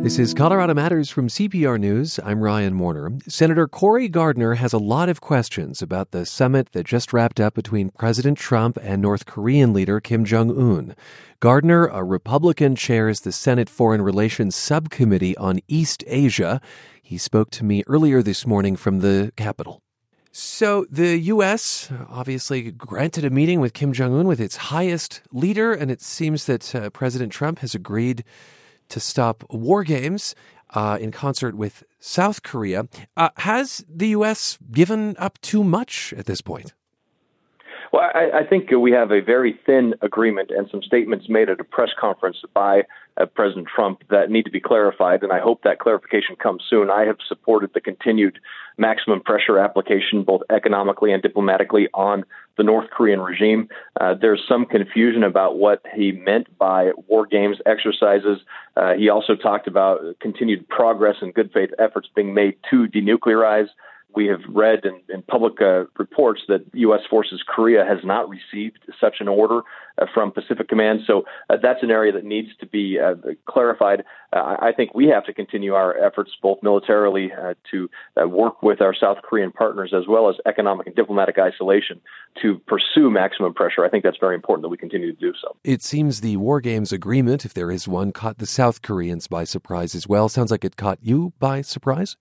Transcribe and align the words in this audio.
This 0.00 0.16
is 0.20 0.32
Colorado 0.32 0.74
Matters 0.74 1.10
from 1.10 1.26
CPR 1.26 1.78
News. 1.78 2.20
I'm 2.24 2.40
Ryan 2.40 2.78
Warner. 2.78 3.18
Senator 3.26 3.66
Cory 3.66 4.08
Gardner 4.08 4.54
has 4.54 4.72
a 4.72 4.78
lot 4.78 5.08
of 5.08 5.20
questions 5.20 5.82
about 5.82 6.12
the 6.12 6.24
summit 6.24 6.70
that 6.70 6.86
just 6.86 7.12
wrapped 7.12 7.40
up 7.40 7.54
between 7.54 7.90
President 7.90 8.38
Trump 8.38 8.78
and 8.80 9.02
North 9.02 9.26
Korean 9.26 9.72
leader 9.72 10.00
Kim 10.00 10.24
Jong 10.24 10.50
un. 10.50 10.94
Gardner, 11.40 11.88
a 11.88 12.04
Republican, 12.04 12.76
chairs 12.76 13.20
the 13.20 13.32
Senate 13.32 13.68
Foreign 13.68 14.00
Relations 14.00 14.54
Subcommittee 14.54 15.36
on 15.36 15.58
East 15.66 16.04
Asia. 16.06 16.60
He 17.02 17.18
spoke 17.18 17.50
to 17.50 17.64
me 17.64 17.82
earlier 17.88 18.22
this 18.22 18.46
morning 18.46 18.76
from 18.76 19.00
the 19.00 19.32
Capitol. 19.36 19.82
So, 20.30 20.86
the 20.88 21.18
U.S. 21.18 21.90
obviously 22.08 22.70
granted 22.70 23.24
a 23.24 23.30
meeting 23.30 23.60
with 23.60 23.72
Kim 23.72 23.92
Jong 23.92 24.16
un 24.16 24.28
with 24.28 24.40
its 24.40 24.56
highest 24.56 25.22
leader, 25.32 25.72
and 25.72 25.90
it 25.90 26.00
seems 26.00 26.44
that 26.44 26.72
uh, 26.74 26.90
President 26.90 27.32
Trump 27.32 27.58
has 27.58 27.74
agreed 27.74 28.22
to 28.88 29.00
stop 29.00 29.44
war 29.50 29.84
games 29.84 30.34
uh, 30.70 30.98
in 31.00 31.10
concert 31.10 31.54
with 31.54 31.84
South 31.98 32.42
Korea. 32.42 32.88
Uh, 33.16 33.30
has 33.38 33.84
the 33.88 34.08
U.S. 34.08 34.58
given 34.70 35.16
up 35.18 35.40
too 35.40 35.64
much 35.64 36.12
at 36.16 36.26
this 36.26 36.40
point? 36.40 36.74
Well, 37.92 38.02
I, 38.14 38.40
I, 38.40 38.46
think 38.46 38.70
we 38.70 38.92
have 38.92 39.10
a 39.10 39.20
very 39.20 39.58
thin 39.64 39.94
agreement 40.02 40.50
and 40.50 40.68
some 40.70 40.82
statements 40.82 41.26
made 41.28 41.48
at 41.48 41.60
a 41.60 41.64
press 41.64 41.88
conference 41.98 42.36
by 42.52 42.82
uh, 43.16 43.26
President 43.26 43.66
Trump 43.74 44.02
that 44.10 44.30
need 44.30 44.44
to 44.44 44.50
be 44.50 44.60
clarified, 44.60 45.22
and 45.22 45.32
I 45.32 45.40
hope 45.40 45.62
that 45.62 45.78
clarification 45.78 46.36
comes 46.36 46.62
soon. 46.68 46.90
I 46.90 47.04
have 47.04 47.16
supported 47.26 47.70
the 47.72 47.80
continued 47.80 48.38
maximum 48.76 49.20
pressure 49.20 49.58
application, 49.58 50.22
both 50.22 50.42
economically 50.50 51.12
and 51.12 51.22
diplomatically, 51.22 51.88
on 51.94 52.24
the 52.56 52.62
North 52.62 52.90
Korean 52.90 53.20
regime. 53.20 53.68
Uh, 54.00 54.14
there's 54.20 54.42
some 54.46 54.66
confusion 54.66 55.24
about 55.24 55.58
what 55.58 55.82
he 55.94 56.12
meant 56.12 56.46
by 56.58 56.90
war 57.06 57.26
games 57.26 57.56
exercises. 57.66 58.38
Uh, 58.76 58.94
he 58.94 59.08
also 59.08 59.34
talked 59.34 59.66
about 59.66 60.00
continued 60.20 60.68
progress 60.68 61.16
and 61.20 61.34
good 61.34 61.50
faith 61.52 61.70
efforts 61.78 62.08
being 62.14 62.34
made 62.34 62.54
to 62.70 62.86
denuclearize. 62.86 63.68
We 64.14 64.26
have 64.26 64.40
read 64.48 64.84
in, 64.84 65.00
in 65.12 65.22
public 65.22 65.60
uh, 65.60 65.84
reports 65.98 66.42
that 66.48 66.64
U.S. 66.72 67.00
Forces 67.08 67.42
Korea 67.46 67.84
has 67.84 67.98
not 68.04 68.28
received 68.28 68.78
such 69.00 69.16
an 69.20 69.28
order 69.28 69.62
uh, 69.98 70.06
from 70.14 70.32
Pacific 70.32 70.68
Command. 70.68 71.00
So 71.06 71.24
uh, 71.50 71.56
that's 71.60 71.82
an 71.82 71.90
area 71.90 72.12
that 72.12 72.24
needs 72.24 72.48
to 72.60 72.66
be 72.66 72.98
uh, 72.98 73.14
clarified. 73.46 74.04
Uh, 74.32 74.56
I 74.60 74.72
think 74.76 74.94
we 74.94 75.08
have 75.08 75.24
to 75.24 75.32
continue 75.32 75.74
our 75.74 75.96
efforts, 75.96 76.30
both 76.40 76.58
militarily, 76.62 77.30
to 77.70 77.88
work 78.26 78.62
with 78.62 78.80
our 78.80 78.94
South 78.94 79.18
Korean 79.22 79.50
partners 79.52 79.92
as 79.96 80.06
well 80.06 80.28
as 80.28 80.36
economic 80.46 80.86
and 80.86 80.96
diplomatic 80.96 81.38
isolation 81.38 82.00
to 82.42 82.58
pursue 82.66 83.10
maximum 83.10 83.54
pressure. 83.54 83.84
I 83.84 83.88
think 83.88 84.04
that's 84.04 84.18
very 84.18 84.34
important 84.34 84.62
that 84.62 84.68
we 84.68 84.76
continue 84.76 85.12
to 85.14 85.20
do 85.20 85.32
so. 85.40 85.56
It 85.64 85.82
seems 85.82 86.20
the 86.20 86.36
War 86.36 86.60
Games 86.60 86.92
agreement, 86.92 87.44
if 87.44 87.54
there 87.54 87.70
is 87.70 87.88
one, 87.88 88.12
caught 88.12 88.38
the 88.38 88.46
South 88.46 88.82
Koreans 88.82 89.26
by 89.26 89.44
surprise 89.44 89.94
as 89.94 90.06
well. 90.06 90.28
Sounds 90.28 90.50
like 90.50 90.64
it 90.64 90.76
caught 90.76 90.98
you 91.02 91.32
by 91.38 91.62
surprise? 91.62 92.16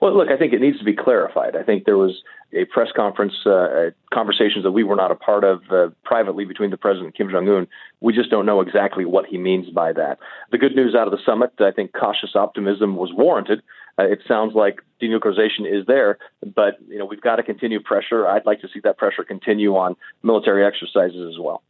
Well, 0.00 0.16
look, 0.16 0.28
I 0.28 0.36
think 0.36 0.52
it 0.52 0.60
needs 0.60 0.78
to 0.78 0.84
be 0.84 0.94
clarified. 0.94 1.56
I 1.56 1.62
think 1.62 1.84
there 1.84 1.96
was 1.96 2.22
a 2.52 2.64
press 2.66 2.88
conference, 2.94 3.34
uh, 3.46 3.90
conversations 4.12 4.64
that 4.64 4.72
we 4.72 4.84
were 4.84 4.96
not 4.96 5.10
a 5.10 5.14
part 5.14 5.44
of 5.44 5.62
uh, 5.70 5.88
privately 6.04 6.44
between 6.44 6.70
the 6.70 6.76
president 6.76 7.06
and 7.06 7.14
Kim 7.14 7.30
Jong 7.30 7.48
Un. 7.48 7.66
We 8.00 8.12
just 8.12 8.30
don't 8.30 8.46
know 8.46 8.60
exactly 8.60 9.04
what 9.04 9.26
he 9.26 9.38
means 9.38 9.70
by 9.70 9.92
that. 9.94 10.18
The 10.52 10.58
good 10.58 10.76
news 10.76 10.94
out 10.94 11.06
of 11.06 11.12
the 11.12 11.24
summit, 11.24 11.52
I 11.60 11.70
think 11.70 11.92
cautious 11.92 12.36
optimism 12.36 12.96
was 12.96 13.10
warranted. 13.12 13.62
Uh, 13.98 14.04
it 14.04 14.20
sounds 14.28 14.54
like 14.54 14.80
denuclearization 15.00 15.64
is 15.66 15.86
there, 15.86 16.18
but 16.54 16.78
you 16.86 16.98
know 16.98 17.06
we've 17.06 17.20
got 17.20 17.36
to 17.36 17.42
continue 17.42 17.80
pressure. 17.80 18.26
I'd 18.26 18.46
like 18.46 18.60
to 18.60 18.68
see 18.72 18.80
that 18.80 18.98
pressure 18.98 19.24
continue 19.24 19.76
on 19.76 19.96
military 20.22 20.64
exercises 20.64 21.34
as 21.34 21.40
well. 21.40 21.62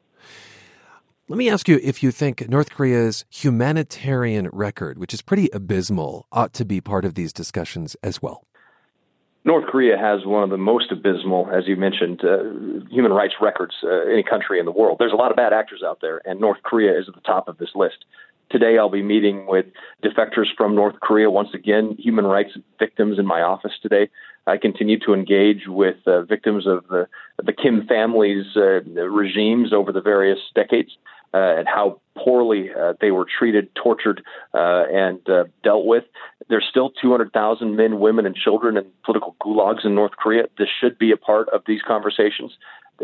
Let 1.28 1.38
me 1.38 1.50
ask 1.50 1.66
you 1.66 1.80
if 1.82 2.04
you 2.04 2.12
think 2.12 2.48
North 2.48 2.70
Korea's 2.70 3.24
humanitarian 3.30 4.48
record, 4.52 4.96
which 4.96 5.12
is 5.12 5.22
pretty 5.22 5.48
abysmal, 5.52 6.28
ought 6.30 6.52
to 6.52 6.64
be 6.64 6.80
part 6.80 7.04
of 7.04 7.14
these 7.14 7.32
discussions 7.32 7.96
as 8.00 8.22
well. 8.22 8.44
North 9.44 9.64
Korea 9.66 9.98
has 9.98 10.24
one 10.24 10.44
of 10.44 10.50
the 10.50 10.56
most 10.56 10.92
abysmal, 10.92 11.50
as 11.52 11.66
you 11.66 11.74
mentioned, 11.74 12.20
uh, 12.24 12.84
human 12.88 13.12
rights 13.12 13.34
records 13.40 13.74
uh, 13.82 14.08
any 14.08 14.22
country 14.22 14.60
in 14.60 14.66
the 14.66 14.70
world. 14.70 14.98
There's 15.00 15.12
a 15.12 15.16
lot 15.16 15.32
of 15.32 15.36
bad 15.36 15.52
actors 15.52 15.82
out 15.84 15.98
there, 16.00 16.20
and 16.24 16.38
North 16.38 16.62
Korea 16.62 16.96
is 16.96 17.08
at 17.08 17.16
the 17.16 17.20
top 17.22 17.48
of 17.48 17.58
this 17.58 17.70
list. 17.74 18.04
Today, 18.48 18.78
I'll 18.78 18.88
be 18.88 19.02
meeting 19.02 19.46
with 19.48 19.66
defectors 20.04 20.46
from 20.56 20.76
North 20.76 21.00
Korea. 21.00 21.28
Once 21.28 21.48
again, 21.54 21.96
human 21.98 22.24
rights 22.24 22.52
victims 22.78 23.18
in 23.18 23.26
my 23.26 23.42
office 23.42 23.72
today. 23.82 24.10
I 24.46 24.58
continue 24.58 25.00
to 25.00 25.12
engage 25.12 25.66
with 25.66 25.96
uh, 26.06 26.22
victims 26.22 26.68
of 26.68 26.86
the, 26.86 27.08
the 27.42 27.52
Kim 27.52 27.84
family's 27.88 28.46
uh, 28.56 28.84
regimes 29.10 29.72
over 29.72 29.90
the 29.90 30.00
various 30.00 30.38
decades 30.54 30.96
and 31.58 31.68
how 31.68 32.00
poorly 32.16 32.70
uh, 32.72 32.94
they 33.00 33.10
were 33.10 33.26
treated, 33.38 33.68
tortured, 33.74 34.22
uh, 34.54 34.84
and 34.90 35.20
uh, 35.28 35.44
dealt 35.62 35.86
with. 35.86 36.04
There's 36.48 36.66
still 36.68 36.90
200,000 36.90 37.76
men, 37.76 38.00
women, 38.00 38.26
and 38.26 38.34
children 38.34 38.76
in 38.76 38.86
political 39.04 39.36
gulags 39.40 39.84
in 39.84 39.94
North 39.94 40.12
Korea. 40.16 40.44
This 40.58 40.68
should 40.80 40.98
be 40.98 41.12
a 41.12 41.16
part 41.16 41.48
of 41.50 41.62
these 41.66 41.80
conversations. 41.86 42.52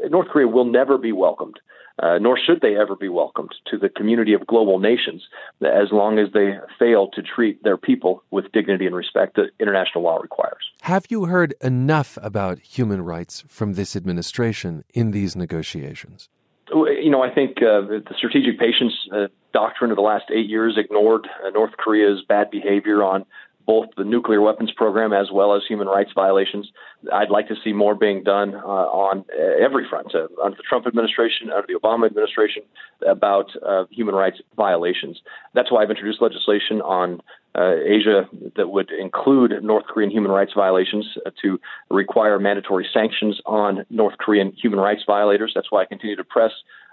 North 0.09 0.29
Korea 0.29 0.49
will 0.49 0.65
never 0.65 0.99
be 0.99 1.13
welcomed. 1.13 1.59
Uh, 1.99 2.17
nor 2.19 2.39
should 2.39 2.63
they 2.63 2.75
ever 2.75 2.97
be 2.97 3.11
welcomed 3.11 3.55
to 3.71 3.77
the 3.77 3.91
community 3.91 4.33
of 4.33 4.47
global 4.47 4.79
nations 4.79 5.23
as 5.61 5.93
long 5.93 6.19
as 6.19 6.33
they 6.33 6.55
fail 6.79 7.09
to 7.09 7.21
treat 7.21 7.63
their 7.63 7.77
people 7.77 8.23
with 8.31 8.51
dignity 8.53 8.87
and 8.87 8.97
respect 8.97 9.37
that 9.37 9.51
international 9.61 10.03
law 10.03 10.17
requires. 10.17 10.71
Have 10.81 11.05
you 11.11 11.27
heard 11.27 11.55
enough 11.61 12.19
about 12.23 12.61
human 12.61 13.03
rights 13.03 13.45
from 13.47 13.75
this 13.75 13.95
administration 13.95 14.85
in 14.95 15.11
these 15.11 15.37
negotiations? 15.37 16.31
You 16.73 17.11
know, 17.11 17.23
I 17.23 17.33
think 17.33 17.59
uh, 17.59 17.81
the 17.83 18.15
strategic 18.17 18.59
patience 18.59 18.95
uh, 19.13 19.29
doctrine 19.53 19.91
of 19.91 19.97
the 19.97 20.03
last 20.03 20.25
eight 20.33 20.49
years 20.49 20.77
ignored 20.77 21.29
uh, 21.45 21.51
North 21.51 21.77
Korea's 21.77 22.23
bad 22.27 22.51
behavior 22.51 23.03
on 23.03 23.25
both 23.67 23.89
the 23.97 24.05
nuclear 24.05 24.41
weapons 24.41 24.73
program 24.73 25.13
as 25.13 25.31
well 25.33 25.55
as 25.55 25.63
human 25.69 25.87
rights 25.87 26.11
violations. 26.15 26.71
I'd 27.13 27.31
like 27.31 27.49
to 27.49 27.55
see 27.63 27.73
more 27.73 27.95
being 27.95 28.25
done 28.25 28.55
uh, 28.55 28.59
on 28.59 29.25
every 29.61 29.89
front, 29.89 30.15
uh, 30.15 30.27
under 30.43 30.57
the 30.57 30.65
Trump 30.69 30.87
administration, 30.87 31.51
under 31.51 31.67
the 31.67 31.79
Obama 31.79 32.07
administration, 32.07 32.63
about 33.07 33.51
uh, 33.65 33.85
human 33.91 34.15
rights 34.15 34.41
violations. 34.57 35.21
That's 35.55 35.71
why 35.71 35.83
I've 35.83 35.91
introduced 35.91 36.21
legislation 36.21 36.81
on 36.81 37.21
uh, 37.55 37.75
Asia 37.85 38.29
that 38.57 38.69
would 38.69 38.91
include 38.91 39.63
North 39.63 39.85
Korean 39.87 40.11
human 40.11 40.31
rights 40.31 40.53
violations 40.55 41.07
uh, 41.27 41.31
to 41.43 41.61
require 41.91 42.39
mandatory 42.39 42.87
sanctions 42.93 43.41
on 43.47 43.85
North 43.91 44.19
Korean 44.19 44.53
human 44.53 44.81
rights 44.81 45.03
violators. 45.07 45.53
That's 45.55 45.71
why 45.71 45.83
I 45.83 45.85
continue 45.85 46.17
to 46.17 46.25
press 46.25 46.53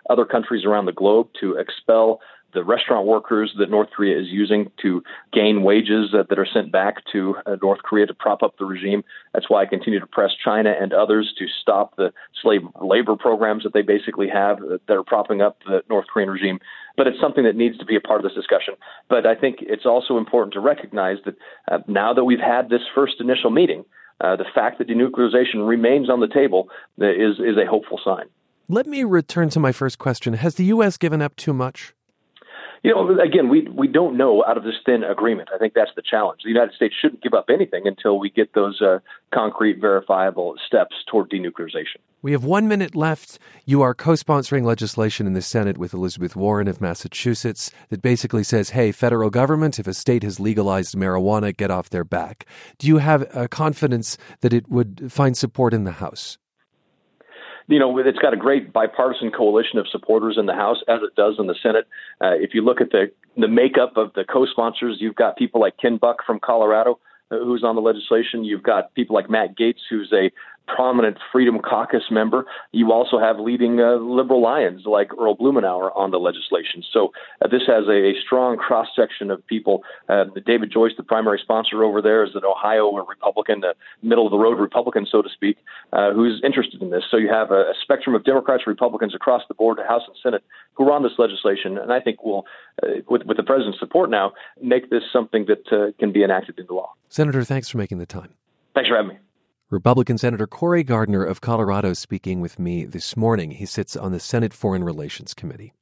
other 0.09 0.25
countries 0.25 0.65
around 0.65 0.85
the 0.85 0.91
globe 0.91 1.29
to 1.39 1.55
expel 1.55 2.19
the 2.53 2.63
restaurant 2.63 3.05
workers 3.05 3.53
that 3.59 3.69
North 3.69 3.89
Korea 3.95 4.19
is 4.19 4.27
using 4.27 4.71
to 4.81 5.03
gain 5.33 5.63
wages 5.63 6.13
that 6.13 6.37
are 6.37 6.47
sent 6.51 6.71
back 6.71 7.03
to 7.11 7.35
uh, 7.45 7.57
North 7.61 7.79
Korea 7.83 8.07
to 8.07 8.13
prop 8.13 8.43
up 8.43 8.57
the 8.57 8.65
regime. 8.65 9.03
That's 9.33 9.49
why 9.49 9.61
I 9.61 9.65
continue 9.65 9.99
to 9.99 10.07
press 10.07 10.31
China 10.43 10.73
and 10.79 10.93
others 10.93 11.33
to 11.37 11.45
stop 11.61 11.95
the 11.95 12.11
slave 12.41 12.61
labor 12.81 13.15
programs 13.15 13.63
that 13.63 13.73
they 13.73 13.81
basically 13.81 14.27
have 14.29 14.57
uh, 14.57 14.77
that 14.87 14.97
are 14.97 15.03
propping 15.03 15.41
up 15.41 15.57
the 15.65 15.81
North 15.89 16.07
Korean 16.11 16.29
regime. 16.29 16.59
But 16.97 17.07
it's 17.07 17.19
something 17.21 17.43
that 17.43 17.55
needs 17.55 17.77
to 17.77 17.85
be 17.85 17.95
a 17.95 18.01
part 18.01 18.19
of 18.19 18.23
this 18.23 18.35
discussion. 18.35 18.75
But 19.09 19.25
I 19.25 19.35
think 19.35 19.57
it's 19.61 19.85
also 19.85 20.17
important 20.17 20.53
to 20.53 20.59
recognize 20.59 21.17
that 21.25 21.35
uh, 21.71 21.79
now 21.87 22.13
that 22.13 22.23
we've 22.23 22.39
had 22.39 22.69
this 22.69 22.81
first 22.93 23.15
initial 23.19 23.51
meeting, 23.51 23.85
uh, 24.21 24.35
the 24.35 24.45
fact 24.53 24.79
that 24.79 24.87
denuclearization 24.87 25.67
remains 25.67 26.09
on 26.09 26.19
the 26.19 26.27
table 26.27 26.69
uh, 27.01 27.05
is 27.05 27.39
is 27.39 27.57
a 27.57 27.69
hopeful 27.69 27.99
sign. 28.03 28.25
Let 28.67 28.85
me 28.85 29.03
return 29.03 29.49
to 29.49 29.59
my 29.59 29.71
first 29.71 29.97
question. 29.97 30.33
Has 30.33 30.55
the 30.55 30.65
U.S. 30.65 30.97
given 30.97 31.21
up 31.21 31.35
too 31.35 31.53
much? 31.53 31.93
You 32.83 32.91
know, 32.91 33.19
again, 33.19 33.49
we 33.49 33.67
we 33.67 33.87
don't 33.87 34.15
know 34.15 34.43
out 34.47 34.57
of 34.57 34.63
this 34.63 34.75
thin 34.85 35.03
agreement. 35.03 35.49
I 35.53 35.57
think 35.57 35.73
that's 35.73 35.91
the 35.95 36.01
challenge. 36.01 36.41
The 36.43 36.49
United 36.49 36.73
States 36.75 36.95
shouldn't 36.99 37.21
give 37.21 37.33
up 37.33 37.49
anything 37.49 37.87
until 37.87 38.19
we 38.19 38.29
get 38.29 38.53
those 38.53 38.81
uh, 38.81 38.99
concrete, 39.33 39.79
verifiable 39.79 40.55
steps 40.65 40.95
toward 41.09 41.29
denuclearization. 41.29 41.97
We 42.21 42.31
have 42.31 42.43
one 42.43 42.67
minute 42.67 42.95
left. 42.95 43.39
You 43.65 43.81
are 43.81 43.93
co-sponsoring 43.93 44.63
legislation 44.63 45.27
in 45.27 45.33
the 45.33 45.41
Senate 45.41 45.77
with 45.77 45.93
Elizabeth 45.93 46.35
Warren 46.35 46.67
of 46.67 46.81
Massachusetts 46.81 47.71
that 47.89 48.01
basically 48.01 48.43
says, 48.43 48.71
"Hey, 48.71 48.91
federal 48.91 49.29
government, 49.29 49.79
if 49.79 49.87
a 49.87 49.93
state 49.93 50.23
has 50.23 50.39
legalized 50.39 50.95
marijuana, 50.95 51.55
get 51.55 51.71
off 51.71 51.89
their 51.89 52.05
back." 52.05 52.45
Do 52.77 52.87
you 52.87 52.97
have 52.97 53.27
uh, 53.35 53.47
confidence 53.49 54.17
that 54.41 54.53
it 54.53 54.69
would 54.69 55.11
find 55.11 55.37
support 55.37 55.73
in 55.73 55.83
the 55.83 55.93
House? 55.93 56.37
You 57.69 57.77
know, 57.77 57.95
it's 57.99 58.17
got 58.17 58.33
a 58.33 58.37
great 58.37 58.73
bipartisan 58.73 59.29
coalition 59.29 59.77
of 59.77 59.87
supporters 59.87 60.37
in 60.39 60.47
the 60.47 60.55
House, 60.55 60.77
as 60.87 61.01
it 61.03 61.15
does 61.15 61.35
in 61.37 61.45
the 61.45 61.55
Senate. 61.61 61.87
Uh, 62.19 62.33
if 62.33 62.55
you 62.55 62.63
look 62.63 62.81
at 62.81 62.89
the 62.89 63.11
the 63.37 63.47
makeup 63.47 63.95
of 63.95 64.11
the 64.13 64.25
co-sponsors, 64.25 64.97
you've 64.99 65.15
got 65.15 65.37
people 65.37 65.61
like 65.61 65.77
Ken 65.77 65.97
Buck 65.97 66.25
from 66.25 66.39
Colorado, 66.39 66.99
uh, 67.29 67.37
who's 67.37 67.63
on 67.63 67.75
the 67.75 67.81
legislation. 67.81 68.43
You've 68.43 68.63
got 68.63 68.93
people 68.95 69.15
like 69.15 69.29
Matt 69.29 69.55
Gaetz, 69.55 69.81
who's 69.87 70.11
a 70.11 70.31
prominent 70.75 71.17
Freedom 71.31 71.59
Caucus 71.59 72.03
member. 72.11 72.45
You 72.71 72.91
also 72.91 73.19
have 73.19 73.39
leading 73.39 73.79
uh, 73.79 73.95
liberal 73.95 74.41
lions 74.41 74.83
like 74.85 75.09
Earl 75.19 75.35
Blumenauer 75.35 75.89
on 75.95 76.11
the 76.11 76.17
legislation. 76.17 76.83
So 76.91 77.11
uh, 77.41 77.47
this 77.47 77.63
has 77.67 77.87
a, 77.87 78.11
a 78.11 78.13
strong 78.25 78.57
cross 78.57 78.87
section 78.95 79.31
of 79.31 79.45
people. 79.47 79.83
Uh, 80.07 80.25
David 80.45 80.71
Joyce, 80.71 80.93
the 80.97 81.03
primary 81.03 81.39
sponsor 81.41 81.83
over 81.83 82.01
there, 82.01 82.23
is 82.23 82.35
an 82.35 82.45
Ohio 82.45 82.91
Republican, 82.91 83.63
a 83.63 83.73
middle 84.05 84.25
of 84.25 84.31
the 84.31 84.37
road 84.37 84.59
Republican, 84.59 85.07
so 85.09 85.21
to 85.21 85.29
speak, 85.29 85.57
uh, 85.93 86.11
who's 86.13 86.41
interested 86.43 86.81
in 86.81 86.89
this. 86.91 87.03
So 87.09 87.17
you 87.17 87.29
have 87.29 87.51
a, 87.51 87.61
a 87.61 87.73
spectrum 87.81 88.15
of 88.15 88.23
Democrats, 88.23 88.63
Republicans 88.67 89.15
across 89.15 89.43
the 89.47 89.53
board, 89.53 89.77
the 89.77 89.87
House 89.87 90.03
and 90.07 90.15
Senate, 90.21 90.43
who 90.73 90.87
are 90.87 90.91
on 90.91 91.03
this 91.03 91.13
legislation, 91.17 91.77
and 91.77 91.91
I 91.91 91.99
think 91.99 92.23
will, 92.23 92.45
uh, 92.83 93.01
with, 93.09 93.23
with 93.23 93.37
the 93.37 93.43
president's 93.43 93.79
support 93.79 94.09
now, 94.09 94.33
make 94.61 94.89
this 94.89 95.03
something 95.11 95.45
that 95.45 95.71
uh, 95.71 95.91
can 95.99 96.11
be 96.11 96.23
enacted 96.23 96.59
into 96.59 96.73
law. 96.73 96.93
Senator, 97.09 97.43
thanks 97.43 97.69
for 97.69 97.77
making 97.77 97.97
the 97.97 98.05
time. 98.05 98.33
Thanks 98.73 98.89
for 98.89 98.95
having 98.95 99.09
me. 99.09 99.19
Republican 99.71 100.17
Senator 100.17 100.47
Cory 100.47 100.83
Gardner 100.83 101.23
of 101.23 101.41
Colorado 101.41 101.93
speaking 101.93 102.41
with 102.41 102.57
me 102.57 102.85
this 102.85 103.15
morning. 103.15 103.51
He 103.51 103.67
sits 103.67 103.95
on 103.95 104.11
the 104.11 104.19
Senate 104.19 104.51
Foreign 104.51 104.83
Relations 104.83 105.35
Committee. 105.35 105.73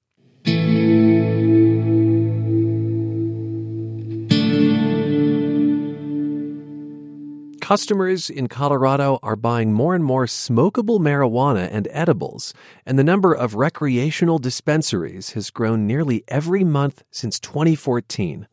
Customers 7.61 8.29
in 8.29 8.47
Colorado 8.49 9.19
are 9.23 9.37
buying 9.37 9.71
more 9.71 9.95
and 9.95 10.03
more 10.03 10.25
smokable 10.25 10.99
marijuana 10.99 11.69
and 11.71 11.87
edibles, 11.91 12.53
and 12.85 12.99
the 12.99 13.05
number 13.05 13.33
of 13.33 13.55
recreational 13.55 14.37
dispensaries 14.37 15.29
has 15.31 15.49
grown 15.49 15.87
nearly 15.87 16.25
every 16.27 16.65
month 16.65 17.03
since 17.09 17.39
2014. 17.39 18.49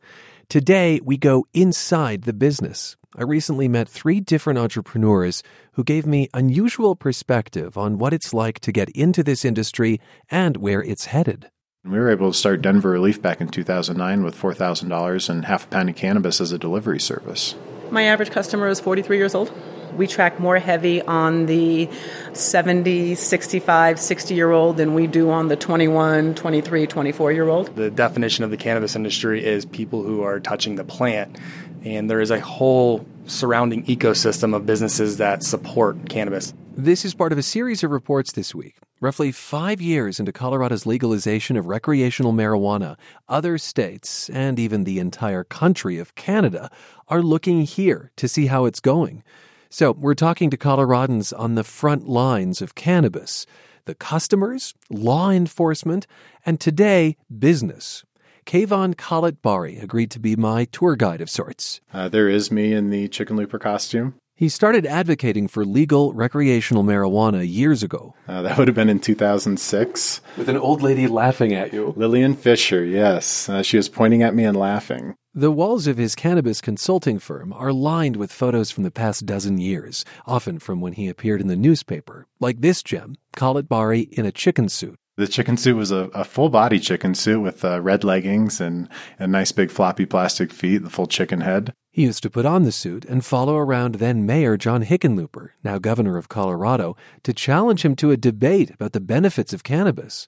Today, 0.47 1.01
we 1.03 1.17
go 1.17 1.45
inside 1.53 2.21
the 2.21 2.33
business. 2.33 2.95
I 3.17 3.23
recently 3.23 3.69
met 3.69 3.87
three 3.87 4.19
different 4.19 4.59
entrepreneurs 4.59 5.41
who 5.73 5.85
gave 5.85 6.05
me 6.05 6.27
unusual 6.33 6.97
perspective 6.97 7.77
on 7.77 7.97
what 7.97 8.11
it's 8.11 8.33
like 8.33 8.59
to 8.59 8.73
get 8.73 8.89
into 8.89 9.23
this 9.23 9.45
industry 9.45 10.01
and 10.29 10.57
where 10.57 10.83
it's 10.83 11.05
headed. 11.05 11.49
We 11.85 11.97
were 11.97 12.09
able 12.09 12.33
to 12.33 12.37
start 12.37 12.61
Denver 12.61 12.89
Relief 12.89 13.21
back 13.21 13.39
in 13.39 13.47
2009 13.47 14.25
with 14.25 14.37
$4,000 14.37 15.29
and 15.29 15.45
half 15.45 15.63
a 15.63 15.67
pound 15.69 15.89
of 15.89 15.95
cannabis 15.95 16.41
as 16.41 16.51
a 16.51 16.57
delivery 16.57 16.99
service. 16.99 17.55
My 17.89 18.03
average 18.03 18.31
customer 18.31 18.67
is 18.67 18.81
43 18.81 19.15
years 19.15 19.33
old. 19.33 19.49
We 19.95 20.07
track 20.07 20.39
more 20.39 20.59
heavy 20.59 21.01
on 21.01 21.45
the 21.45 21.89
70, 22.33 23.15
65, 23.15 23.99
60 23.99 24.33
year 24.33 24.51
old 24.51 24.75
than 24.75 24.93
we 24.93 25.07
do 25.07 25.29
on 25.29 25.47
the 25.47 25.55
21, 25.55 26.35
23, 26.35 26.87
24 26.87 27.31
year 27.31 27.47
old. 27.47 27.73
The 27.75 27.91
definition 27.91 28.43
of 28.43 28.51
the 28.51 28.57
cannabis 28.57 28.95
industry 28.95 29.45
is 29.45 29.65
people 29.65 30.03
who 30.03 30.23
are 30.23 30.39
touching 30.41 30.75
the 30.75 30.83
plant, 30.83 31.37
and 31.85 32.09
there 32.09 32.19
is 32.19 32.31
a 32.31 32.39
whole 32.39 33.05
surrounding 33.27 33.85
ecosystem 33.85 34.55
of 34.55 34.65
businesses 34.65 35.17
that 35.17 35.43
support 35.43 36.09
cannabis. 36.09 36.53
This 36.75 37.05
is 37.05 37.13
part 37.13 37.31
of 37.31 37.37
a 37.37 37.43
series 37.43 37.83
of 37.83 37.91
reports 37.91 38.33
this 38.33 38.53
week. 38.53 38.75
Roughly 38.99 39.31
five 39.31 39.81
years 39.81 40.19
into 40.19 40.31
Colorado's 40.31 40.85
legalization 40.85 41.57
of 41.57 41.67
recreational 41.67 42.33
marijuana, 42.33 42.97
other 43.29 43.57
states, 43.57 44.29
and 44.29 44.57
even 44.57 44.83
the 44.83 44.99
entire 44.99 45.43
country 45.43 45.99
of 45.99 46.15
Canada, 46.15 46.69
are 47.07 47.21
looking 47.21 47.61
here 47.61 48.11
to 48.17 48.27
see 48.27 48.47
how 48.47 48.65
it's 48.65 48.79
going. 48.79 49.23
So, 49.69 49.91
we're 49.91 50.15
talking 50.15 50.49
to 50.49 50.57
Coloradans 50.57 51.37
on 51.37 51.55
the 51.55 51.63
front 51.63 52.07
lines 52.07 52.61
of 52.61 52.75
cannabis 52.75 53.45
the 53.85 53.95
customers, 53.95 54.73
law 54.89 55.29
enforcement, 55.29 56.07
and 56.43 56.59
today, 56.59 57.15
business. 57.37 58.03
Kayvan 58.45 58.93
Khalatbari 58.93 59.81
agreed 59.81 60.11
to 60.11 60.19
be 60.19 60.35
my 60.35 60.65
tour 60.65 60.95
guide 60.95 61.19
of 61.19 61.31
sorts. 61.31 61.81
Uh, 61.91 62.09
there 62.09 62.29
is 62.29 62.51
me 62.51 62.73
in 62.73 62.91
the 62.91 63.07
chicken 63.07 63.35
looper 63.35 63.57
costume. 63.57 64.13
He 64.35 64.49
started 64.49 64.85
advocating 64.85 65.47
for 65.47 65.65
legal 65.65 66.13
recreational 66.13 66.83
marijuana 66.83 67.49
years 67.49 67.81
ago. 67.81 68.13
Uh, 68.27 68.43
that 68.43 68.57
would 68.57 68.67
have 68.67 68.75
been 68.75 68.89
in 68.89 68.99
2006. 68.99 70.21
With 70.37 70.49
an 70.49 70.57
old 70.57 70.83
lady 70.83 71.07
laughing 71.07 71.53
at 71.53 71.73
you. 71.73 71.93
Lillian 71.95 72.35
Fisher, 72.35 72.83
yes. 72.83 73.49
Uh, 73.49 73.63
she 73.63 73.77
was 73.77 73.89
pointing 73.89 74.21
at 74.21 74.35
me 74.35 74.43
and 74.43 74.57
laughing. 74.57 75.15
The 75.33 75.51
walls 75.51 75.87
of 75.87 75.97
his 75.97 76.15
cannabis 76.15 76.61
consulting 76.61 77.17
firm 77.17 77.51
are 77.51 77.73
lined 77.73 78.15
with 78.17 78.31
photos 78.31 78.71
from 78.71 78.83
the 78.83 78.91
past 78.91 79.25
dozen 79.25 79.57
years, 79.57 80.05
often 80.27 80.59
from 80.59 80.81
when 80.81 80.93
he 80.93 81.07
appeared 81.07 81.41
in 81.41 81.47
the 81.47 81.55
newspaper, 81.55 82.27
like 82.39 82.61
this 82.61 82.83
gem, 82.83 83.15
Khalatbari 83.35 84.07
in 84.11 84.25
a 84.25 84.31
chicken 84.31 84.69
suit. 84.69 84.99
The 85.17 85.27
chicken 85.27 85.55
suit 85.55 85.77
was 85.77 85.91
a, 85.91 86.09
a 86.13 86.25
full 86.25 86.49
body 86.49 86.77
chicken 86.77 87.15
suit 87.15 87.39
with 87.39 87.63
uh, 87.63 87.79
red 87.79 88.03
leggings 88.03 88.59
and, 88.59 88.89
and 89.17 89.31
nice 89.31 89.53
big 89.53 89.71
floppy 89.71 90.05
plastic 90.05 90.51
feet, 90.51 90.79
the 90.79 90.89
full 90.89 91.07
chicken 91.07 91.39
head. 91.39 91.73
He 91.89 92.03
used 92.03 92.21
to 92.23 92.29
put 92.29 92.45
on 92.45 92.63
the 92.63 92.73
suit 92.73 93.05
and 93.05 93.23
follow 93.23 93.55
around 93.55 93.95
then 93.95 94.25
Mayor 94.25 94.57
John 94.57 94.83
Hickenlooper, 94.83 95.51
now 95.63 95.77
governor 95.77 96.17
of 96.17 96.27
Colorado, 96.27 96.97
to 97.23 97.33
challenge 97.33 97.85
him 97.85 97.95
to 97.95 98.11
a 98.11 98.17
debate 98.17 98.71
about 98.71 98.91
the 98.91 98.99
benefits 98.99 99.53
of 99.53 99.63
cannabis. 99.63 100.27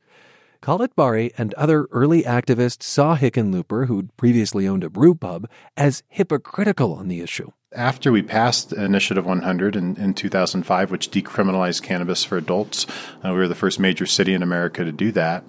Khalatbari 0.62 1.32
and 1.38 1.54
other 1.56 1.88
early 1.92 2.24
activists 2.24 2.84
saw 2.84 3.18
Hickenlooper, 3.18 3.88
who'd 3.88 4.16
previously 4.16 4.70
owned 4.70 4.86
a 4.86 4.90
brew 4.90 5.16
pub, 5.16 5.50
as 5.76 6.04
hypocritical 6.08 6.94
on 6.94 7.10
the 7.10 7.20
issue. 7.20 7.52
After 7.74 8.14
we 8.14 8.22
passed 8.22 8.72
Initiative 8.72 9.26
100 9.26 9.76
in, 9.76 9.98
in 9.98 10.14
2005, 10.14 10.90
which 10.90 11.12
decriminalized 11.12 11.84
cannabis 11.84 12.24
for 12.24 12.38
adults, 12.38 12.88
uh, 13.24 13.32
we 13.32 13.40
were 13.40 13.48
the 13.48 13.56
first 13.56 13.78
major 13.78 14.06
city 14.06 14.34
in 14.34 14.42
America 14.42 14.86
to 14.86 14.92
do 14.94 15.12
that, 15.12 15.44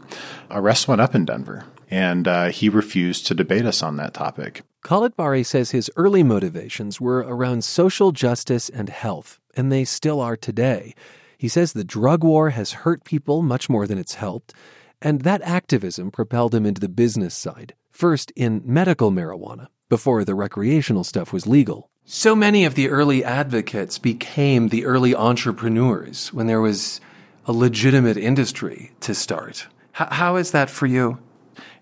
arrests 0.50 0.88
went 0.88 1.00
up 1.00 1.15
in 1.15 1.25
Denver 1.25 1.65
and 1.91 2.29
uh, 2.29 2.47
he 2.49 2.69
refused 2.69 3.26
to 3.26 3.35
debate 3.35 3.65
us 3.65 3.82
on 3.82 3.97
that 3.97 4.15
topic. 4.15 4.62
Khalatbari 4.85 5.44
says 5.44 5.70
his 5.70 5.91
early 5.97 6.23
motivations 6.23 7.00
were 7.00 7.19
around 7.19 7.65
social 7.65 8.12
justice 8.12 8.69
and 8.69 8.88
health, 8.88 9.41
and 9.56 9.73
they 9.73 9.85
still 9.85 10.21
are 10.21 10.37
today. 10.37 10.94
He 11.37 11.49
says 11.49 11.73
the 11.73 11.85
drug 11.85 12.23
war 12.25 12.50
has 12.50 12.73
hurt 12.73 13.05
people 13.05 13.43
much 13.43 13.69
more 13.69 13.87
than 13.87 13.99
it's 13.99 14.14
helped, 14.14 14.53
and 15.00 15.23
that 15.23 15.43
activism 15.43 16.11
propelled 16.11 16.55
him 16.55 16.67
into 16.67 16.81
the 16.81 16.88
business 16.88 17.35
side, 17.35 17.75
first 17.91 18.32
in 18.37 18.62
medical 18.64 19.11
marijuana, 19.11 19.69
before 19.88 20.25
the 20.25 20.35
recreational 20.35 21.05
stuff 21.05 21.32
was 21.32 21.47
legal. 21.47 21.91
So 22.11 22.35
many 22.35 22.65
of 22.65 22.75
the 22.75 22.89
early 22.89 23.23
advocates 23.23 23.99
became 23.99 24.69
the 24.71 24.87
early 24.87 25.15
entrepreneurs 25.15 26.33
when 26.33 26.47
there 26.47 26.59
was 26.59 27.03
a 27.45 27.53
legitimate 27.53 28.17
industry 28.17 28.93
to 29.01 29.15
start. 29.15 29.67
H- 30.01 30.09
how 30.13 30.37
is 30.37 30.53
that 30.53 30.71
for 30.71 30.87
you? 30.87 31.19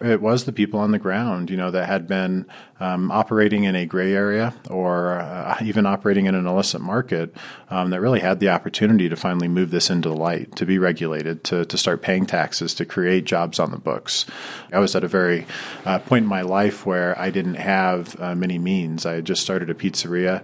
It 0.00 0.20
was 0.20 0.44
the 0.44 0.52
people 0.52 0.78
on 0.80 0.90
the 0.90 0.98
ground, 0.98 1.50
you 1.50 1.56
know, 1.56 1.70
that 1.70 1.86
had 1.86 2.06
been 2.06 2.46
um, 2.80 3.10
operating 3.10 3.64
in 3.64 3.74
a 3.74 3.86
gray 3.86 4.12
area 4.12 4.54
or 4.68 5.18
uh, 5.20 5.56
even 5.62 5.86
operating 5.86 6.26
in 6.26 6.34
an 6.34 6.46
illicit 6.46 6.82
market 6.82 7.34
um, 7.70 7.90
that 7.90 8.00
really 8.00 8.20
had 8.20 8.38
the 8.38 8.50
opportunity 8.50 9.08
to 9.08 9.16
finally 9.16 9.48
move 9.48 9.70
this 9.70 9.88
into 9.88 10.10
the 10.10 10.14
light, 10.14 10.54
to 10.56 10.66
be 10.66 10.78
regulated, 10.78 11.42
to, 11.44 11.64
to 11.64 11.78
start 11.78 12.02
paying 12.02 12.26
taxes, 12.26 12.74
to 12.74 12.84
create 12.84 13.24
jobs 13.24 13.58
on 13.58 13.70
the 13.70 13.78
books. 13.78 14.26
I 14.70 14.78
was 14.78 14.94
at 14.94 15.02
a 15.02 15.08
very 15.08 15.46
uh, 15.86 15.98
point 16.00 16.24
in 16.24 16.28
my 16.28 16.42
life 16.42 16.84
where 16.84 17.18
I 17.18 17.30
didn't 17.30 17.54
have 17.54 18.20
uh, 18.20 18.34
many 18.34 18.58
means. 18.58 19.06
I 19.06 19.14
had 19.14 19.24
just 19.24 19.42
started 19.42 19.70
a 19.70 19.74
pizzeria 19.74 20.42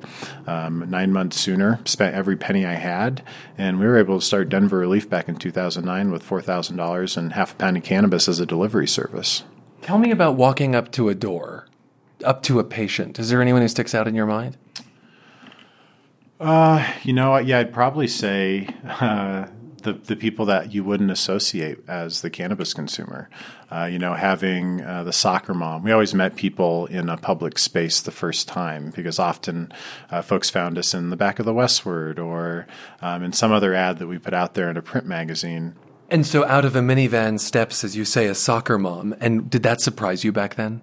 um, 0.48 0.88
nine 0.88 1.12
months 1.12 1.38
sooner, 1.38 1.80
spent 1.84 2.14
every 2.14 2.36
penny 2.36 2.64
I 2.64 2.74
had, 2.74 3.22
and 3.58 3.78
we 3.78 3.86
were 3.86 3.98
able 3.98 4.18
to 4.18 4.24
start 4.24 4.48
Denver 4.48 4.78
Relief 4.78 5.10
back 5.10 5.28
in 5.28 5.36
2009 5.36 6.10
with 6.10 6.26
$4,000 6.26 7.16
and 7.16 7.32
half 7.34 7.52
a 7.52 7.56
pound 7.56 7.76
of 7.76 7.82
cannabis 7.82 8.28
as 8.28 8.40
a 8.40 8.46
delivery 8.46 8.88
service. 8.88 9.41
Tell 9.82 9.98
me 9.98 10.12
about 10.12 10.36
walking 10.36 10.76
up 10.76 10.92
to 10.92 11.08
a 11.08 11.14
door, 11.14 11.66
up 12.24 12.44
to 12.44 12.60
a 12.60 12.64
patient. 12.64 13.18
Is 13.18 13.30
there 13.30 13.42
anyone 13.42 13.62
who 13.62 13.68
sticks 13.68 13.96
out 13.96 14.06
in 14.06 14.14
your 14.14 14.26
mind? 14.26 14.56
Uh, 16.38 16.88
you 17.02 17.12
know, 17.12 17.36
yeah, 17.38 17.58
I'd 17.58 17.72
probably 17.72 18.06
say 18.06 18.68
uh, 18.84 19.46
the 19.82 19.94
the 19.94 20.14
people 20.14 20.46
that 20.46 20.72
you 20.72 20.84
wouldn't 20.84 21.10
associate 21.10 21.80
as 21.88 22.22
the 22.22 22.30
cannabis 22.30 22.72
consumer. 22.72 23.28
Uh, 23.72 23.86
you 23.86 23.98
know, 23.98 24.14
having 24.14 24.82
uh, 24.82 25.02
the 25.02 25.12
soccer 25.12 25.54
mom. 25.54 25.82
We 25.82 25.90
always 25.90 26.14
met 26.14 26.36
people 26.36 26.86
in 26.86 27.08
a 27.08 27.16
public 27.16 27.58
space 27.58 28.00
the 28.00 28.10
first 28.12 28.46
time 28.46 28.92
because 28.94 29.18
often 29.18 29.72
uh, 30.10 30.22
folks 30.22 30.48
found 30.48 30.78
us 30.78 30.94
in 30.94 31.10
the 31.10 31.16
back 31.16 31.40
of 31.40 31.46
the 31.46 31.54
Westword 31.54 32.20
or 32.20 32.68
um, 33.00 33.24
in 33.24 33.32
some 33.32 33.50
other 33.50 33.74
ad 33.74 33.98
that 33.98 34.06
we 34.06 34.18
put 34.18 34.34
out 34.34 34.54
there 34.54 34.70
in 34.70 34.76
a 34.76 34.82
print 34.82 35.06
magazine. 35.06 35.74
And 36.12 36.26
so 36.26 36.44
out 36.44 36.66
of 36.66 36.76
a 36.76 36.80
minivan 36.80 37.40
steps, 37.40 37.84
as 37.84 37.96
you 37.96 38.04
say, 38.04 38.26
a 38.26 38.34
soccer 38.34 38.76
mom. 38.76 39.14
And 39.18 39.48
did 39.48 39.62
that 39.62 39.80
surprise 39.80 40.24
you 40.24 40.30
back 40.30 40.56
then? 40.56 40.82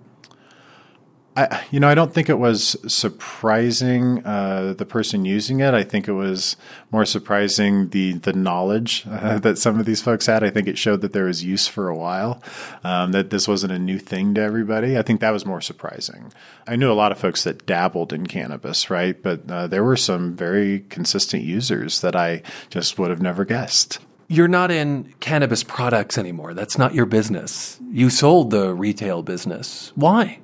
I, 1.37 1.63
you 1.69 1.79
know, 1.79 1.87
I 1.87 1.93
don't 1.93 2.11
think 2.11 2.29
it 2.29 2.39
was 2.39 2.75
surprising 2.91 4.25
uh, 4.25 4.73
the 4.75 4.87
person 4.87 5.25
using 5.25 5.59
it. 5.59 5.75
I 5.75 5.83
think 5.83 6.07
it 6.07 6.13
was 6.13 6.57
more 6.89 7.05
surprising 7.05 7.89
the 7.89 8.13
the 8.13 8.33
knowledge 8.33 9.05
uh, 9.07 9.37
that 9.45 9.59
some 9.59 9.79
of 9.79 9.85
these 9.85 10.01
folks 10.01 10.25
had. 10.25 10.43
I 10.43 10.49
think 10.49 10.67
it 10.67 10.79
showed 10.79 11.01
that 11.01 11.13
there 11.13 11.25
was 11.25 11.43
use 11.43 11.67
for 11.67 11.89
a 11.89 11.95
while, 11.95 12.41
um, 12.83 13.11
that 13.11 13.29
this 13.29 13.47
wasn't 13.47 13.71
a 13.71 13.79
new 13.79 13.99
thing 13.99 14.33
to 14.33 14.41
everybody. 14.41 14.97
I 14.97 15.03
think 15.03 15.21
that 15.21 15.29
was 15.29 15.45
more 15.45 15.61
surprising. 15.61 16.33
I 16.67 16.75
knew 16.75 16.91
a 16.91 16.93
lot 16.93 17.11
of 17.11 17.19
folks 17.19 17.43
that 17.43 17.67
dabbled 17.67 18.11
in 18.13 18.25
cannabis, 18.25 18.89
right? 18.89 19.21
But 19.21 19.49
uh, 19.49 19.67
there 19.67 19.83
were 19.83 19.95
some 19.95 20.35
very 20.35 20.79
consistent 20.89 21.43
users 21.43 22.01
that 22.01 22.15
I 22.15 22.41
just 22.71 22.97
would 22.97 23.11
have 23.11 23.21
never 23.21 23.45
guessed 23.45 23.99
you're 24.29 24.47
not 24.47 24.69
in 24.69 25.13
cannabis 25.19 25.63
products 25.63 26.17
anymore. 26.17 26.53
That's 26.53 26.77
not 26.77 26.93
your 26.93 27.07
business. 27.07 27.79
You 27.91 28.09
sold 28.09 28.51
the 28.51 28.73
retail 28.73 29.23
business. 29.23 29.91
Why? 29.95 30.39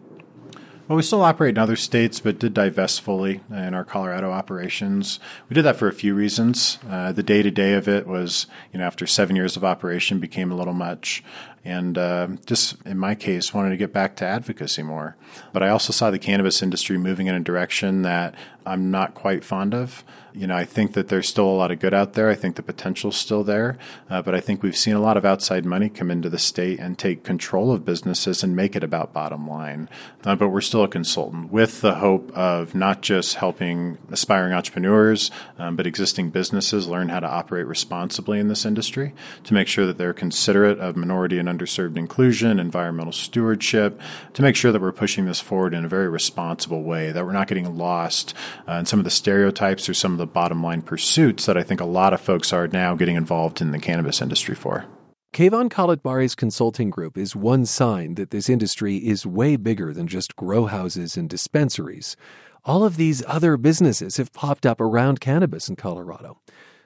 Well, 0.87 0.97
we 0.97 1.03
still 1.03 1.21
operate 1.21 1.55
in 1.55 1.57
other 1.57 1.75
states, 1.75 2.19
but 2.19 2.37
did 2.37 2.53
divest 2.53 3.01
fully 3.01 3.41
in 3.49 3.73
our 3.73 3.83
Colorado 3.83 4.31
operations. 4.31 5.19
We 5.49 5.53
did 5.53 5.63
that 5.63 5.77
for 5.77 5.87
a 5.87 5.93
few 5.93 6.13
reasons. 6.13 6.77
Uh, 6.87 7.11
the 7.11 7.23
day 7.23 7.41
to 7.41 7.49
day 7.49 7.73
of 7.73 7.87
it 7.87 8.05
was, 8.05 8.47
you 8.73 8.79
know, 8.79 8.85
after 8.85 9.07
seven 9.07 9.35
years 9.35 9.55
of 9.55 9.63
operation, 9.63 10.19
became 10.19 10.51
a 10.51 10.55
little 10.55 10.73
much 10.73 11.23
and 11.65 11.97
uh, 11.97 12.27
just 12.45 12.77
in 12.85 12.97
my 12.97 13.15
case 13.15 13.53
wanted 13.53 13.71
to 13.71 13.77
get 13.77 13.91
back 13.91 14.15
to 14.15 14.23
advocacy 14.23 14.83
more 14.83 15.17
but 15.51 15.63
i 15.63 15.67
also 15.67 15.91
saw 15.91 16.11
the 16.11 16.19
cannabis 16.19 16.61
industry 16.61 16.97
moving 16.97 17.27
in 17.27 17.35
a 17.35 17.39
direction 17.39 18.03
that 18.03 18.35
i'm 18.65 18.91
not 18.91 19.15
quite 19.15 19.43
fond 19.43 19.73
of 19.73 20.05
you 20.35 20.47
know, 20.47 20.55
I 20.55 20.65
think 20.65 20.93
that 20.93 21.07
there's 21.07 21.29
still 21.29 21.45
a 21.45 21.55
lot 21.55 21.71
of 21.71 21.79
good 21.79 21.93
out 21.93 22.13
there. 22.13 22.29
I 22.29 22.35
think 22.35 22.57
the 22.57 22.63
potential's 22.63 23.15
still 23.15 23.43
there, 23.43 23.77
uh, 24.09 24.21
but 24.21 24.35
I 24.35 24.41
think 24.41 24.61
we've 24.61 24.75
seen 24.75 24.93
a 24.93 24.99
lot 24.99 25.15
of 25.15 25.23
outside 25.23 25.65
money 25.65 25.87
come 25.87 26.11
into 26.11 26.29
the 26.29 26.37
state 26.37 26.79
and 26.79 26.97
take 26.97 27.23
control 27.23 27.71
of 27.71 27.85
businesses 27.85 28.43
and 28.43 28.55
make 28.55 28.75
it 28.75 28.83
about 28.83 29.13
bottom 29.13 29.47
line. 29.47 29.89
Uh, 30.25 30.35
but 30.35 30.49
we're 30.49 30.61
still 30.61 30.83
a 30.83 30.87
consultant 30.87 31.51
with 31.51 31.81
the 31.81 31.95
hope 31.95 32.31
of 32.35 32.75
not 32.75 33.01
just 33.01 33.35
helping 33.35 33.97
aspiring 34.11 34.53
entrepreneurs, 34.53 35.31
um, 35.57 35.75
but 35.75 35.87
existing 35.87 36.29
businesses 36.31 36.87
learn 36.87 37.09
how 37.09 37.19
to 37.19 37.27
operate 37.27 37.65
responsibly 37.65 38.39
in 38.39 38.49
this 38.49 38.65
industry 38.65 39.13
to 39.43 39.53
make 39.53 39.67
sure 39.67 39.85
that 39.85 39.97
they're 39.97 40.13
considerate 40.13 40.79
of 40.79 40.97
minority 40.97 41.39
and 41.39 41.47
underserved 41.47 41.95
inclusion, 41.95 42.59
environmental 42.59 43.13
stewardship, 43.13 43.99
to 44.33 44.41
make 44.41 44.55
sure 44.55 44.71
that 44.71 44.81
we're 44.81 44.91
pushing 44.91 45.25
this 45.25 45.39
forward 45.39 45.73
in 45.73 45.85
a 45.85 45.89
very 45.89 46.09
responsible 46.09 46.83
way, 46.83 47.11
that 47.11 47.25
we're 47.25 47.31
not 47.31 47.47
getting 47.47 47.77
lost 47.77 48.33
uh, 48.67 48.73
in 48.73 48.85
some 48.85 48.99
of 48.99 49.05
the 49.05 49.11
stereotypes 49.11 49.87
or 49.87 49.93
some 49.93 50.11
of 50.11 50.17
the 50.17 50.24
the 50.25 50.31
bottom 50.31 50.63
line 50.63 50.81
pursuits 50.81 51.45
that 51.45 51.55
I 51.55 51.61
think 51.61 51.79
a 51.79 51.85
lot 51.85 52.11
of 52.11 52.19
folks 52.19 52.51
are 52.51 52.67
now 52.67 52.95
getting 52.95 53.15
involved 53.15 53.61
in 53.61 53.69
the 53.69 53.77
cannabis 53.77 54.21
industry 54.21 54.55
for. 54.55 54.85
Kayvan 55.33 55.69
Khalatbari's 55.69 56.33
consulting 56.33 56.89
group 56.89 57.15
is 57.15 57.35
one 57.35 57.65
sign 57.67 58.15
that 58.15 58.31
this 58.31 58.49
industry 58.49 58.97
is 58.97 59.25
way 59.25 59.55
bigger 59.55 59.93
than 59.93 60.07
just 60.07 60.35
grow 60.35 60.65
houses 60.65 61.15
and 61.15 61.29
dispensaries. 61.29 62.15
All 62.63 62.83
of 62.83 62.97
these 62.97 63.23
other 63.27 63.55
businesses 63.55 64.17
have 64.17 64.33
popped 64.33 64.65
up 64.65 64.81
around 64.81 65.19
cannabis 65.19 65.69
in 65.69 65.75
Colorado. 65.75 66.39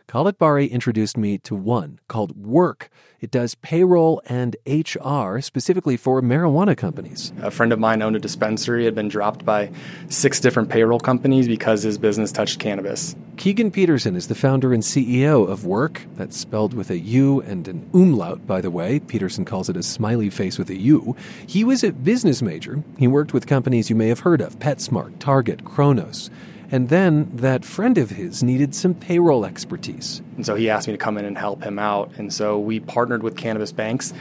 Khalatbari 0.10 0.72
introduced 0.72 1.18
me 1.18 1.38
to 1.38 1.54
one 1.54 2.00
called 2.08 2.36
Würk. 2.36 2.88
It 3.22 3.30
does 3.30 3.54
payroll 3.54 4.24
and 4.26 4.56
HR 4.66 5.40
specifically 5.40 5.98
for 5.98 6.20
marijuana 6.20 6.76
companies. 6.76 7.32
A 7.44 7.52
friend 7.52 7.72
of 7.72 7.78
mine 7.78 8.02
owned 8.02 8.16
a 8.16 8.20
dispensary, 8.20 8.86
had 8.86 8.96
been 8.96 9.08
dropped 9.08 9.46
by 9.46 9.72
six 10.10 10.40
different 10.40 10.70
payroll 10.70 11.00
companies 11.00 11.48
because 11.48 11.84
his 11.84 12.00
business 12.00 12.32
touched 12.32 12.60
cannabis. 12.60 13.16
Keegan 13.38 13.70
Peterson 13.70 14.16
is 14.16 14.28
the 14.28 14.34
founder 14.34 14.74
and 14.74 14.82
CEO 14.82 15.48
of 15.48 15.60
Würk. 15.60 16.08
That's 16.16 16.36
spelled 16.36 16.74
with 16.74 16.90
a 16.90 16.98
U 16.98 17.42
and 17.42 17.68
an 17.68 17.88
umlaut, 17.94 18.48
by 18.48 18.62
the 18.62 18.72
way. 18.72 19.00
Peterson 19.00 19.46
calls 19.46 19.70
it 19.70 19.78
a 19.78 19.84
smiley 19.84 20.32
face 20.32 20.58
with 20.58 20.72
a 20.72 20.76
U. 20.78 21.16
He 21.46 21.64
was 21.64 21.84
a 21.84 21.92
business 21.92 22.42
major. 22.42 22.84
He 22.98 23.08
worked 23.08 23.32
with 23.32 23.46
companies 23.46 23.92
you 23.92 23.96
may 23.96 24.08
have 24.08 24.22
heard 24.22 24.42
of 24.42 24.58
PetSmart, 24.58 25.20
Target, 25.20 25.66
Kronos. 25.66 26.32
And 26.72 26.90
then 26.90 27.32
that 27.36 27.66
friend 27.66 27.98
of 27.98 28.12
his 28.12 28.44
needed 28.44 28.76
some 28.76 28.94
payroll 28.94 29.44
expertise. 29.44 30.22
And 30.36 30.46
so 30.46 30.54
he 30.54 30.70
asked 30.70 30.88
me 30.88 30.94
to 30.94 31.00
come 31.00 31.18
in 31.18 31.26
and 31.26 31.38
help 31.38 31.64
him 31.64 31.80
out. 31.80 32.12
And 32.18 32.32
so 32.32 32.60
we 32.60 32.80
partnered 32.80 33.24
with 33.24 33.36
cannabis 33.36 33.72
banks 33.72 34.14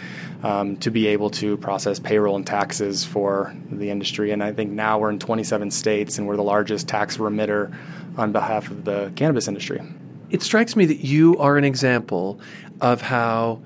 um, 0.43 0.76
to 0.78 0.90
be 0.90 1.09
able 1.09 1.28
to 1.31 1.59
process 1.59 1.99
payroll 1.99 2.37
and 2.37 2.47
taxes 2.47 3.05
for 3.05 3.55
the 3.71 3.90
industry. 3.90 4.31
And 4.31 4.43
I 4.43 4.52
think 4.52 4.71
now 4.71 4.99
we're 4.99 5.11
in 5.11 5.19
27 5.19 5.71
states 5.71 6.17
and 6.17 6.26
we're 6.26 6.37
the 6.37 6.43
largest 6.43 6.88
tax 6.88 7.19
remitter 7.19 7.71
on 8.17 8.33
behalf 8.33 8.71
of 8.71 8.85
the 8.85 9.12
cannabis 9.14 9.47
industry. 9.47 9.83
It 10.31 10.43
strikes 10.43 10.75
me 10.75 10.87
that 10.87 11.05
you 11.05 11.37
are 11.38 11.59
an 11.59 11.64
example 11.64 12.40
of 12.81 13.02
how 13.02 13.61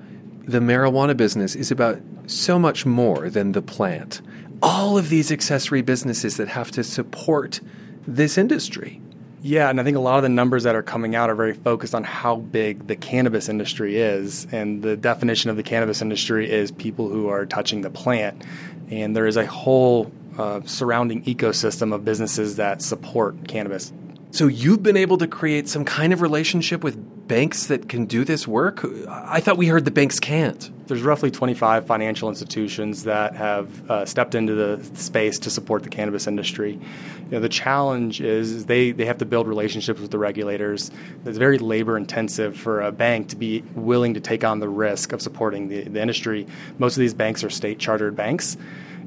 the 0.45 0.59
marijuana 0.59 1.15
business 1.15 1.55
is 1.55 1.71
about 1.71 2.01
so 2.27 2.59
much 2.59 2.85
more 2.85 3.29
than 3.29 3.53
the 3.53 3.61
plant. 3.61 4.21
All 4.61 4.97
of 4.97 5.09
these 5.09 5.31
accessory 5.31 5.81
businesses 5.81 6.37
that 6.37 6.49
have 6.49 6.71
to 6.71 6.83
support 6.83 7.61
this 8.07 8.37
industry. 8.37 9.01
Yeah, 9.45 9.69
and 9.69 9.79
I 9.79 9.83
think 9.83 9.97
a 9.97 9.99
lot 9.99 10.15
of 10.15 10.23
the 10.23 10.29
numbers 10.29 10.63
that 10.63 10.73
are 10.73 10.81
coming 10.81 11.15
out 11.15 11.29
are 11.29 11.35
very 11.35 11.53
focused 11.53 11.93
on 11.93 12.05
how 12.05 12.37
big 12.37 12.87
the 12.87 12.95
cannabis 12.95 13.49
industry 13.49 13.97
is. 13.97 14.47
And 14.53 14.81
the 14.81 14.95
definition 14.95 15.49
of 15.49 15.57
the 15.57 15.63
cannabis 15.63 16.01
industry 16.01 16.49
is 16.49 16.71
people 16.71 17.09
who 17.09 17.27
are 17.27 17.45
touching 17.45 17.81
the 17.81 17.89
plant. 17.89 18.41
And 18.89 19.13
there 19.13 19.27
is 19.27 19.35
a 19.35 19.45
whole 19.45 20.11
uh, 20.37 20.61
surrounding 20.65 21.23
ecosystem 21.25 21.93
of 21.93 22.05
businesses 22.05 22.55
that 22.55 22.81
support 22.81 23.47
cannabis. 23.47 23.91
So 24.31 24.47
you've 24.47 24.81
been 24.81 24.97
able 24.97 25.17
to 25.17 25.27
create 25.27 25.67
some 25.67 25.83
kind 25.83 26.13
of 26.13 26.21
relationship 26.21 26.81
with 26.83 26.95
banks 27.27 27.67
that 27.67 27.87
can 27.89 28.05
do 28.05 28.25
this 28.25 28.47
work? 28.47 28.85
I 29.07 29.39
thought 29.39 29.57
we 29.57 29.67
heard 29.67 29.85
the 29.85 29.91
banks 29.91 30.19
can't. 30.19 30.69
There's 30.87 31.01
roughly 31.01 31.31
25 31.31 31.85
financial 31.85 32.27
institutions 32.27 33.03
that 33.03 33.35
have 33.35 33.89
uh, 33.89 34.05
stepped 34.05 34.35
into 34.35 34.53
the 34.53 34.83
space 34.95 35.39
to 35.39 35.49
support 35.49 35.83
the 35.83 35.89
cannabis 35.89 36.27
industry. 36.27 36.73
You 36.73 37.31
know, 37.31 37.39
the 37.39 37.49
challenge 37.49 38.19
is 38.19 38.65
they, 38.65 38.91
they 38.91 39.05
have 39.05 39.17
to 39.19 39.25
build 39.25 39.47
relationships 39.47 40.01
with 40.01 40.11
the 40.11 40.17
regulators. 40.17 40.91
It's 41.25 41.37
very 41.37 41.57
labor 41.57 41.95
intensive 41.95 42.57
for 42.57 42.81
a 42.81 42.91
bank 42.91 43.29
to 43.29 43.35
be 43.37 43.63
willing 43.73 44.13
to 44.15 44.19
take 44.19 44.43
on 44.43 44.59
the 44.59 44.69
risk 44.69 45.13
of 45.13 45.21
supporting 45.21 45.69
the, 45.69 45.83
the 45.83 46.01
industry. 46.01 46.45
Most 46.77 46.97
of 46.97 46.99
these 46.99 47.13
banks 47.13 47.43
are 47.43 47.49
state 47.49 47.79
chartered 47.79 48.15
banks 48.15 48.57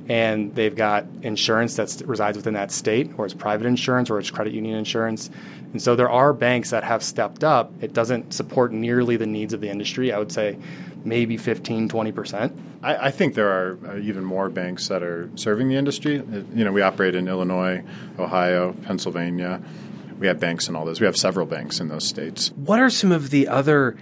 and 0.08 0.54
they've 0.54 0.74
got 0.74 1.06
insurance 1.22 1.76
that 1.76 2.02
resides 2.06 2.36
within 2.36 2.54
that 2.54 2.70
state, 2.70 3.10
or 3.18 3.24
it's 3.24 3.34
private 3.34 3.66
insurance, 3.66 4.08
or 4.08 4.18
it's 4.18 4.30
credit 4.30 4.52
union 4.52 4.76
insurance. 4.76 5.30
And 5.72 5.82
so 5.82 5.96
there 5.96 6.10
are 6.10 6.32
banks 6.32 6.70
that 6.70 6.84
have 6.84 7.02
stepped 7.02 7.42
up. 7.42 7.72
It 7.80 7.92
doesn't 7.92 8.32
support 8.32 8.72
nearly 8.72 9.16
the 9.16 9.26
needs 9.26 9.52
of 9.52 9.60
the 9.60 9.68
industry. 9.68 10.12
I 10.12 10.18
would 10.18 10.30
say 10.30 10.58
maybe 11.04 11.36
15, 11.36 11.88
20%. 11.88 12.56
I, 12.82 12.96
I 12.96 13.10
think 13.10 13.34
there 13.34 13.48
are 13.48 13.78
uh, 13.86 13.96
even 13.98 14.24
more 14.24 14.48
banks 14.48 14.88
that 14.88 15.02
are 15.02 15.30
serving 15.34 15.68
the 15.68 15.76
industry. 15.76 16.20
Uh, 16.20 16.42
you 16.54 16.64
know, 16.64 16.72
we 16.72 16.82
operate 16.82 17.14
in 17.14 17.28
Illinois, 17.28 17.82
Ohio, 18.18 18.74
Pennsylvania. 18.84 19.62
We 20.18 20.26
have 20.28 20.40
banks 20.40 20.68
in 20.68 20.76
all 20.76 20.84
those. 20.84 21.00
We 21.00 21.06
have 21.06 21.16
several 21.16 21.46
banks 21.46 21.80
in 21.80 21.88
those 21.88 22.06
states. 22.06 22.52
What 22.56 22.80
are 22.80 22.90
some 22.90 23.12
of 23.12 23.30
the 23.30 23.48
other 23.48 23.96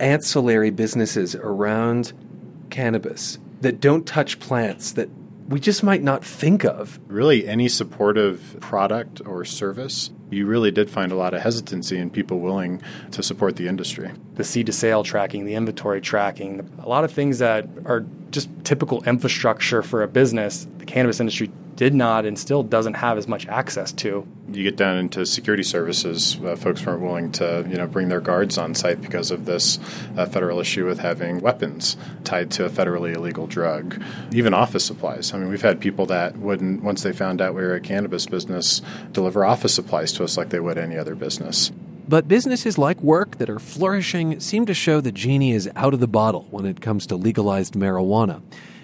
ancillary 0.00 0.70
businesses 0.70 1.34
around 1.34 2.12
cannabis 2.70 3.38
that 3.60 3.80
don't 3.80 4.06
touch 4.06 4.40
plants 4.40 4.92
that 4.92 5.08
we 5.52 5.60
just 5.60 5.82
might 5.82 6.02
not 6.02 6.24
think 6.24 6.64
of. 6.64 6.98
Really, 7.08 7.46
any 7.46 7.68
supportive 7.68 8.56
product 8.60 9.20
or 9.26 9.44
service, 9.44 10.10
you 10.30 10.46
really 10.46 10.70
did 10.70 10.88
find 10.88 11.12
a 11.12 11.14
lot 11.14 11.34
of 11.34 11.42
hesitancy 11.42 11.98
in 11.98 12.08
people 12.08 12.40
willing 12.40 12.80
to 13.10 13.22
support 13.22 13.56
the 13.56 13.68
industry. 13.68 14.10
The 14.42 14.48
seed 14.48 14.66
to 14.66 14.72
sale 14.72 15.04
tracking, 15.04 15.44
the 15.44 15.54
inventory 15.54 16.00
tracking, 16.00 16.68
a 16.82 16.88
lot 16.88 17.04
of 17.04 17.12
things 17.12 17.38
that 17.38 17.64
are 17.84 18.04
just 18.32 18.48
typical 18.64 19.00
infrastructure 19.04 19.84
for 19.84 20.02
a 20.02 20.08
business, 20.08 20.66
the 20.78 20.84
cannabis 20.84 21.20
industry 21.20 21.52
did 21.76 21.94
not 21.94 22.24
and 22.24 22.36
still 22.36 22.64
doesn't 22.64 22.94
have 22.94 23.18
as 23.18 23.28
much 23.28 23.46
access 23.46 23.92
to. 23.92 24.26
You 24.50 24.64
get 24.64 24.74
down 24.76 24.98
into 24.98 25.24
security 25.26 25.62
services, 25.62 26.40
uh, 26.44 26.56
folks 26.56 26.84
weren't 26.84 27.02
willing 27.02 27.30
to 27.32 27.64
you 27.68 27.76
know 27.76 27.86
bring 27.86 28.08
their 28.08 28.20
guards 28.20 28.58
on 28.58 28.74
site 28.74 29.00
because 29.00 29.30
of 29.30 29.44
this 29.44 29.78
uh, 30.16 30.26
federal 30.26 30.58
issue 30.58 30.86
with 30.86 30.98
having 30.98 31.40
weapons 31.40 31.96
tied 32.24 32.50
to 32.50 32.64
a 32.64 32.68
federally 32.68 33.14
illegal 33.14 33.46
drug. 33.46 34.02
Even 34.32 34.54
office 34.54 34.84
supplies. 34.84 35.32
I 35.32 35.38
mean, 35.38 35.50
we've 35.50 35.62
had 35.62 35.80
people 35.80 36.06
that 36.06 36.36
wouldn't 36.36 36.82
once 36.82 37.04
they 37.04 37.12
found 37.12 37.40
out 37.40 37.54
we 37.54 37.62
were 37.62 37.76
a 37.76 37.80
cannabis 37.80 38.26
business 38.26 38.82
deliver 39.12 39.44
office 39.44 39.72
supplies 39.72 40.12
to 40.14 40.24
us 40.24 40.36
like 40.36 40.48
they 40.48 40.58
would 40.58 40.78
any 40.78 40.98
other 40.98 41.14
business. 41.14 41.70
But 42.12 42.28
businesses 42.28 42.76
like 42.76 43.00
Würk 43.00 43.38
that 43.38 43.48
are 43.48 43.58
flourishing 43.58 44.38
seem 44.38 44.66
to 44.66 44.74
show 44.74 45.00
the 45.00 45.10
genie 45.10 45.52
is 45.52 45.70
out 45.74 45.94
of 45.94 46.00
the 46.00 46.06
bottle 46.06 46.46
when 46.50 46.66
it 46.66 46.82
comes 46.82 47.06
to 47.06 47.16
legalized 47.16 47.72
marijuana. 47.72 48.42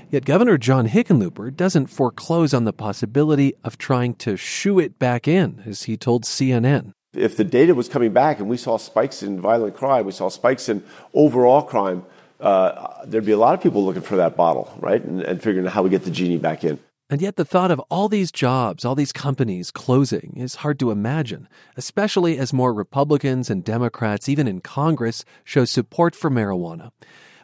Yet 0.09 0.25
Governor 0.25 0.57
John 0.57 0.89
Hickenlooper 0.89 1.55
doesn't 1.55 1.89
foreclose 1.89 2.55
on 2.55 2.65
the 2.65 2.73
possibility 2.73 3.53
of 3.65 3.77
trying 3.77 4.15
to 4.15 4.39
shoo 4.39 4.79
it 4.79 4.99
back 4.99 5.29
in, 5.29 5.63
as 5.67 5.83
he 5.83 5.99
told 5.99 6.25
CNN. 6.25 6.95
If 7.13 7.37
the 7.37 7.45
data 7.45 7.75
was 7.75 7.87
coming 7.87 8.15
back 8.15 8.39
and 8.39 8.49
we 8.49 8.57
saw 8.57 8.79
spikes 8.79 9.23
in 9.23 9.43
violent 9.43 9.77
crime, 9.77 10.07
we 10.07 10.13
saw 10.13 10.31
spikes 10.31 10.71
in 10.71 10.83
overall 11.13 11.61
crime, 11.61 12.07
uh, 12.41 13.05
there'd 13.05 13.27
be 13.27 13.33
a 13.33 13.37
lot 13.37 13.53
of 13.53 13.61
people 13.63 13.85
looking 13.85 14.01
for 14.01 14.17
that 14.17 14.37
bottle, 14.37 14.73
right? 14.81 15.05
And, 15.05 15.21
and 15.21 15.43
figuring 15.43 15.67
out 15.67 15.75
how 15.75 15.83
we 15.83 15.91
get 15.91 16.05
the 16.05 16.11
genie 16.11 16.39
back 16.39 16.65
in. 16.65 16.79
And 17.11 17.23
yet, 17.23 17.37
the 17.37 17.45
thought 17.45 17.71
of 17.71 17.81
all 17.91 18.09
these 18.09 18.31
jobs, 18.31 18.85
all 18.85 18.95
these 18.95 19.13
companies 19.13 19.71
closing 19.71 20.35
is 20.37 20.57
hard 20.57 20.79
to 20.81 20.91
imagine, 20.91 21.49
especially 21.75 22.39
as 22.39 22.53
more 22.53 22.75
Republicans 22.75 23.49
and 23.49 23.65
Democrats, 23.65 24.29
even 24.29 24.47
in 24.47 24.61
Congress, 24.61 25.25
show 25.43 25.65
support 25.65 26.15
for 26.15 26.31
marijuana. 26.31 26.91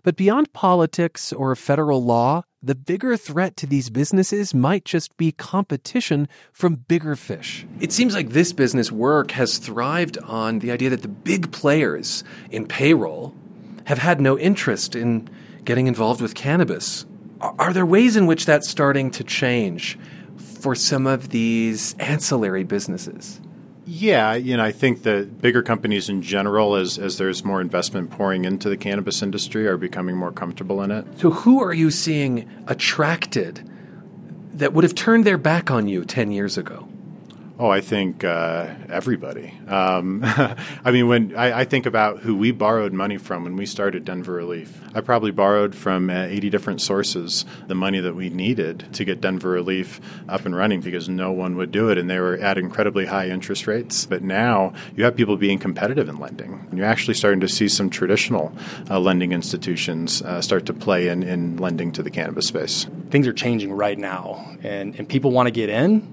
But 0.02 0.16
beyond 0.16 0.52
politics 0.52 1.32
or 1.32 1.56
federal 1.56 2.04
law, 2.04 2.42
the 2.62 2.74
bigger 2.74 3.16
threat 3.16 3.56
to 3.56 3.66
these 3.66 3.88
businesses 3.88 4.52
might 4.52 4.84
just 4.84 5.16
be 5.16 5.32
competition 5.32 6.28
from 6.52 6.74
bigger 6.74 7.16
fish. 7.16 7.66
It 7.80 7.90
seems 7.90 8.14
like 8.14 8.30
this 8.30 8.52
business 8.52 8.90
Würk 8.90 9.30
has 9.30 9.56
thrived 9.56 10.18
on 10.18 10.58
the 10.58 10.72
idea 10.72 10.90
that 10.90 11.00
the 11.00 11.08
big 11.08 11.52
players 11.52 12.22
in 12.50 12.66
payroll 12.66 13.34
have 13.84 13.98
had 13.98 14.20
no 14.20 14.38
interest 14.38 14.94
in 14.94 15.28
getting 15.64 15.86
involved 15.86 16.20
with 16.20 16.34
cannabis. 16.34 17.06
Are 17.40 17.72
there 17.72 17.86
ways 17.86 18.16
in 18.16 18.26
which 18.26 18.46
that's 18.46 18.68
starting 18.68 19.10
to 19.12 19.24
change 19.24 19.98
for 20.36 20.74
some 20.74 21.06
of 21.06 21.30
these 21.30 21.94
ancillary 21.98 22.64
businesses? 22.64 23.40
Yeah, 23.86 24.34
you 24.34 24.56
know, 24.56 24.64
I 24.64 24.72
think 24.72 25.02
that 25.02 25.42
bigger 25.42 25.62
companies 25.62 26.08
in 26.08 26.22
general, 26.22 26.74
as 26.74 26.98
as 26.98 27.18
there's 27.18 27.44
more 27.44 27.60
investment 27.60 28.10
pouring 28.10 28.46
into 28.46 28.70
the 28.70 28.78
cannabis 28.78 29.22
industry, 29.22 29.66
are 29.66 29.76
becoming 29.76 30.16
more 30.16 30.32
comfortable 30.32 30.80
in 30.82 30.90
it. 30.90 31.06
So, 31.18 31.30
who 31.30 31.62
are 31.62 31.74
you 31.74 31.90
seeing 31.90 32.48
attracted 32.66 33.68
that 34.54 34.72
would 34.72 34.84
have 34.84 34.94
turned 34.94 35.24
their 35.24 35.36
back 35.36 35.70
on 35.70 35.86
you 35.86 36.04
10 36.04 36.32
years 36.32 36.56
ago? 36.56 36.88
Oh, 37.56 37.68
I 37.68 37.82
think 37.82 38.24
uh, 38.24 38.74
everybody. 38.88 39.56
Um, 39.68 40.22
I 40.84 40.90
mean, 40.90 41.06
when 41.06 41.36
I, 41.36 41.60
I, 41.60 41.64
think 41.64 41.86
about 41.86 42.18
who 42.18 42.34
we 42.34 42.50
borrowed 42.50 42.92
money 42.92 43.16
from 43.16 43.44
when 43.44 43.54
we 43.54 43.64
started 43.64 44.04
Denver 44.04 44.32
Relief, 44.32 44.82
I 44.92 45.00
probably 45.02 45.30
borrowed 45.30 45.72
from 45.72 46.10
uh, 46.10 46.24
80 46.24 46.50
different 46.50 46.80
sources 46.80 47.44
the 47.68 47.76
money 47.76 48.00
that 48.00 48.16
we 48.16 48.28
needed 48.28 48.92
to 48.94 49.04
get 49.04 49.20
Denver 49.20 49.50
Relief 49.50 50.00
up 50.28 50.44
and 50.46 50.56
running 50.56 50.80
because 50.80 51.08
no 51.08 51.30
one 51.30 51.56
would 51.56 51.70
do 51.70 51.90
it, 51.90 51.96
and 51.96 52.10
they 52.10 52.18
were 52.18 52.34
at 52.38 52.58
incredibly 52.58 53.06
high 53.06 53.28
interest 53.28 53.68
rates. 53.68 54.04
But 54.04 54.24
now 54.24 54.72
you 54.96 55.04
have 55.04 55.14
people 55.14 55.36
being 55.36 55.60
competitive 55.60 56.08
in 56.08 56.18
lending. 56.18 56.66
And 56.68 56.76
you're 56.76 56.88
actually 56.88 57.14
starting 57.14 57.40
to 57.40 57.48
see 57.48 57.68
some 57.68 57.88
traditional 57.88 58.52
uh, 58.90 58.98
lending 58.98 59.30
institutions 59.30 60.22
uh, 60.22 60.42
start 60.42 60.66
to 60.66 60.74
play 60.74 61.06
in, 61.06 61.22
in 61.22 61.58
lending 61.58 61.92
to 61.92 62.02
the 62.02 62.10
cannabis 62.10 62.48
space. 62.48 62.88
Things 63.10 63.28
are 63.28 63.32
changing 63.32 63.72
right 63.72 63.98
now, 63.98 64.56
and, 64.64 64.96
and 64.96 65.08
people 65.08 65.30
want 65.30 65.46
to 65.46 65.52
get 65.52 65.68
in 65.68 66.10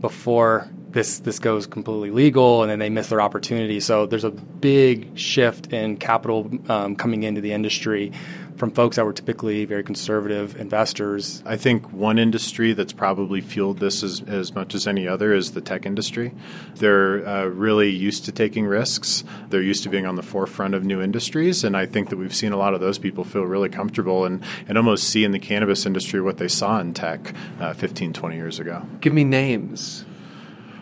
before 0.00 0.68
this 0.94 1.18
this 1.18 1.38
goes 1.38 1.66
completely 1.66 2.10
legal, 2.10 2.62
and 2.62 2.70
then 2.70 2.78
they 2.78 2.88
miss 2.88 3.08
their 3.08 3.20
opportunity. 3.20 3.80
So 3.80 4.06
there's 4.06 4.24
a 4.24 4.30
big 4.30 5.18
shift 5.18 5.72
in 5.72 5.98
capital 5.98 6.50
um, 6.68 6.96
coming 6.96 7.24
into 7.24 7.40
the 7.40 7.52
industry 7.52 8.12
from 8.56 8.70
folks 8.70 8.94
that 8.94 9.04
were 9.04 9.12
typically 9.12 9.64
very 9.64 9.82
conservative 9.82 10.54
investors. 10.56 11.42
I 11.44 11.56
think 11.56 11.92
one 11.92 12.20
industry 12.20 12.72
that's 12.72 12.92
probably 12.92 13.40
fueled 13.40 13.80
this 13.80 14.04
as, 14.04 14.22
as 14.22 14.54
much 14.54 14.76
as 14.76 14.86
any 14.86 15.08
other 15.08 15.34
is 15.34 15.52
the 15.52 15.60
tech 15.60 15.84
industry. 15.84 16.32
They're 16.76 17.26
uh, 17.26 17.46
really 17.46 17.90
used 17.90 18.24
to 18.26 18.32
taking 18.32 18.64
risks. 18.64 19.24
They're 19.50 19.60
used 19.60 19.82
to 19.82 19.88
being 19.88 20.06
on 20.06 20.14
the 20.14 20.22
forefront 20.22 20.74
of 20.74 20.84
new 20.84 21.02
industries, 21.02 21.64
and 21.64 21.76
I 21.76 21.86
think 21.86 22.10
that 22.10 22.16
we've 22.16 22.34
seen 22.34 22.52
a 22.52 22.56
lot 22.56 22.74
of 22.74 22.80
those 22.80 22.98
people 22.98 23.24
feel 23.24 23.42
really 23.42 23.68
comfortable 23.68 24.24
and, 24.24 24.44
and 24.68 24.78
almost 24.78 25.08
see 25.08 25.24
in 25.24 25.32
the 25.32 25.40
cannabis 25.40 25.84
industry 25.84 26.20
what 26.20 26.38
they 26.38 26.48
saw 26.48 26.78
in 26.78 26.94
tech 26.94 27.34
uh, 27.58 27.72
15, 27.72 28.12
20 28.12 28.36
years 28.36 28.60
ago. 28.60 28.86
Give 29.00 29.12
me 29.12 29.24
names 29.24 30.04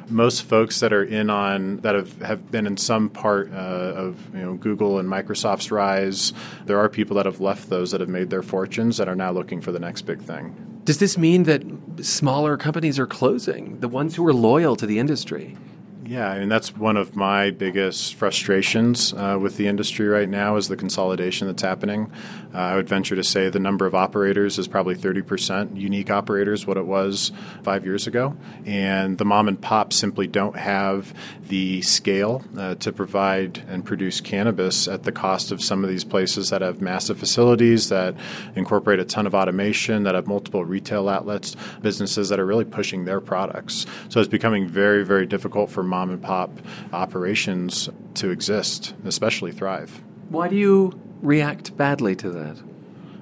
most 0.08 0.42
folks 0.42 0.80
that 0.80 0.92
are 0.92 1.04
in 1.04 1.30
on 1.30 1.78
that 1.78 1.94
have, 1.94 2.20
have 2.22 2.50
been 2.50 2.66
in 2.66 2.76
some 2.76 3.08
part 3.08 3.52
uh, 3.52 3.56
of 3.56 4.34
you 4.34 4.42
know 4.42 4.54
Google 4.54 4.98
and 4.98 5.08
Microsoft's 5.08 5.70
rise, 5.70 6.32
there 6.66 6.78
are 6.78 6.88
people 6.88 7.16
that 7.16 7.26
have 7.26 7.40
left 7.40 7.70
those 7.70 7.90
that 7.90 8.00
have 8.00 8.08
made 8.08 8.30
their 8.30 8.42
fortunes 8.42 8.96
that 8.96 9.08
are 9.08 9.16
now 9.16 9.30
looking 9.30 9.60
for 9.60 9.72
the 9.72 9.78
next 9.78 10.02
big 10.02 10.20
thing. 10.20 10.80
Does 10.84 10.98
this 10.98 11.16
mean 11.16 11.44
that 11.44 11.62
smaller 12.00 12.56
companies 12.56 12.98
are 12.98 13.06
closing? 13.06 13.78
The 13.80 13.88
ones 13.88 14.16
who 14.16 14.26
are 14.26 14.32
loyal 14.32 14.74
to 14.76 14.86
the 14.86 14.98
industry? 14.98 15.56
Yeah, 16.04 16.28
I 16.28 16.40
mean 16.40 16.48
that's 16.48 16.76
one 16.76 16.96
of 16.96 17.14
my 17.14 17.52
biggest 17.52 18.16
frustrations 18.16 19.12
uh, 19.12 19.38
with 19.40 19.56
the 19.56 19.68
industry 19.68 20.08
right 20.08 20.28
now 20.28 20.56
is 20.56 20.66
the 20.66 20.76
consolidation 20.76 21.46
that's 21.46 21.62
happening. 21.62 22.10
Uh, 22.52 22.58
I 22.58 22.76
would 22.76 22.88
venture 22.88 23.14
to 23.14 23.22
say 23.22 23.48
the 23.50 23.60
number 23.60 23.86
of 23.86 23.94
operators 23.94 24.58
is 24.58 24.66
probably 24.66 24.96
30% 24.96 25.78
unique 25.78 26.10
operators, 26.10 26.66
what 26.66 26.76
it 26.76 26.86
was 26.86 27.30
five 27.62 27.86
years 27.86 28.08
ago, 28.08 28.36
and 28.66 29.16
the 29.16 29.24
mom 29.24 29.46
and 29.46 29.60
pop 29.60 29.92
simply 29.92 30.26
don't 30.26 30.56
have 30.56 31.14
the 31.46 31.82
scale 31.82 32.42
uh, 32.58 32.74
to 32.76 32.92
provide 32.92 33.62
and 33.68 33.84
produce 33.84 34.20
cannabis 34.20 34.88
at 34.88 35.04
the 35.04 35.12
cost 35.12 35.52
of 35.52 35.62
some 35.62 35.84
of 35.84 35.90
these 35.90 36.02
places 36.02 36.50
that 36.50 36.62
have 36.62 36.80
massive 36.80 37.18
facilities 37.18 37.90
that 37.90 38.16
incorporate 38.56 38.98
a 38.98 39.04
ton 39.04 39.26
of 39.26 39.34
automation, 39.34 40.02
that 40.02 40.14
have 40.14 40.26
multiple 40.26 40.64
retail 40.64 41.08
outlets, 41.08 41.54
businesses 41.80 42.28
that 42.28 42.40
are 42.40 42.46
really 42.46 42.64
pushing 42.64 43.04
their 43.04 43.20
products. 43.20 43.86
So 44.08 44.18
it's 44.18 44.28
becoming 44.28 44.66
very, 44.66 45.04
very 45.04 45.26
difficult 45.26 45.70
for 45.70 45.82
mom 45.92 46.08
and 46.08 46.22
pop 46.22 46.50
operations 46.90 47.90
to 48.14 48.30
exist, 48.30 48.94
especially 49.04 49.52
thrive. 49.52 50.02
Why 50.30 50.48
do 50.48 50.56
you 50.56 50.98
react 51.20 51.76
badly 51.76 52.16
to 52.16 52.30
that? 52.30 52.56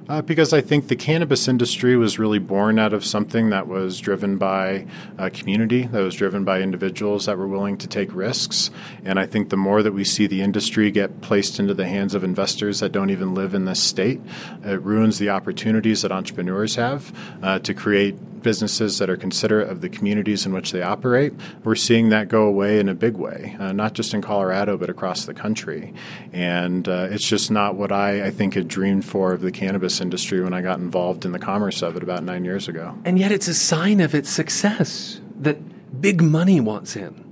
Uh, 0.09 0.23
because 0.23 0.53
I 0.53 0.61
think 0.61 0.87
the 0.89 0.97
cannabis 0.97 1.47
industry 1.47 1.97
was 1.97 2.19
really 2.19 2.41
born 2.41 2.79
out 2.81 2.93
of 2.93 3.05
something 3.05 3.51
that 3.51 3.67
was 3.67 4.01
driven 4.01 4.39
by 4.39 4.87
a 5.19 5.31
community, 5.31 5.83
that 5.87 6.01
was 6.01 6.17
driven 6.17 6.45
by 6.45 6.61
individuals 6.61 7.27
that 7.27 7.39
were 7.39 7.47
willing 7.47 7.77
to 7.79 7.87
take 7.87 8.13
risks. 8.13 8.71
And 9.05 9.21
I 9.21 9.27
think 9.27 9.51
the 9.51 9.57
more 9.57 9.85
that 9.85 9.93
we 9.93 10.05
see 10.05 10.27
the 10.27 10.43
industry 10.43 10.91
get 10.91 11.21
placed 11.21 11.61
into 11.61 11.75
the 11.75 11.87
hands 11.87 12.15
of 12.15 12.25
investors 12.25 12.81
that 12.81 12.91
don't 12.91 13.11
even 13.11 13.35
live 13.35 13.55
in 13.55 13.67
this 13.67 13.81
state, 13.81 14.21
it 14.65 14.83
ruins 14.83 15.19
the 15.19 15.31
opportunities 15.31 16.03
that 16.03 16.11
entrepreneurs 16.11 16.75
have 16.75 17.13
uh, 17.41 17.61
to 17.61 17.73
create 17.73 18.17
businesses 18.43 18.99
that 18.99 19.11
are 19.11 19.17
considerate 19.17 19.69
of 19.69 19.81
the 19.81 19.89
communities 19.89 20.47
in 20.47 20.53
which 20.53 20.73
they 20.73 20.83
operate. 20.83 21.33
We're 21.65 21.75
seeing 21.75 22.09
that 22.11 22.29
go 22.29 22.45
away 22.45 22.79
in 22.79 22.89
a 22.89 22.95
big 22.95 23.17
way, 23.17 23.57
uh, 23.59 23.73
not 23.73 23.95
just 23.95 24.15
in 24.15 24.23
Colorado, 24.23 24.77
but 24.77 24.91
across 24.91 25.25
the 25.25 25.35
country. 25.35 25.95
And 26.33 26.89
uh, 26.89 27.09
it's 27.11 27.27
just 27.27 27.51
not 27.51 27.77
what 27.77 27.93
I, 27.93 28.27
I 28.27 28.31
think, 28.31 28.55
had 28.55 28.69
dreamed 28.69 29.05
for 29.05 29.33
of 29.33 29.41
the 29.41 29.53
cannabis 29.53 30.01
industry 30.01 30.43
when 30.43 30.55
I 30.55 30.61
got 30.61 30.79
involved 30.79 31.25
in 31.25 31.33
the 31.33 31.39
commerce 31.39 31.83
of 31.83 31.97
it 31.97 32.03
about 32.03 32.25
nine 32.25 32.45
years 32.45 32.69
ago. 32.69 32.97
And 33.05 33.19
yet 33.19 33.33
it's 33.33 33.49
a 33.49 33.55
sign 33.55 34.01
of 34.01 34.15
its 34.15 34.31
success 34.31 35.21
that 35.41 36.01
big 36.01 36.23
money 36.23 36.61
wants 36.61 36.97
in. 36.97 37.30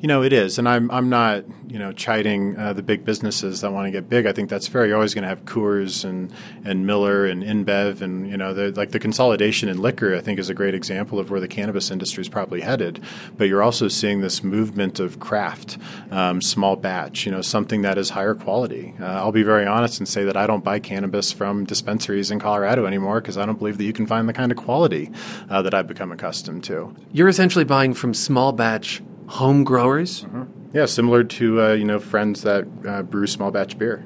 You 0.00 0.08
know, 0.08 0.22
it 0.22 0.32
is, 0.32 0.58
and 0.58 0.66
I'm 0.66 0.90
I'm 0.90 1.10
not 1.10 1.44
you 1.68 1.78
know 1.78 1.92
chiding 1.92 2.56
uh, 2.56 2.72
the 2.72 2.82
big 2.82 3.04
businesses 3.04 3.60
that 3.60 3.70
want 3.70 3.86
to 3.86 3.90
get 3.90 4.08
big. 4.08 4.24
I 4.24 4.32
think 4.32 4.48
that's 4.48 4.66
fair. 4.66 4.86
You're 4.86 4.96
always 4.96 5.12
going 5.12 5.24
to 5.24 5.28
have 5.28 5.44
Coors 5.44 6.06
and 6.06 6.32
and 6.64 6.86
Miller 6.86 7.26
and 7.26 7.42
InBev, 7.42 8.00
and 8.00 8.26
you 8.30 8.38
know, 8.38 8.54
the, 8.54 8.72
like 8.72 8.92
the 8.92 8.98
consolidation 8.98 9.68
in 9.68 9.76
liquor. 9.76 10.16
I 10.16 10.20
think 10.22 10.38
is 10.38 10.48
a 10.48 10.54
great 10.54 10.74
example 10.74 11.18
of 11.18 11.30
where 11.30 11.38
the 11.38 11.48
cannabis 11.48 11.90
industry 11.90 12.22
is 12.22 12.30
probably 12.30 12.62
headed. 12.62 13.04
But 13.36 13.48
you're 13.48 13.62
also 13.62 13.88
seeing 13.88 14.22
this 14.22 14.42
movement 14.42 15.00
of 15.00 15.20
craft, 15.20 15.76
um, 16.10 16.40
small 16.40 16.76
batch. 16.76 17.26
You 17.26 17.32
know, 17.32 17.42
something 17.42 17.82
that 17.82 17.98
is 17.98 18.08
higher 18.08 18.34
quality. 18.34 18.94
Uh, 18.98 19.04
I'll 19.04 19.32
be 19.32 19.42
very 19.42 19.66
honest 19.66 19.98
and 19.98 20.08
say 20.08 20.24
that 20.24 20.36
I 20.36 20.46
don't 20.46 20.64
buy 20.64 20.78
cannabis 20.78 21.30
from 21.30 21.66
dispensaries 21.66 22.30
in 22.30 22.38
Colorado 22.38 22.86
anymore 22.86 23.20
because 23.20 23.36
I 23.36 23.44
don't 23.44 23.58
believe 23.58 23.76
that 23.76 23.84
you 23.84 23.92
can 23.92 24.06
find 24.06 24.26
the 24.26 24.32
kind 24.32 24.50
of 24.50 24.56
quality 24.56 25.10
uh, 25.50 25.60
that 25.60 25.74
I've 25.74 25.88
become 25.88 26.10
accustomed 26.10 26.64
to. 26.64 26.96
You're 27.12 27.28
essentially 27.28 27.66
buying 27.66 27.92
from 27.92 28.14
small 28.14 28.52
batch 28.52 29.02
home 29.30 29.64
growers? 29.64 30.24
Mm-hmm. 30.24 30.76
Yeah, 30.76 30.86
similar 30.86 31.24
to 31.24 31.62
uh, 31.62 31.72
you 31.72 31.84
know 31.84 31.98
friends 31.98 32.42
that 32.42 32.66
uh, 32.86 33.02
brew 33.02 33.26
small 33.26 33.50
batch 33.50 33.78
beer. 33.78 34.04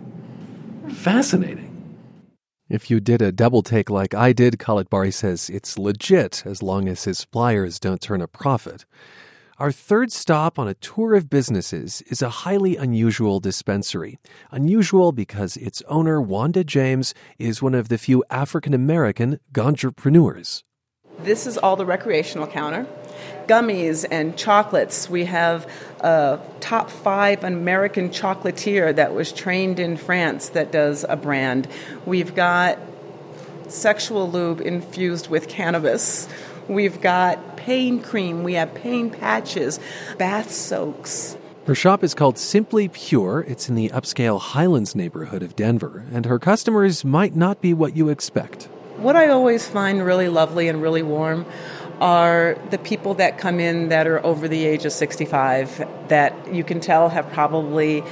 Fascinating. 0.89 1.71
If 2.69 2.91
you 2.91 3.01
did 3.01 3.21
a 3.21 3.33
double 3.33 3.63
take 3.63 3.91
like 3.91 4.15
I 4.15 4.33
did, 4.33 4.59
Khalatbari 4.59 5.13
says 5.13 5.51
it's 5.51 5.79
legit 5.79 6.45
as 6.47 6.63
long 6.63 6.89
as 6.89 7.05
his 7.05 7.25
flyers 7.25 7.79
don't 7.79 8.01
turn 8.01 8.23
a 8.23 8.29
profit. 8.29 8.87
Our 9.59 9.71
third 9.71 10.11
stop 10.11 10.59
on 10.59 10.67
a 10.67 10.75
tour 10.75 11.15
of 11.15 11.31
businesses 11.31 12.03
is 12.09 12.23
a 12.23 12.45
highly 12.45 12.77
unusual 12.77 13.39
dispensary. 13.39 14.19
Unusual 14.51 15.13
because 15.13 15.57
its 15.57 15.83
owner, 15.87 16.21
Wanda 16.21 16.65
James, 16.65 17.15
is 17.39 17.63
one 17.63 17.75
of 17.75 17.89
the 17.89 17.99
few 17.99 18.25
African 18.31 18.75
American 18.75 19.39
entrepreneurs. 19.57 20.65
This 21.21 21.47
is 21.47 21.57
all 21.57 21.77
the 21.77 21.87
recreational 21.87 22.49
counter 22.49 22.87
gummies 23.47 24.05
and 24.11 24.37
chocolates. 24.37 25.09
We 25.09 25.25
have 25.27 25.71
a 26.01 26.41
top 26.61 26.91
five 26.91 27.45
American 27.45 28.11
chocolatier 28.11 28.95
that 28.95 29.15
was 29.15 29.33
trained 29.33 29.79
in 29.79 29.97
France 29.97 30.51
that 30.51 30.73
does 30.73 31.05
a 31.09 31.17
brand. 31.17 31.69
We've 32.07 32.35
got 32.35 32.79
sexual 33.69 34.31
lube 34.31 34.61
infused 34.61 35.29
with 35.29 35.49
cannabis. 35.49 36.29
We've 36.69 37.01
got 37.01 37.57
pain 37.57 38.03
cream. 38.03 38.43
We 38.43 38.55
have 38.55 38.75
pain 38.75 39.11
patches, 39.11 39.81
bath 40.19 40.51
soaks. 40.51 41.37
Her 41.67 41.75
shop 41.75 42.05
is 42.05 42.15
called 42.15 42.37
Simply 42.37 42.89
Pure. 42.89 43.47
It's 43.49 43.71
in 43.71 43.75
the 43.75 43.89
upscale 43.89 44.39
Highlands 44.39 44.95
neighborhood 44.95 45.43
of 45.43 45.57
Denver, 45.57 46.05
and 46.13 46.27
her 46.27 46.39
customers 46.39 47.07
might 47.07 47.35
not 47.35 47.63
be 47.63 47.73
what 47.73 47.97
you 47.97 48.11
expect. 48.11 48.65
What 48.99 49.17
I 49.17 49.29
always 49.29 49.67
find 49.67 50.05
really 50.05 50.29
lovely 50.29 50.69
and 50.69 50.83
really 50.83 51.03
warm 51.03 51.47
are 52.01 52.59
the 52.71 52.79
people 52.79 53.15
that 53.15 53.39
come 53.39 53.61
in 53.61 53.89
that 53.89 54.07
are 54.07 54.25
over 54.25 54.49
the 54.49 54.65
age 54.65 54.85
of 54.85 54.93
65 54.93 55.87
that 56.09 56.53
you 56.53 56.65
can 56.65 56.81
tell 56.81 57.09
have 57.09 57.31
probably 57.33 58.03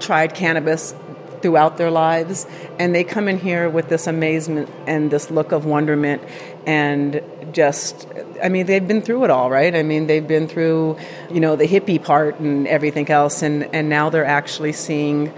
tried 0.00 0.34
cannabis 0.34 0.94
throughout 1.42 1.76
their 1.76 1.90
lives. 1.90 2.46
And 2.78 2.94
they 2.94 3.04
come 3.04 3.28
in 3.28 3.38
here 3.38 3.68
with 3.68 3.88
this 3.88 4.06
amazement 4.06 4.70
and 4.86 5.10
this 5.10 5.30
look 5.30 5.52
of 5.52 5.66
wonderment 5.66 6.22
and 6.66 7.20
just 7.52 8.06
I 8.42 8.48
mean 8.48 8.66
they've 8.66 8.86
been 8.86 9.02
through 9.02 9.24
it 9.24 9.30
all 9.30 9.50
right? 9.50 9.74
I 9.74 9.82
mean 9.82 10.06
they've 10.06 10.26
been 10.26 10.48
through 10.48 10.96
you 11.30 11.40
know 11.40 11.56
the 11.56 11.66
hippie 11.66 12.02
part 12.02 12.38
and 12.38 12.66
everything 12.66 13.10
else. 13.10 13.42
And 13.42 13.64
and 13.74 13.88
now 13.88 14.08
they're 14.08 14.24
actually 14.24 14.72
seeing 14.72 15.32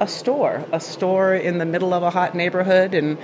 a 0.00 0.08
store 0.08 0.64
a 0.72 0.80
store 0.80 1.34
in 1.34 1.58
the 1.58 1.66
middle 1.66 1.92
of 1.92 2.02
a 2.02 2.10
hot 2.10 2.34
neighborhood. 2.34 2.94
And 2.94 3.18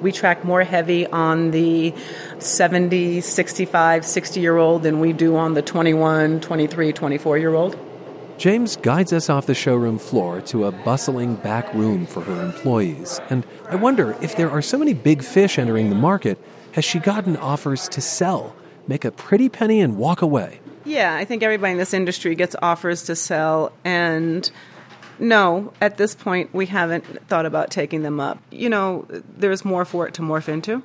we 0.00 0.12
track 0.12 0.44
more 0.44 0.62
heavy 0.62 1.06
on 1.06 1.50
the 1.50 1.94
70, 2.38 3.20
65, 3.20 4.04
60 4.04 4.40
year 4.40 4.56
old 4.56 4.82
than 4.82 5.00
we 5.00 5.12
do 5.12 5.36
on 5.36 5.54
the 5.54 5.62
21, 5.62 6.40
23, 6.40 6.92
24 6.92 7.38
year 7.38 7.54
old. 7.54 7.78
James 8.40 8.76
guides 8.76 9.12
us 9.12 9.28
off 9.28 9.44
the 9.44 9.54
showroom 9.54 9.98
floor 9.98 10.40
to 10.40 10.64
a 10.64 10.72
bustling 10.72 11.34
back 11.34 11.74
room 11.74 12.06
for 12.06 12.22
her 12.22 12.42
employees. 12.42 13.20
And 13.28 13.44
I 13.68 13.76
wonder 13.76 14.16
if 14.22 14.36
there 14.36 14.50
are 14.50 14.62
so 14.62 14.78
many 14.78 14.94
big 14.94 15.22
fish 15.22 15.58
entering 15.58 15.90
the 15.90 15.96
market, 15.96 16.38
has 16.72 16.82
she 16.82 17.00
gotten 17.00 17.36
offers 17.36 17.86
to 17.90 18.00
sell, 18.00 18.56
make 18.86 19.04
a 19.04 19.10
pretty 19.10 19.50
penny, 19.50 19.82
and 19.82 19.98
walk 19.98 20.22
away? 20.22 20.60
Yeah, 20.86 21.14
I 21.14 21.26
think 21.26 21.42
everybody 21.42 21.72
in 21.72 21.78
this 21.78 21.92
industry 21.92 22.34
gets 22.34 22.56
offers 22.62 23.02
to 23.04 23.14
sell, 23.14 23.72
and 23.84 24.50
no, 25.20 25.72
at 25.80 25.96
this 25.96 26.14
point, 26.14 26.52
we 26.54 26.66
haven't 26.66 27.04
thought 27.28 27.46
about 27.46 27.70
taking 27.70 28.02
them 28.02 28.20
up. 28.20 28.38
You 28.50 28.68
know, 28.68 29.06
there's 29.36 29.64
more 29.64 29.84
for 29.84 30.06
it 30.06 30.14
to 30.14 30.22
morph 30.22 30.48
into. 30.48 30.82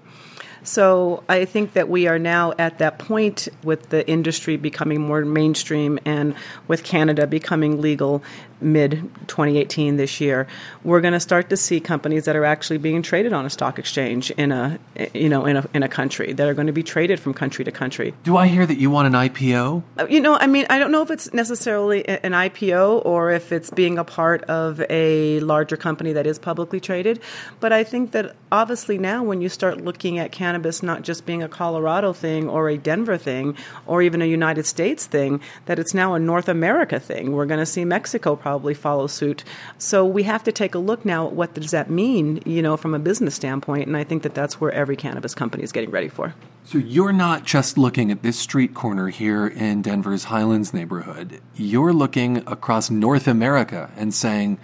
So 0.63 1.23
I 1.29 1.45
think 1.45 1.73
that 1.73 1.89
we 1.89 2.07
are 2.07 2.17
now 2.17 2.53
at 2.57 2.79
that 2.79 2.97
point 2.97 3.47
with 3.63 3.89
the 3.89 4.07
industry 4.09 4.57
becoming 4.57 4.99
more 4.99 5.23
mainstream 5.23 5.99
and 6.05 6.35
with 6.67 6.83
Canada 6.83 7.27
becoming 7.27 7.81
legal 7.81 8.23
mid 8.61 9.09
2018 9.27 9.97
this 9.97 10.21
year, 10.21 10.47
we're 10.83 11.01
going 11.01 11.13
to 11.13 11.19
start 11.19 11.49
to 11.49 11.57
see 11.57 11.79
companies 11.79 12.25
that 12.25 12.35
are 12.35 12.45
actually 12.45 12.77
being 12.77 13.01
traded 13.01 13.33
on 13.33 13.45
a 13.45 13.49
stock 13.49 13.79
exchange 13.79 14.31
in 14.31 14.51
a 14.51 14.79
you 15.13 15.29
know 15.29 15.45
in 15.45 15.57
a 15.57 15.69
in 15.73 15.83
a 15.83 15.89
country 15.89 16.33
that 16.33 16.47
are 16.47 16.53
going 16.53 16.67
to 16.67 16.73
be 16.73 16.83
traded 16.83 17.19
from 17.19 17.33
country 17.33 17.65
to 17.65 17.71
country. 17.71 18.13
Do 18.23 18.37
I 18.37 18.47
hear 18.47 18.65
that 18.65 18.77
you 18.77 18.89
want 18.89 19.07
an 19.07 19.13
IPO? 19.13 19.83
Uh, 19.97 20.07
you 20.09 20.19
know, 20.19 20.35
I 20.35 20.47
mean, 20.47 20.65
I 20.69 20.79
don't 20.79 20.91
know 20.91 21.01
if 21.01 21.11
it's 21.11 21.33
necessarily 21.33 22.07
an 22.07 22.31
IPO 22.31 23.05
or 23.05 23.31
if 23.31 23.51
it's 23.51 23.69
being 23.69 23.97
a 23.97 24.03
part 24.03 24.43
of 24.43 24.81
a 24.89 25.39
larger 25.41 25.77
company 25.77 26.13
that 26.13 26.27
is 26.27 26.39
publicly 26.39 26.79
traded, 26.79 27.19
but 27.59 27.71
I 27.71 27.83
think 27.83 28.11
that 28.11 28.35
obviously 28.51 28.97
now 28.97 29.23
when 29.23 29.41
you 29.41 29.49
start 29.49 29.81
looking 29.81 30.19
at 30.19 30.31
cannabis 30.31 30.81
not 30.81 31.01
just 31.01 31.25
being 31.25 31.43
a 31.43 31.47
Colorado 31.47 32.13
thing 32.13 32.49
or 32.49 32.69
a 32.69 32.77
Denver 32.77 33.17
thing 33.17 33.55
or 33.85 34.01
even 34.01 34.21
a 34.21 34.25
United 34.25 34.65
States 34.65 35.05
thing, 35.05 35.41
that 35.65 35.79
it's 35.79 35.93
now 35.93 36.13
a 36.13 36.19
North 36.19 36.47
America 36.47 36.99
thing. 36.99 37.31
We're 37.33 37.45
going 37.45 37.59
to 37.59 37.65
see 37.65 37.85
Mexico 37.85 38.35
probably 38.45 38.75
follow 38.75 39.08
suit. 39.08 39.43
So 39.79 40.05
we 40.05 40.21
have 40.21 40.43
to 40.43 40.51
take 40.51 40.75
a 40.75 40.77
look 40.77 41.03
now 41.03 41.25
at 41.25 41.34
what 41.34 41.55
does 41.55 41.71
that 41.71 41.89
mean, 41.89 42.43
you 42.45 42.62
know, 42.62 42.77
from 42.77 42.93
a 42.93 42.99
business 42.99 43.34
standpoint. 43.34 43.88
And 43.88 43.97
I 43.97 44.03
think 44.03 44.21
that 44.21 44.36
that's 44.36 44.62
where 44.62 44.71
every 44.71 44.95
cannabis 44.95 45.34
company 45.34 45.63
is 45.63 45.71
getting 45.71 45.89
ready 45.89 46.10
for. 46.10 46.36
So 46.63 46.77
you're 46.77 47.12
not 47.12 47.43
just 47.43 47.75
looking 47.75 48.12
at 48.12 48.21
this 48.21 48.38
street 48.38 48.75
corner 48.75 49.08
here 49.08 49.47
in 49.47 49.81
Denver's 49.81 50.25
Highlands 50.25 50.75
neighborhood. 50.75 51.41
You're 51.55 51.91
looking 51.91 52.38
across 52.45 52.91
North 52.91 53.27
America 53.27 53.89
and 53.97 54.13
saying, 54.13 54.60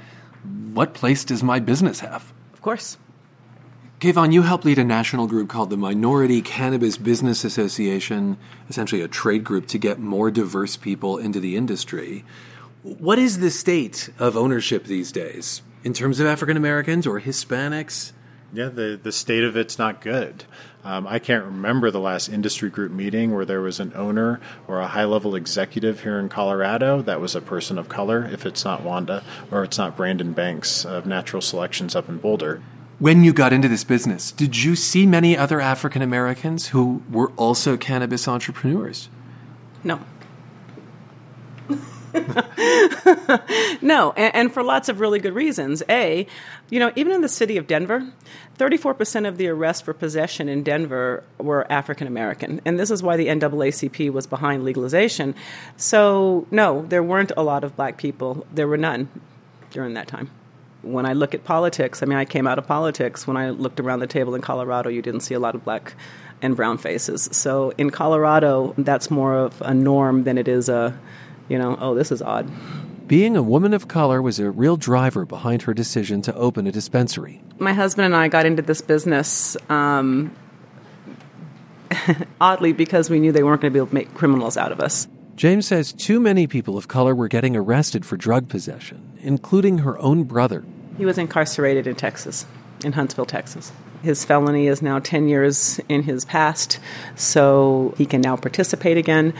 what 0.74 0.94
place 0.94 1.26
does 1.26 1.42
my 1.42 1.60
business 1.60 2.02
have? 2.02 2.32
Of 2.54 2.62
course. 2.62 3.00
Kayvan, 4.00 4.32
you 4.32 4.44
help 4.44 4.64
lead 4.64 4.78
a 4.78 4.84
national 4.84 5.26
group 5.26 5.50
called 5.50 5.72
the 5.72 5.78
Minority 5.78 6.44
Cannabis 6.44 6.98
Business 6.98 7.44
Association, 7.44 8.38
essentially 8.70 9.02
a 9.02 9.08
trade 9.08 9.44
group 9.44 9.66
to 9.70 9.80
get 9.80 9.98
more 9.98 10.30
diverse 10.30 10.78
people 10.78 11.18
into 11.18 11.40
the 11.40 11.56
industry. 11.56 12.24
What 12.84 13.20
is 13.20 13.38
the 13.38 13.52
state 13.52 14.10
of 14.18 14.36
ownership 14.36 14.86
these 14.86 15.12
days 15.12 15.62
in 15.84 15.94
terms 15.94 16.20
of 16.20 16.26
African 16.26 16.58
Americans 16.58 17.06
or 17.06 17.22
Hispanics? 17.22 18.12
Yeah, 18.52 18.70
the, 18.70 19.00
the 19.02 19.12
state 19.12 19.44
of 19.44 19.56
it's 19.56 19.78
not 19.78 20.02
good. 20.02 20.46
Um, 20.84 21.06
I 21.06 21.20
can't 21.20 21.46
remember 21.46 21.92
the 21.92 22.00
last 22.00 22.28
industry 22.28 22.72
group 22.72 22.92
meeting 22.92 23.36
where 23.36 23.46
there 23.46 23.62
was 23.62 23.80
an 23.80 23.94
owner 23.96 24.42
or 24.68 24.80
a 24.80 24.88
high 24.88 25.06
level 25.06 25.36
executive 25.36 26.02
here 26.02 26.18
in 26.18 26.28
Colorado 26.28 27.04
that 27.04 27.22
was 27.22 27.36
a 27.36 27.42
person 27.42 27.78
of 27.78 27.88
color, 27.88 28.26
if 28.26 28.48
it's 28.48 28.66
not 28.66 28.82
Wanda 28.82 29.24
or 29.52 29.64
it's 29.64 29.78
not 29.78 29.96
Brandon 29.96 30.34
Banks 30.34 30.84
of 30.84 31.06
Natural 31.06 31.42
Selections 31.42 31.96
up 31.96 32.10
in 32.10 32.18
Boulder. 32.18 32.64
When 32.98 33.24
you 33.24 33.32
got 33.32 33.54
into 33.54 33.68
this 33.68 33.84
business, 33.84 34.32
did 34.32 34.58
you 34.58 34.76
see 34.76 35.06
many 35.06 35.38
other 35.38 35.62
African 35.62 36.02
Americans 36.02 36.70
who 36.70 37.04
were 37.12 37.32
also 37.34 37.78
cannabis 37.78 38.28
entrepreneurs? 38.28 39.08
No. 39.84 40.00
no, 43.82 44.12
and, 44.18 44.36
and, 44.36 44.54
for 44.54 44.64
lots 44.64 44.90
of 44.90 45.00
really 45.00 45.20
good 45.20 45.34
reasons. 45.34 45.82
A, 45.90 46.28
you 46.70 46.80
know, 46.80 46.92
even 46.96 47.14
in 47.14 47.22
the 47.22 47.30
city 47.30 47.58
of 47.58 47.68
Denver, 47.68 48.06
34% 48.58 49.28
of 49.28 49.38
the 49.38 49.48
arrests 49.48 49.82
for 49.82 49.94
possession 49.94 50.50
in 50.50 50.64
Denver 50.64 51.24
were 51.38 51.72
African 51.72 52.08
American. 52.08 52.62
And 52.66 52.80
this 52.80 52.92
is 52.92 53.02
why 53.02 53.18
the 53.18 53.28
NAACP 53.28 54.12
was 54.12 54.28
behind 54.28 54.64
legalization. 54.64 55.36
So, 55.78 56.48
no, 56.52 56.86
there 56.88 57.04
weren't 57.04 57.32
a 57.38 57.44
lot 57.44 57.64
of 57.64 57.76
black 57.76 57.98
people. 57.98 58.46
There 58.52 58.68
were 58.68 58.78
none 58.78 59.10
during 59.72 59.94
that 59.94 60.08
time. 60.08 60.30
When 60.82 61.06
I 61.06 61.14
look 61.14 61.34
at 61.34 61.44
politics, 61.44 62.04
I 62.04 62.08
mean, 62.08 62.18
I 62.18 62.26
came 62.26 62.48
out 62.48 62.58
of 62.58 62.68
politics. 62.68 63.26
When 63.26 63.38
I 63.38 63.52
looked 63.52 63.80
around 63.80 64.00
the 64.00 64.08
table 64.08 64.36
in 64.36 64.42
Colorado, 64.42 64.90
you 64.90 65.02
didn't 65.02 65.22
see 65.22 65.36
a 65.36 65.40
lot 65.40 65.56
of 65.56 65.64
black 65.64 65.94
and 66.42 66.56
brown 66.56 66.78
faces. 66.78 67.30
So 67.32 67.72
in 67.78 67.90
Colorado, 67.92 68.74
that's 68.78 69.12
more 69.12 69.36
of 69.36 69.62
a 69.62 69.74
norm 69.74 70.24
than 70.24 70.38
it 70.38 70.48
is 70.48 70.70
a 70.70 70.98
you 71.52 71.60
know, 71.60 71.78
oh, 71.82 71.94
this 71.94 72.14
is 72.14 72.22
odd. 72.22 72.50
Being 73.08 73.36
a 73.36 73.44
woman 73.44 73.74
of 73.74 73.90
color 73.90 74.22
was 74.22 74.40
a 74.40 74.50
real 74.50 74.78
driver 74.78 75.26
behind 75.26 75.64
her 75.64 75.74
decision 75.74 76.22
to 76.22 76.34
open 76.34 76.66
a 76.66 76.72
dispensary. 76.72 77.44
My 77.60 77.74
husband 77.74 78.06
and 78.06 78.16
I 78.16 78.30
got 78.30 78.46
into 78.46 78.62
this 78.62 78.80
business 78.80 79.58
um, 79.70 80.34
oddly 82.42 82.72
because 82.72 83.10
we 83.10 83.20
knew 83.20 83.34
they 83.34 83.44
weren't 83.44 83.60
going 83.60 83.72
to 83.72 83.74
be 83.74 83.80
able 83.80 83.90
to 83.90 83.94
make 83.94 84.14
criminals 84.14 84.56
out 84.56 84.72
of 84.72 84.80
us. 84.80 85.10
James 85.36 85.68
says 85.68 85.92
too 85.92 86.22
many 86.22 86.48
people 86.48 86.78
of 86.78 86.88
color 86.88 87.14
were 87.14 87.28
getting 87.28 87.58
arrested 87.58 88.06
for 88.06 88.16
drug 88.16 88.48
possession, 88.48 89.20
including 89.20 89.80
her 89.80 90.00
own 90.00 90.24
brother. 90.24 90.64
He 90.98 91.04
was 91.04 91.18
incarcerated 91.18 91.86
in 91.86 91.96
Texas, 91.96 92.46
in 92.86 92.94
Huntsville, 92.94 93.26
Texas. 93.26 93.74
His 94.04 94.24
felony 94.24 94.68
is 94.68 94.82
now 94.82 95.00
10 95.00 95.28
years 95.28 95.82
in 95.90 96.04
his 96.04 96.24
past, 96.24 96.80
so 97.16 97.94
he 97.98 98.06
can 98.06 98.22
now 98.22 98.38
participate 98.38 98.98
again 98.98 99.34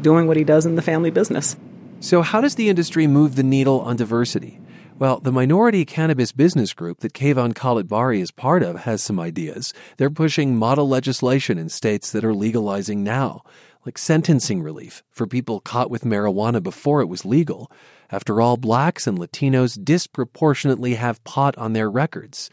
doing 0.00 0.26
what 0.26 0.36
he 0.36 0.44
does 0.44 0.66
in 0.66 0.76
the 0.76 0.82
family 0.82 1.10
business. 1.10 1.56
So, 2.00 2.22
how 2.22 2.40
does 2.40 2.54
the 2.54 2.68
industry 2.68 3.06
move 3.06 3.34
the 3.34 3.42
needle 3.42 3.80
on 3.80 3.96
diversity? 3.96 4.60
Well, 4.98 5.20
the 5.20 5.30
Minority 5.30 5.84
Cannabis 5.84 6.32
Business 6.32 6.72
Group 6.74 7.00
that 7.00 7.12
Kayvan 7.12 7.54
Khalatbari 7.54 8.20
is 8.20 8.32
part 8.32 8.64
of 8.64 8.80
has 8.80 9.00
some 9.02 9.20
ideas. 9.20 9.72
They're 9.96 10.10
pushing 10.10 10.56
model 10.56 10.88
legislation 10.88 11.56
in 11.56 11.68
states 11.68 12.10
that 12.10 12.24
are 12.24 12.34
legalizing 12.34 13.04
now, 13.04 13.42
like 13.86 13.96
sentencing 13.96 14.60
relief 14.60 15.04
for 15.10 15.26
people 15.26 15.60
caught 15.60 15.88
with 15.88 16.02
marijuana 16.02 16.60
before 16.60 17.00
it 17.00 17.08
was 17.08 17.24
legal. 17.24 17.70
After 18.10 18.40
all, 18.40 18.56
blacks 18.56 19.06
and 19.06 19.18
Latinos 19.18 19.82
disproportionately 19.82 20.94
have 20.94 21.22
pot 21.22 21.56
on 21.56 21.74
their 21.74 21.88
records. 21.88 22.50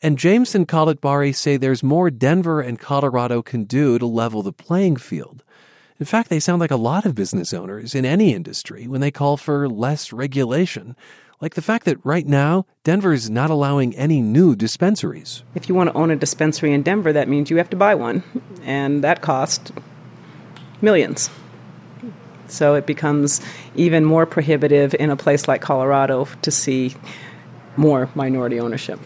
And 0.00 0.18
James 0.18 0.54
and 0.54 0.68
Khalatbari 0.68 1.34
say 1.34 1.56
there's 1.56 1.82
more 1.82 2.10
Denver 2.10 2.60
and 2.60 2.78
Colorado 2.78 3.42
can 3.42 3.64
do 3.64 3.98
to 3.98 4.06
level 4.06 4.42
the 4.42 4.52
playing 4.52 4.96
field. 4.96 5.42
In 6.02 6.06
fact, 6.06 6.30
they 6.30 6.40
sound 6.40 6.58
like 6.58 6.72
a 6.72 6.76
lot 6.76 7.06
of 7.06 7.14
business 7.14 7.54
owners 7.54 7.94
in 7.94 8.04
any 8.04 8.34
industry 8.34 8.88
when 8.88 9.00
they 9.00 9.12
call 9.12 9.36
for 9.36 9.68
less 9.68 10.12
regulation, 10.12 10.96
like 11.40 11.54
the 11.54 11.62
fact 11.62 11.84
that 11.84 12.04
right 12.04 12.26
now, 12.26 12.66
Denver 12.82 13.12
is 13.12 13.30
not 13.30 13.50
allowing 13.50 13.94
any 13.94 14.20
new 14.20 14.56
dispensaries. 14.56 15.44
If 15.54 15.68
you 15.68 15.76
want 15.76 15.90
to 15.90 15.96
own 15.96 16.10
a 16.10 16.16
dispensary 16.16 16.72
in 16.72 16.82
Denver, 16.82 17.12
that 17.12 17.28
means 17.28 17.50
you 17.50 17.56
have 17.58 17.70
to 17.70 17.76
buy 17.76 17.94
one, 17.94 18.24
and 18.64 19.04
that 19.04 19.22
costs 19.22 19.70
millions. 20.80 21.30
So 22.48 22.74
it 22.74 22.84
becomes 22.84 23.40
even 23.76 24.04
more 24.04 24.26
prohibitive 24.26 24.96
in 24.98 25.08
a 25.08 25.16
place 25.16 25.46
like 25.46 25.62
Colorado 25.62 26.26
to 26.42 26.50
see 26.50 26.96
more 27.76 28.10
minority 28.16 28.58
ownership. 28.58 28.98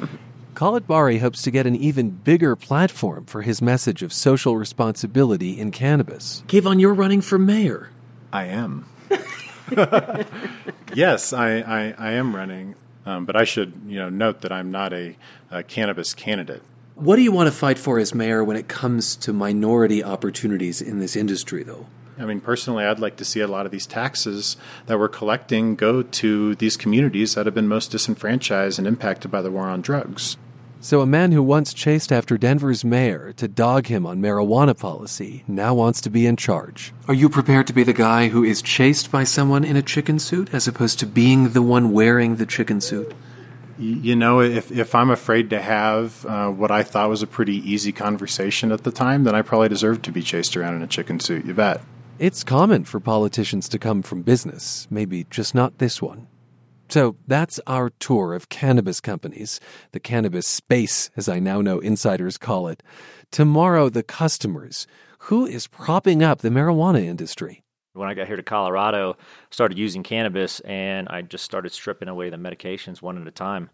Khalatbari 0.56 1.20
hopes 1.20 1.42
to 1.42 1.50
get 1.50 1.66
an 1.66 1.76
even 1.76 2.08
bigger 2.08 2.56
platform 2.56 3.26
for 3.26 3.42
his 3.42 3.60
message 3.60 4.02
of 4.02 4.10
social 4.10 4.56
responsibility 4.56 5.60
in 5.60 5.70
cannabis. 5.70 6.42
Kayvan, 6.46 6.80
you're 6.80 6.94
running 6.94 7.20
for 7.20 7.38
mayor. 7.38 7.90
I 8.32 8.44
am. 8.44 8.86
yes, 10.94 11.34
I, 11.34 11.58
I, 11.58 11.94
I, 11.98 12.12
am 12.12 12.34
running, 12.34 12.74
um, 13.04 13.26
but 13.26 13.36
I 13.36 13.44
should 13.44 13.74
you 13.86 13.98
know 13.98 14.08
note 14.08 14.40
that 14.40 14.50
I'm 14.50 14.70
not 14.70 14.94
a, 14.94 15.16
a 15.50 15.62
cannabis 15.62 16.14
candidate. 16.14 16.62
What 16.94 17.16
do 17.16 17.22
you 17.22 17.32
want 17.32 17.48
to 17.48 17.52
fight 17.52 17.78
for 17.78 17.98
as 17.98 18.14
mayor 18.14 18.42
when 18.42 18.56
it 18.56 18.66
comes 18.66 19.14
to 19.16 19.34
minority 19.34 20.02
opportunities 20.02 20.80
in 20.80 21.00
this 21.00 21.16
industry, 21.16 21.64
though? 21.64 21.84
I 22.18 22.24
mean, 22.24 22.40
personally, 22.40 22.86
I'd 22.86 22.98
like 22.98 23.16
to 23.16 23.26
see 23.26 23.40
a 23.40 23.46
lot 23.46 23.66
of 23.66 23.72
these 23.72 23.86
taxes 23.86 24.56
that 24.86 24.98
we're 24.98 25.10
collecting 25.10 25.74
go 25.74 26.02
to 26.02 26.54
these 26.54 26.78
communities 26.78 27.34
that 27.34 27.44
have 27.44 27.54
been 27.54 27.68
most 27.68 27.90
disenfranchised 27.90 28.78
and 28.78 28.88
impacted 28.88 29.30
by 29.30 29.42
the 29.42 29.50
war 29.50 29.66
on 29.66 29.82
drugs. 29.82 30.38
So, 30.80 31.00
a 31.00 31.06
man 31.06 31.32
who 31.32 31.42
once 31.42 31.72
chased 31.72 32.12
after 32.12 32.36
Denver's 32.36 32.84
mayor 32.84 33.32
to 33.38 33.48
dog 33.48 33.86
him 33.86 34.06
on 34.06 34.20
marijuana 34.20 34.78
policy 34.78 35.42
now 35.48 35.74
wants 35.74 36.00
to 36.02 36.10
be 36.10 36.26
in 36.26 36.36
charge. 36.36 36.92
Are 37.08 37.14
you 37.14 37.28
prepared 37.28 37.66
to 37.68 37.72
be 37.72 37.82
the 37.82 37.92
guy 37.92 38.28
who 38.28 38.44
is 38.44 38.62
chased 38.62 39.10
by 39.10 39.24
someone 39.24 39.64
in 39.64 39.76
a 39.76 39.82
chicken 39.82 40.18
suit 40.18 40.52
as 40.52 40.68
opposed 40.68 40.98
to 41.00 41.06
being 41.06 41.50
the 41.50 41.62
one 41.62 41.92
wearing 41.92 42.36
the 42.36 42.46
chicken 42.46 42.80
suit? 42.80 43.14
You 43.78 44.16
know, 44.16 44.40
if, 44.40 44.70
if 44.70 44.94
I'm 44.94 45.10
afraid 45.10 45.50
to 45.50 45.60
have 45.60 46.24
uh, 46.24 46.48
what 46.50 46.70
I 46.70 46.82
thought 46.82 47.10
was 47.10 47.22
a 47.22 47.26
pretty 47.26 47.56
easy 47.56 47.92
conversation 47.92 48.72
at 48.72 48.84
the 48.84 48.90
time, 48.90 49.24
then 49.24 49.34
I 49.34 49.42
probably 49.42 49.68
deserve 49.68 50.02
to 50.02 50.12
be 50.12 50.22
chased 50.22 50.56
around 50.56 50.76
in 50.76 50.82
a 50.82 50.86
chicken 50.86 51.20
suit. 51.20 51.44
You 51.44 51.52
bet. 51.52 51.80
It's 52.18 52.42
common 52.42 52.84
for 52.84 53.00
politicians 53.00 53.68
to 53.70 53.78
come 53.78 54.02
from 54.02 54.22
business, 54.22 54.86
maybe 54.90 55.26
just 55.28 55.54
not 55.54 55.78
this 55.78 56.00
one. 56.00 56.28
So 56.88 57.16
that's 57.26 57.60
our 57.66 57.90
tour 57.90 58.34
of 58.34 58.48
cannabis 58.48 59.00
companies, 59.00 59.60
the 59.92 60.00
cannabis 60.00 60.46
space, 60.46 61.10
as 61.16 61.28
I 61.28 61.40
now 61.40 61.60
know 61.60 61.78
insiders 61.80 62.38
call 62.38 62.68
it. 62.68 62.82
Tomorrow, 63.30 63.88
the 63.88 64.02
customers. 64.02 64.86
Who 65.20 65.46
is 65.46 65.66
propping 65.66 66.22
up 66.22 66.40
the 66.40 66.50
marijuana 66.50 67.04
industry? 67.04 67.64
When 67.94 68.08
I 68.08 68.14
got 68.14 68.26
here 68.26 68.36
to 68.36 68.42
Colorado, 68.42 69.16
started 69.50 69.78
using 69.78 70.02
cannabis 70.02 70.60
and 70.60 71.08
I 71.08 71.22
just 71.22 71.44
started 71.44 71.72
stripping 71.72 72.08
away 72.08 72.30
the 72.30 72.36
medications 72.36 73.02
one 73.02 73.20
at 73.20 73.26
a 73.26 73.30
time. 73.30 73.70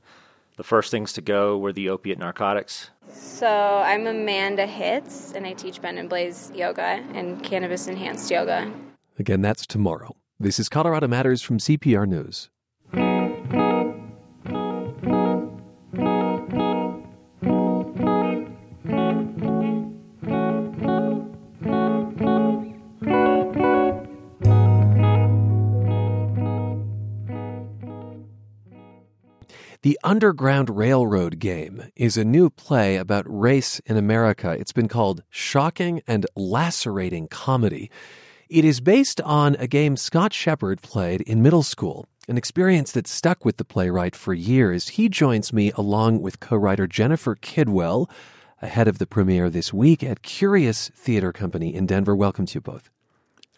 The 0.56 0.62
first 0.62 0.90
things 0.90 1.12
to 1.14 1.20
go 1.20 1.58
were 1.58 1.72
the 1.72 1.88
opiate 1.88 2.18
narcotics. 2.18 2.90
So 3.12 3.48
I'm 3.48 4.06
Amanda 4.06 4.66
Hitz 4.66 5.32
and 5.32 5.46
I 5.46 5.54
teach 5.54 5.82
Bend 5.82 5.98
and 5.98 6.08
Blaze 6.08 6.52
yoga 6.54 7.04
and 7.14 7.42
cannabis 7.42 7.88
enhanced 7.88 8.30
yoga. 8.30 8.72
Again, 9.18 9.42
that's 9.42 9.66
tomorrow. 9.66 10.14
This 10.38 10.58
is 10.58 10.68
Colorado 10.68 11.08
Matters 11.08 11.42
from 11.42 11.58
CPR 11.58 12.06
News. 12.06 12.48
The 29.82 29.98
Underground 30.04 30.70
Railroad 30.70 31.40
Game 31.40 31.90
is 31.96 32.16
a 32.16 32.24
new 32.24 32.50
play 32.50 32.94
about 32.94 33.24
race 33.26 33.80
in 33.80 33.96
America. 33.96 34.52
It's 34.52 34.70
been 34.70 34.86
called 34.86 35.24
Shocking 35.28 36.02
and 36.06 36.24
Lacerating 36.36 37.26
Comedy. 37.26 37.90
It 38.48 38.64
is 38.64 38.78
based 38.78 39.20
on 39.22 39.56
a 39.56 39.66
game 39.66 39.96
Scott 39.96 40.32
Sheppard 40.32 40.82
played 40.82 41.22
in 41.22 41.42
middle 41.42 41.64
school, 41.64 42.06
an 42.28 42.38
experience 42.38 42.92
that 42.92 43.08
stuck 43.08 43.44
with 43.44 43.56
the 43.56 43.64
playwright 43.64 44.14
for 44.14 44.32
years. 44.32 44.90
He 44.90 45.08
joins 45.08 45.52
me 45.52 45.72
along 45.74 46.20
with 46.20 46.38
co 46.38 46.54
writer 46.54 46.86
Jennifer 46.86 47.34
Kidwell 47.34 48.08
ahead 48.60 48.86
of 48.86 48.98
the 48.98 49.06
premiere 49.08 49.50
this 49.50 49.72
week 49.72 50.04
at 50.04 50.22
Curious 50.22 50.92
Theater 50.94 51.32
Company 51.32 51.74
in 51.74 51.86
Denver. 51.86 52.14
Welcome 52.14 52.46
to 52.46 52.54
you 52.54 52.60
both. 52.60 52.91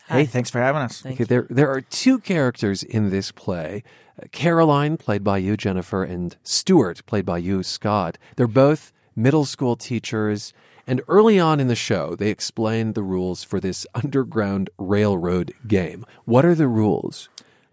Hey, 0.09 0.27
thanks 0.27 0.51
for 0.51 0.61
having 0.61 0.83
us. 0.83 1.05
Okay, 1.05 1.25
there, 1.25 1.47
there 1.49 1.71
are 1.71 1.81
two 1.81 2.19
characters 2.19 2.83
in 2.83 3.11
this 3.11 3.33
play 3.33 3.83
uh, 4.21 4.27
Caroline, 4.33 4.97
played 4.97 5.25
by 5.25 5.39
you, 5.39 5.57
Jennifer, 5.57 6.05
and 6.05 6.37
Stuart, 6.43 7.05
played 7.07 7.25
by 7.25 7.39
you, 7.39 7.63
Scott. 7.63 8.19
They're 8.37 8.47
both 8.47 8.93
middle 9.17 9.45
school 9.45 9.77
teachers. 9.77 10.53
And 10.87 11.01
early 11.09 11.41
on 11.41 11.61
in 11.61 11.69
the 11.69 11.75
show, 11.75 12.15
they 12.15 12.29
explain 12.29 12.93
the 12.93 13.03
rules 13.03 13.43
for 13.43 13.59
this 13.61 13.87
underground 13.95 14.71
railroad 14.79 15.53
game. 15.67 16.05
What 16.27 16.45
are 16.45 16.55
the 16.55 16.69
rules? 16.69 17.29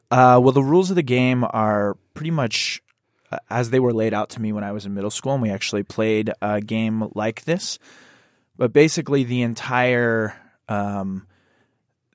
Uh, 0.09 0.39
well, 0.41 0.51
the 0.51 0.63
rules 0.63 0.89
of 0.89 0.95
the 0.95 1.03
game 1.03 1.45
are 1.49 1.97
pretty 2.13 2.31
much 2.31 2.81
uh, 3.31 3.37
as 3.49 3.69
they 3.69 3.79
were 3.79 3.93
laid 3.93 4.13
out 4.13 4.29
to 4.31 4.41
me 4.41 4.51
when 4.51 4.63
I 4.63 4.71
was 4.71 4.85
in 4.85 4.93
middle 4.93 5.11
school, 5.11 5.33
and 5.33 5.41
we 5.41 5.49
actually 5.49 5.83
played 5.83 6.31
a 6.41 6.61
game 6.61 7.09
like 7.13 7.43
this. 7.43 7.77
But 8.57 8.73
basically, 8.73 9.23
the 9.23 9.41
entire 9.41 10.35
um, 10.67 11.27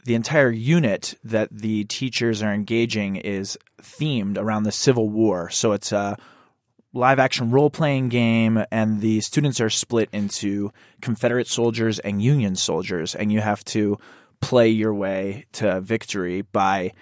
the 0.07 0.15
entire 0.15 0.51
unit 0.51 1.15
that 1.25 1.49
the 1.51 1.85
teachers 1.85 2.43
are 2.43 2.55
engaging 2.55 3.17
is 3.17 3.59
themed 3.83 4.39
around 4.39 4.63
the 4.63 4.73
Civil 4.73 5.09
War. 5.11 5.51
So 5.51 5.73
it's 5.73 5.93
a 5.93 6.17
live 6.93 7.19
action 7.19 7.51
role 7.51 7.71
playing 7.71 8.09
game, 8.09 8.65
and 8.71 9.01
the 9.01 9.21
students 9.21 9.61
are 9.61 9.69
split 9.69 10.09
into 10.13 10.73
Confederate 11.03 11.49
soldiers 11.49 11.99
and 11.99 12.23
Union 12.23 12.57
soldiers, 12.57 13.15
and 13.15 13.33
you 13.33 13.41
have 13.41 13.65
to 13.65 13.99
play 14.41 14.69
your 14.69 14.95
way 14.95 15.45
to 15.53 15.81
victory 15.81 16.43
by 16.43 16.93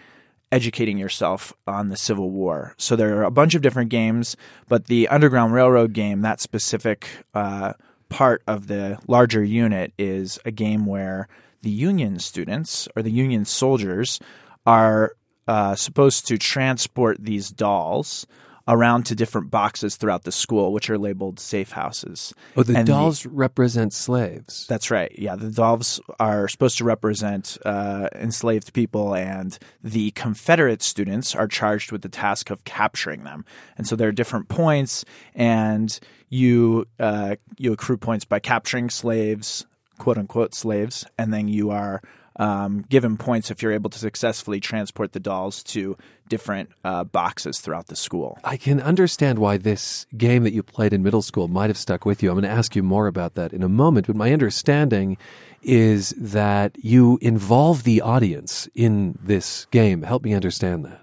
educating 0.50 0.96
yourself 0.96 1.52
on 1.66 1.90
the 1.90 1.96
Civil 1.96 2.30
War. 2.30 2.74
So 2.78 2.96
there 2.96 3.18
are 3.18 3.24
a 3.24 3.30
bunch 3.30 3.54
of 3.54 3.62
different 3.62 3.90
games, 3.90 4.36
but 4.66 4.86
the 4.86 5.08
Underground 5.08 5.52
Railroad 5.52 5.92
game, 5.92 6.22
that 6.22 6.40
specific 6.40 7.08
uh, 7.34 7.74
part 8.08 8.42
of 8.46 8.66
the 8.66 8.98
larger 9.06 9.44
unit, 9.44 9.92
is 9.98 10.38
a 10.44 10.50
game 10.50 10.86
where 10.86 11.28
the 11.64 11.70
Union 11.70 12.18
students 12.18 12.86
or 12.94 13.02
the 13.02 13.10
Union 13.10 13.44
soldiers 13.44 14.20
are 14.64 15.16
uh, 15.48 15.74
supposed 15.74 16.28
to 16.28 16.38
transport 16.38 17.16
these 17.18 17.50
dolls 17.50 18.26
around 18.66 19.04
to 19.04 19.14
different 19.14 19.50
boxes 19.50 19.96
throughout 19.96 20.24
the 20.24 20.32
school, 20.32 20.72
which 20.72 20.88
are 20.88 20.96
labeled 20.96 21.38
safe 21.38 21.72
houses. 21.72 22.32
Oh, 22.56 22.62
the 22.62 22.78
And 22.78 22.86
dolls 22.86 23.26
represent 23.26 23.92
slaves. 23.92 24.66
That's 24.66 24.90
right. 24.90 25.12
Yeah, 25.18 25.36
the 25.36 25.50
dolls 25.50 26.00
are 26.18 26.48
supposed 26.48 26.78
to 26.78 26.84
represent 26.84 27.58
uh, 27.64 28.08
enslaved 28.14 28.72
people, 28.72 29.14
and 29.14 29.58
the 29.82 30.12
Confederate 30.12 30.82
students 30.82 31.34
are 31.34 31.48
charged 31.48 31.92
with 31.92 32.02
the 32.02 32.08
task 32.08 32.50
of 32.50 32.64
capturing 32.64 33.24
them. 33.24 33.44
And 33.76 33.86
so 33.86 33.96
there 33.96 34.08
are 34.08 34.12
different 34.12 34.48
points, 34.48 35.04
and 35.34 35.98
you 36.30 36.86
uh, 36.98 37.36
you 37.58 37.72
accrue 37.72 37.98
points 37.98 38.24
by 38.24 38.38
capturing 38.38 38.88
slaves, 38.88 39.66
quote 39.98 40.18
unquote 40.18 40.54
slaves, 40.54 41.04
and 41.18 41.32
then 41.32 41.48
you 41.48 41.70
are 41.70 42.02
um, 42.36 42.84
given 42.88 43.16
points 43.16 43.50
if 43.50 43.62
you're 43.62 43.72
able 43.72 43.90
to 43.90 43.98
successfully 43.98 44.60
transport 44.60 45.12
the 45.12 45.20
dolls 45.20 45.62
to 45.62 45.96
different 46.28 46.70
uh, 46.84 47.04
boxes 47.04 47.60
throughout 47.60 47.86
the 47.86 47.96
school. 47.96 48.38
I 48.42 48.56
can 48.56 48.80
understand 48.80 49.38
why 49.38 49.56
this 49.56 50.06
game 50.16 50.42
that 50.44 50.52
you 50.52 50.62
played 50.62 50.92
in 50.92 51.02
middle 51.02 51.22
school 51.22 51.48
might 51.48 51.70
have 51.70 51.78
stuck 51.78 52.04
with 52.04 52.22
you. 52.22 52.30
I'm 52.30 52.34
going 52.34 52.44
to 52.44 52.48
ask 52.48 52.74
you 52.74 52.82
more 52.82 53.06
about 53.06 53.34
that 53.34 53.52
in 53.52 53.62
a 53.62 53.68
moment, 53.68 54.06
but 54.06 54.16
my 54.16 54.32
understanding 54.32 55.16
is 55.62 56.10
that 56.18 56.76
you 56.82 57.18
involve 57.22 57.84
the 57.84 58.00
audience 58.00 58.68
in 58.74 59.18
this 59.22 59.66
game. 59.66 60.02
Help 60.02 60.24
me 60.24 60.34
understand 60.34 60.84
that. 60.84 61.00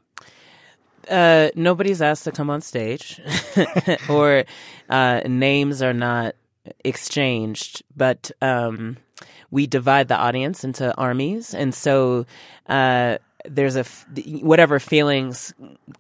Uh, 1.10 1.50
nobody's 1.56 2.02
asked 2.02 2.26
to 2.26 2.32
come 2.32 2.50
on 2.50 2.62
stage, 2.62 3.20
or 4.10 4.44
uh, 4.90 5.22
names 5.26 5.82
are 5.82 5.94
not 5.94 6.36
exchanged, 6.84 7.84
but 7.96 8.32
um, 8.42 8.98
we 9.50 9.68
divide 9.68 10.08
the 10.08 10.18
audience 10.18 10.64
into 10.64 10.96
armies, 10.96 11.54
and 11.54 11.74
so 11.74 12.26
uh, 12.68 13.18
there's 13.46 13.76
a 13.76 13.82
f- 13.82 14.06
whatever 14.42 14.80
feelings 14.80 15.54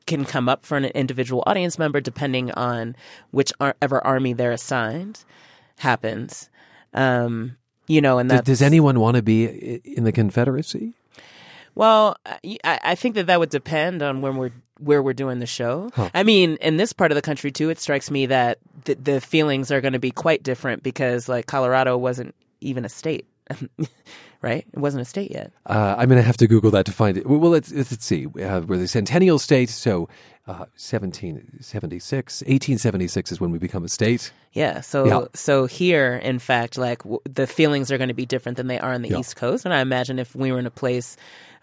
can 0.05 0.25
come 0.25 0.47
up 0.47 0.65
for 0.65 0.77
an 0.77 0.85
individual 0.85 1.43
audience 1.45 1.79
member 1.79 1.99
depending 1.99 2.51
on 2.51 2.95
whichever 3.31 4.05
army 4.05 4.33
they're 4.33 4.51
assigned 4.51 5.23
happens. 5.79 6.49
Um, 6.93 7.57
you 7.87 8.01
know, 8.01 8.19
and 8.19 8.29
Does, 8.29 8.41
does 8.41 8.61
anyone 8.61 8.99
want 8.99 9.17
to 9.17 9.21
be 9.21 9.45
in 9.83 10.03
the 10.03 10.11
Confederacy? 10.11 10.93
Well, 11.73 12.17
I, 12.25 12.79
I 12.83 12.95
think 12.95 13.15
that 13.15 13.27
that 13.27 13.39
would 13.39 13.49
depend 13.49 14.01
on 14.03 14.21
when 14.21 14.35
we're 14.35 14.51
where 14.81 15.01
we're 15.03 15.13
doing 15.13 15.39
the 15.39 15.45
show. 15.45 15.91
I 16.13 16.23
mean, 16.23 16.57
in 16.61 16.77
this 16.77 16.91
part 16.93 17.11
of 17.11 17.15
the 17.15 17.21
country 17.21 17.51
too, 17.51 17.69
it 17.69 17.79
strikes 17.79 18.09
me 18.11 18.25
that 18.27 18.57
the, 18.85 18.95
the 18.95 19.21
feelings 19.21 19.71
are 19.71 19.81
going 19.81 19.93
to 19.93 19.99
be 19.99 20.11
quite 20.11 20.43
different 20.43 20.83
because, 20.83 21.29
like, 21.29 21.45
Colorado 21.45 21.97
wasn't 21.97 22.33
even 22.61 22.83
a 22.85 22.89
state, 22.89 23.25
right? 24.41 24.65
It 24.73 24.79
wasn't 24.79 25.01
a 25.01 25.05
state 25.05 25.31
yet. 25.31 25.51
Uh, 25.65 25.95
I'm 25.97 26.09
going 26.09 26.17
to 26.21 26.25
have 26.25 26.37
to 26.37 26.47
Google 26.47 26.71
that 26.71 26.85
to 26.87 26.91
find 26.91 27.17
it. 27.17 27.25
Well, 27.27 27.39
let's, 27.51 27.71
let's 27.71 28.03
see. 28.05 28.25
Uh, 28.25 28.61
we're 28.61 28.77
the 28.77 28.87
Centennial 28.87 29.39
State, 29.39 29.69
so 29.69 30.09
uh, 30.47 30.65
1776. 30.75 32.41
1876 32.41 33.31
is 33.31 33.39
when 33.41 33.51
we 33.51 33.57
become 33.59 33.83
a 33.83 33.89
state. 33.89 34.31
Yeah. 34.53 34.81
So, 34.81 35.05
Yeah. 35.05 35.25
so 35.33 35.65
here, 35.65 36.15
in 36.15 36.39
fact, 36.39 36.77
like 36.77 36.99
w- 37.03 37.19
the 37.25 37.47
feelings 37.47 37.91
are 37.91 37.97
going 37.97 38.07
to 38.09 38.13
be 38.15 38.25
different 38.25 38.57
than 38.57 38.67
they 38.67 38.79
are 38.79 38.93
on 38.93 39.01
the 39.01 39.09
Yeah. 39.09 39.19
East 39.19 39.35
Coast. 39.35 39.65
And 39.65 39.73
I 39.73 39.81
imagine 39.81 40.19
if 40.19 40.35
we 40.35 40.51
were 40.51 40.59
in 40.59 40.65
a 40.65 40.71
place 40.71 41.17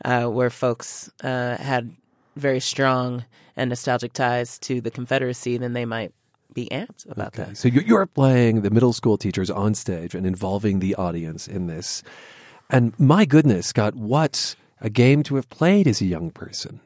uh, 0.05 0.27
where 0.27 0.51
folks 0.51 1.11
uh, 1.25 1.57
had 1.57 1.91
very 2.39 2.61
strong 2.61 3.25
and 3.57 3.69
nostalgic 3.69 4.13
ties 4.13 4.59
to 4.61 4.81
the 4.81 4.91
Confederacy, 4.91 5.59
then 5.59 5.73
they 5.73 5.85
might 5.85 6.13
be 6.55 6.69
amped 6.71 7.11
about 7.11 7.29
Okay. 7.39 7.45
that. 7.51 7.57
So 7.57 7.69
you- 7.69 7.83
you're 7.87 8.07
playing 8.07 8.63
the 8.63 8.71
middle 8.71 8.93
school 8.93 9.19
teachers 9.19 9.51
on 9.51 9.75
stage 9.75 10.15
and 10.15 10.27
involving 10.27 10.79
the 10.79 10.95
audience 10.95 11.47
in 11.47 11.67
this. 11.67 12.03
And 12.71 12.99
my 12.99 13.25
goodness, 13.25 13.67
Scott, 13.67 13.95
what 13.95 14.55
a 14.81 14.91
game 14.91 15.23
to 15.25 15.37
have 15.37 15.49
played 15.51 15.87
as 15.87 16.01
a 16.01 16.07
young 16.07 16.31
person. 16.31 16.81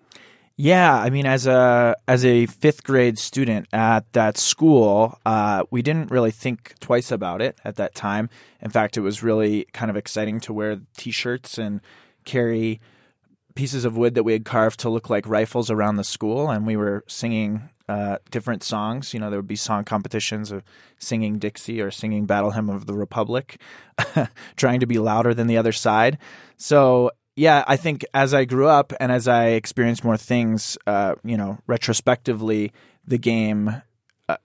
Yeah, 0.57 0.95
I 0.95 1.09
mean, 1.11 1.25
as 1.27 1.47
a 1.47 1.97
as 2.07 2.25
a 2.25 2.47
fifth 2.47 2.85
grade 2.85 3.19
student 3.19 3.67
at 3.73 4.11
that 4.13 4.37
school, 4.37 5.19
uh, 5.25 5.65
we 5.71 5.81
didn't 5.83 6.11
really 6.11 6.31
think 6.31 6.75
twice 6.79 7.11
about 7.11 7.41
it 7.41 7.57
at 7.65 7.77
that 7.77 7.95
time. 7.95 8.29
In 8.61 8.71
fact, 8.71 8.97
it 8.97 9.01
was 9.01 9.23
really 9.23 9.67
kind 9.73 9.91
of 9.91 9.97
exciting 9.97 10.41
to 10.41 10.53
wear 10.53 10.79
T-shirts 10.97 11.57
and 11.59 11.81
carry 12.25 12.81
pieces 13.55 13.85
of 13.85 13.97
wood 13.97 14.15
that 14.15 14.23
we 14.23 14.33
had 14.33 14.45
carved 14.45 14.81
to 14.81 14.91
look 14.91 15.11
like 15.11 15.27
rifles 15.27 15.71
around 15.71 15.97
the 15.97 16.05
school, 16.05 16.51
and 16.51 16.67
we 16.67 16.77
were 16.77 17.05
singing 17.07 17.69
uh, 17.89 18.19
different 18.31 18.63
songs. 18.63 19.13
You 19.13 19.21
know, 19.21 19.31
there 19.31 19.39
would 19.39 19.47
be 19.47 19.57
song 19.57 19.85
competitions 19.85 20.51
of 20.51 20.63
singing 20.99 21.39
Dixie 21.39 21.81
or 21.81 21.91
singing 21.91 22.27
Battle 22.27 22.51
Hymn 22.51 22.71
of 22.71 22.87
the 22.87 22.95
Republic, 22.95 23.61
trying 24.57 24.81
to 24.81 24.87
be 24.87 24.99
louder 24.99 25.35
than 25.35 25.47
the 25.47 25.59
other 25.59 25.73
side. 25.73 26.19
So, 26.57 27.11
yeah, 27.37 27.65
I 27.67 27.77
think 27.77 28.05
as 28.15 28.35
I 28.35 28.45
grew 28.45 28.69
up 28.69 28.93
and 29.01 29.11
as 29.11 29.29
I 29.29 29.49
experienced 29.49 30.05
more 30.05 30.17
things, 30.17 30.79
uh, 30.87 31.15
you 31.25 31.37
know, 31.37 31.59
retrospectively, 31.67 32.73
the 33.07 33.19
game 33.19 33.83
uh, 34.29 34.37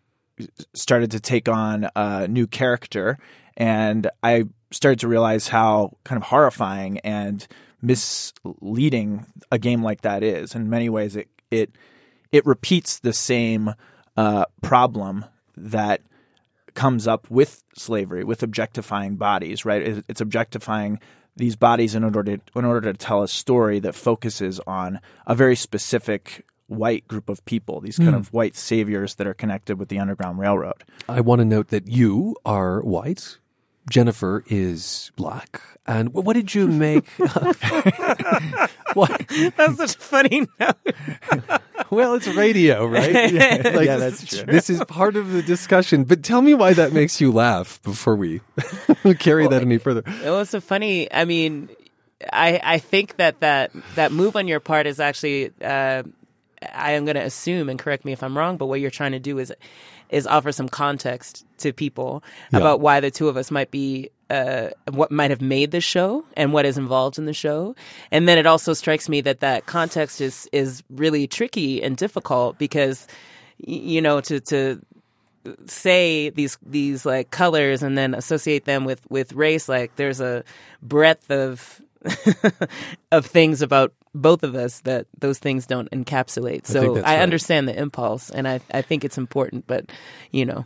started 0.73 1.11
to 1.11 1.19
take 1.19 1.47
on 1.47 1.89
a 1.95 2.27
new 2.27 2.47
character, 2.47 3.17
and 3.55 4.09
I 4.23 4.45
started 4.71 4.99
to 4.99 5.07
realize 5.07 5.47
how 5.47 5.97
kind 6.03 6.21
of 6.21 6.27
horrifying 6.27 6.99
and 6.99 7.47
misleading 7.81 9.25
a 9.51 9.59
game 9.59 9.83
like 9.83 10.01
that 10.01 10.23
is. 10.23 10.55
In 10.55 10.69
many 10.69 10.89
ways, 10.89 11.15
it 11.15 11.29
it 11.51 11.71
it 12.31 12.45
repeats 12.45 12.99
the 12.99 13.13
same 13.13 13.73
uh, 14.15 14.45
problem 14.61 15.25
that 15.55 16.01
comes 16.73 17.07
up 17.07 17.29
with 17.29 17.63
slavery, 17.75 18.23
with 18.23 18.43
objectifying 18.43 19.15
bodies. 19.15 19.65
Right? 19.65 20.03
It's 20.07 20.21
objectifying 20.21 20.99
these 21.35 21.55
bodies 21.55 21.95
in 21.95 22.03
order 22.03 22.23
to 22.23 22.39
in 22.55 22.65
order 22.65 22.91
to 22.91 22.97
tell 22.97 23.23
a 23.23 23.27
story 23.27 23.79
that 23.79 23.95
focuses 23.95 24.59
on 24.67 24.99
a 25.25 25.35
very 25.35 25.55
specific 25.55 26.45
white 26.67 27.07
group 27.07 27.29
of 27.29 27.43
people. 27.45 27.79
These 27.79 27.97
kind 27.97 28.15
of 28.15 28.33
white 28.33 28.55
saviors 28.55 29.15
that 29.15 29.27
are 29.27 29.33
connected 29.33 29.79
with 29.79 29.89
the 29.89 29.99
Underground 29.99 30.37
Railroad. 30.39 30.83
I 31.07 31.21
want 31.21 31.39
to 31.39 31.45
note 31.45 31.69
that 31.69 31.87
you 31.87 32.35
are 32.45 32.81
white. 32.81 33.37
Jennifer 33.89 34.43
is 34.47 35.11
black. 35.15 35.61
And 35.85 36.13
what 36.13 36.33
did 36.33 36.53
you 36.53 36.67
make? 36.67 37.07
what? 38.93 39.31
That's 39.55 39.77
such 39.77 39.95
a 39.95 39.99
funny 39.99 40.47
note. 40.59 40.75
Well, 41.89 42.15
it's 42.15 42.27
radio, 42.27 42.85
right? 42.85 43.13
Like, 43.13 43.85
Yeah, 43.85 43.95
that's 43.95 44.25
true. 44.25 44.43
This 44.43 44.69
is 44.69 44.83
part 44.89 45.15
of 45.15 45.31
the 45.31 45.41
discussion. 45.41 46.03
But 46.03 46.21
tell 46.21 46.41
me 46.41 46.53
why 46.53 46.73
that 46.73 46.91
makes 46.91 47.21
you 47.21 47.31
laugh 47.31 47.81
before 47.81 48.17
we 48.17 48.41
carry 49.19 49.47
that 49.47 49.61
any 49.61 49.77
further. 49.77 50.03
It 50.21 50.29
was 50.29 50.49
so 50.49 50.59
funny. 50.59 51.09
I 51.13 51.23
mean, 51.23 51.69
I 52.33 52.59
I 52.61 52.77
think 52.79 53.15
that 53.17 53.39
that 53.39 53.71
that 53.95 54.11
move 54.11 54.35
on 54.35 54.49
your 54.49 54.59
part 54.59 54.85
is 54.85 54.99
actually 54.99 55.51
uh, 55.61 56.03
I 56.73 56.91
am 56.93 57.05
going 57.05 57.15
to 57.15 57.23
assume, 57.23 57.69
and 57.69 57.77
correct 57.79 58.03
me 58.05 58.11
if 58.13 58.23
I'm 58.23 58.37
wrong, 58.37 58.57
but 58.57 58.65
what 58.67 58.79
you're 58.79 58.91
trying 58.91 59.11
to 59.13 59.19
do 59.19 59.37
is 59.39 59.53
is 60.09 60.25
offer 60.25 60.51
some 60.53 60.69
context 60.69 61.45
to 61.57 61.73
people 61.73 62.23
Yeah. 62.51 62.59
about 62.59 62.79
why 62.79 62.99
the 63.01 63.11
two 63.11 63.27
of 63.27 63.35
us 63.37 63.51
might 63.51 63.71
be 63.71 64.09
uh, 64.29 64.69
what 64.91 65.11
might 65.11 65.29
have 65.31 65.41
made 65.41 65.71
the 65.71 65.81
show 65.81 66.23
and 66.35 66.53
what 66.53 66.65
is 66.65 66.77
involved 66.77 67.17
in 67.17 67.25
the 67.25 67.33
show. 67.33 67.75
And 68.11 68.27
then 68.27 68.37
it 68.37 68.45
also 68.45 68.73
strikes 68.73 69.07
me 69.09 69.21
that 69.21 69.39
that 69.41 69.65
context 69.65 70.19
is 70.21 70.47
is 70.51 70.81
really 70.89 71.27
tricky 71.27 71.81
and 71.83 71.95
difficult 71.97 72.57
because 72.57 73.07
you 73.57 74.01
know 74.01 74.21
to 74.21 74.39
to 74.41 74.81
say 75.65 76.29
these 76.29 76.57
these 76.65 77.05
like 77.05 77.31
colors 77.31 77.83
and 77.83 77.97
then 77.97 78.13
associate 78.13 78.65
them 78.65 78.83
with 78.85 79.01
with 79.09 79.31
race 79.33 79.69
like 79.69 79.95
there's 79.95 80.19
a 80.19 80.43
breadth 80.81 81.31
of 81.31 81.81
of 83.11 83.25
things 83.25 83.61
about 83.61 83.93
both 84.21 84.43
of 84.43 84.55
us 84.55 84.81
that 84.81 85.07
those 85.19 85.39
things 85.39 85.65
don't 85.65 85.89
encapsulate 85.91 86.65
so 86.65 86.95
that's 86.95 87.07
I, 87.07 87.15
right. 87.15 87.21
understand 87.21 87.67
the 87.67 87.77
impulse 87.77 88.29
and 88.29 88.47
I 88.47 88.59
I 88.73 88.81
think 88.81 89.03
it's 89.03 89.17
important 89.17 89.65
but 89.67 89.85
you 90.31 90.45
know 90.45 90.65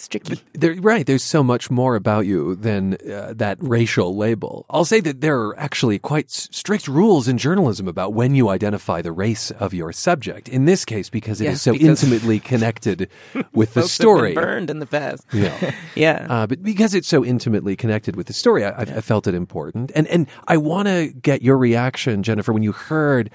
it's 0.00 0.08
tricky 0.08 0.40
There, 0.54 0.74
right. 0.80 1.06
There's 1.06 1.22
so 1.22 1.42
much 1.42 1.70
more 1.70 1.94
about 1.94 2.24
you 2.26 2.54
than 2.54 2.94
uh, 2.94 3.34
that 3.36 3.58
racial 3.60 4.16
label. 4.16 4.64
I'll 4.70 4.86
say 4.86 5.00
that 5.00 5.20
there 5.20 5.38
are 5.38 5.58
actually 5.58 5.98
quite 5.98 6.30
strict 6.30 6.88
rules 6.88 7.28
in 7.28 7.36
journalism 7.36 7.86
about 7.86 8.14
when 8.14 8.34
you 8.34 8.48
identify 8.48 9.02
the 9.02 9.12
race 9.12 9.50
of 9.50 9.74
your 9.74 9.92
subject. 9.92 10.48
In 10.48 10.64
this 10.64 10.84
case, 10.84 11.10
because 11.10 11.40
it 11.40 11.46
is 11.46 11.50
Yes, 11.50 11.62
so 11.62 11.74
intimately 11.74 12.40
connected 12.52 13.10
with 13.52 13.74
the 13.74 13.82
story. 13.82 14.32
burned 14.34 14.70
in 14.70 14.78
the 14.78 14.86
past 14.86 15.26
Yeah. 15.32 15.74
yeah 15.94 16.26
Uh, 16.30 16.46
but 16.46 16.62
because 16.62 16.94
it's 16.94 17.08
so 17.08 17.24
intimately 17.24 17.76
connected 17.76 18.16
with 18.16 18.26
the 18.26 18.32
story, 18.32 18.64
I, 18.64 18.70
I 18.70 18.82
I 18.82 19.00
felt 19.02 19.26
it 19.26 19.34
important. 19.34 19.92
And 19.94 20.06
and 20.08 20.26
I 20.48 20.56
want 20.56 20.88
to 20.88 21.08
get 21.08 21.42
your 21.42 21.58
reaction, 21.58 22.22
Jennifer, 22.22 22.52
when 22.52 22.62
you 22.62 22.72
heard 22.72 23.30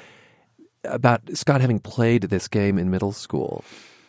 about 0.83 1.21
Scott 1.33 1.61
having 1.61 1.79
played 1.79 2.23
this 2.23 2.47
game 2.47 2.77
in 2.79 2.89
middle 2.89 3.11
school, 3.11 3.63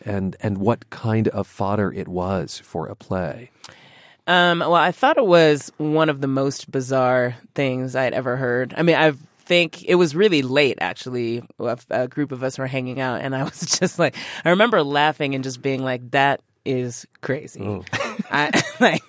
and 0.07 0.35
and 0.39 0.57
what 0.57 0.89
kind 0.89 1.27
of 1.27 1.45
fodder 1.45 1.91
it 1.91 2.07
was 2.07 2.59
for 2.59 2.87
a 2.87 2.95
play. 2.95 3.51
Um, 4.25 4.59
well, 4.59 4.75
I 4.75 4.91
thought 4.91 5.17
it 5.17 5.25
was 5.25 5.71
one 5.77 6.09
of 6.09 6.19
the 6.19 6.27
most 6.27 6.69
bizarre 6.69 7.35
things 7.55 7.95
I'd 7.95 8.13
ever 8.13 8.35
heard. 8.35 8.73
I 8.75 8.83
mean, 8.83 8.97
I 8.97 9.13
think 9.45 9.85
it 9.85 9.95
was 9.95 10.15
really 10.15 10.41
late, 10.41 10.77
actually. 10.81 11.43
A, 11.89 12.07
group 12.09 12.33
of 12.33 12.43
us 12.43 12.57
were 12.57 12.67
hanging 12.67 12.99
out, 12.99 13.21
and 13.21 13.33
I 13.33 13.43
was 13.43 13.61
just 13.79 13.97
like, 13.97 14.15
I 14.43 14.49
remember 14.49 14.83
laughing 14.83 15.33
and 15.33 15.43
just 15.43 15.61
being 15.61 15.81
like, 15.81 16.11
that 16.11 16.41
is 16.65 17.07
crazy. 17.21 17.61
I, 18.29 18.61
like, 18.81 19.01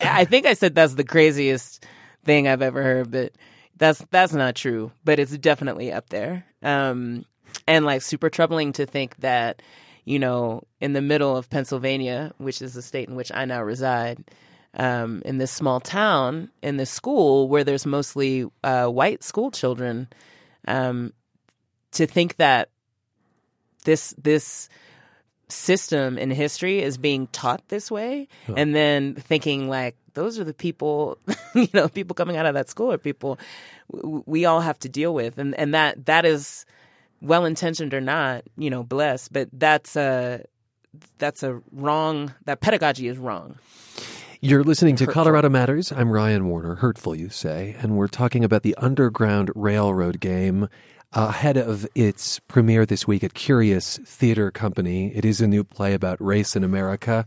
I 0.00 0.24
think 0.24 0.46
I 0.46 0.54
said 0.54 0.74
that's 0.74 0.94
the 0.94 1.04
craziest 1.04 1.84
thing 2.24 2.48
I've 2.48 2.62
ever 2.62 2.82
heard, 2.82 3.10
but 3.10 3.32
that's 3.76 4.02
that's 4.10 4.32
not 4.32 4.54
true. 4.54 4.90
But 5.04 5.18
it's 5.18 5.36
definitely 5.36 5.92
up 5.92 6.08
there. 6.08 6.46
Um, 6.62 7.26
and 7.66 7.84
like 7.84 8.00
super 8.00 8.30
troubling 8.30 8.72
to 8.72 8.86
think 8.86 9.16
that 9.16 9.60
you 10.06 10.18
know 10.18 10.62
in 10.80 10.94
the 10.94 11.02
middle 11.02 11.36
of 11.36 11.50
Pennsylvania, 11.50 12.32
which 12.38 12.62
is 12.62 12.72
the 12.72 12.80
state 12.80 13.08
in 13.08 13.14
which 13.14 13.30
I 13.34 13.44
now 13.44 13.62
reside, 13.62 14.24
um, 14.72 15.20
in 15.26 15.36
this 15.36 15.52
small 15.52 15.80
town, 15.80 16.50
in 16.62 16.78
this 16.78 16.90
school 16.90 17.48
where 17.48 17.64
there's 17.64 17.84
mostly 17.84 18.46
uh, 18.64 18.86
white 18.86 19.22
school 19.22 19.50
children, 19.50 20.08
um, 20.66 21.12
to 21.92 22.06
think 22.06 22.36
that 22.36 22.70
this 23.84 24.14
this 24.16 24.70
system 25.48 26.16
in 26.16 26.30
history 26.30 26.82
is 26.82 26.98
being 26.98 27.28
taught 27.28 27.68
this 27.68 27.88
way 27.88 28.26
and 28.56 28.74
then 28.74 29.14
thinking 29.14 29.68
like 29.68 29.94
those 30.14 30.40
are 30.40 30.44
the 30.44 30.52
people 30.52 31.18
you 31.54 31.68
know 31.72 31.88
people 31.88 32.14
coming 32.14 32.36
out 32.36 32.46
of 32.46 32.54
that 32.54 32.68
school 32.68 32.90
are 32.90 32.98
people 32.98 33.38
we 33.88 34.44
all 34.44 34.60
have 34.60 34.78
to 34.80 34.88
deal 34.88 35.14
with. 35.14 35.38
And 35.38 35.54
and 35.54 35.74
that 35.74 36.06
that 36.06 36.24
is 36.24 36.66
well 37.20 37.44
intentioned 37.44 37.92
or 37.94 38.00
not 38.00 38.44
you 38.56 38.70
know 38.70 38.82
blessed 38.82 39.32
but 39.32 39.48
that's 39.52 39.96
a 39.96 40.44
that's 41.18 41.42
a 41.42 41.60
wrong 41.72 42.34
that 42.44 42.60
pedagogy 42.60 43.08
is 43.08 43.18
wrong 43.18 43.58
You're 44.40 44.62
listening 44.64 44.96
to 44.96 45.04
Hurtful. 45.04 45.22
Colorado 45.24 45.48
Matters. 45.48 45.90
I'm 45.92 46.10
Ryan 46.10 46.46
Warner. 46.46 46.76
Hurtful, 46.76 47.14
you 47.16 47.30
say, 47.30 47.74
and 47.80 47.96
we're 47.96 48.06
talking 48.06 48.44
about 48.44 48.62
the 48.62 48.74
Underground 48.76 49.50
Railroad 49.54 50.20
game 50.20 50.68
ahead 51.12 51.56
of 51.56 51.86
its 51.94 52.38
premiere 52.40 52.84
this 52.84 53.06
week 53.06 53.24
at 53.24 53.32
Curious 53.32 53.98
Theater 54.04 54.50
Company. 54.50 55.10
It 55.14 55.24
is 55.24 55.40
a 55.40 55.46
new 55.46 55.64
play 55.64 55.94
about 55.94 56.20
race 56.20 56.54
in 56.54 56.64
America, 56.64 57.26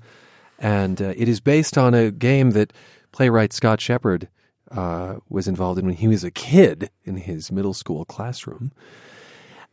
and 0.60 1.02
uh, 1.02 1.14
it 1.18 1.28
is 1.28 1.42
based 1.42 1.78
on 1.78 1.94
a 1.94 2.12
game 2.12 2.52
that 2.52 2.74
playwright 3.12 3.54
Scott 3.54 3.82
Sheppard 3.82 4.30
uh, 4.72 5.16
was 5.30 5.48
involved 5.48 5.80
in 5.80 5.86
when 5.88 5.96
he 5.96 6.08
was 6.08 6.24
a 6.24 6.32
kid 6.32 6.92
in 7.04 7.18
his 7.18 7.52
middle 7.52 7.74
school 7.74 8.06
classroom. 8.06 8.72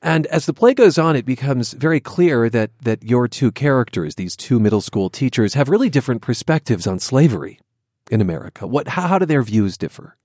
And 0.02 0.26
as 0.26 0.46
the 0.46 0.52
play 0.52 0.74
goes 0.74 0.98
on, 0.98 1.16
it 1.16 1.24
becomes 1.24 1.72
very 1.72 2.00
clear 2.00 2.48
that 2.50 2.70
that 2.82 3.02
your 3.02 3.28
two 3.28 3.50
characters, 3.50 4.14
these 4.14 4.36
two 4.36 4.60
middle 4.60 4.80
school 4.80 5.10
teachers, 5.10 5.54
have 5.54 5.68
really 5.68 5.90
different 5.90 6.22
perspectives 6.22 6.86
on 6.86 6.98
slavery 6.98 7.60
in 8.10 8.20
America. 8.20 8.66
What 8.66 8.88
how, 8.88 9.08
how 9.08 9.18
do 9.18 9.26
their 9.26 9.42
views 9.42 9.76
differ? 9.76 10.16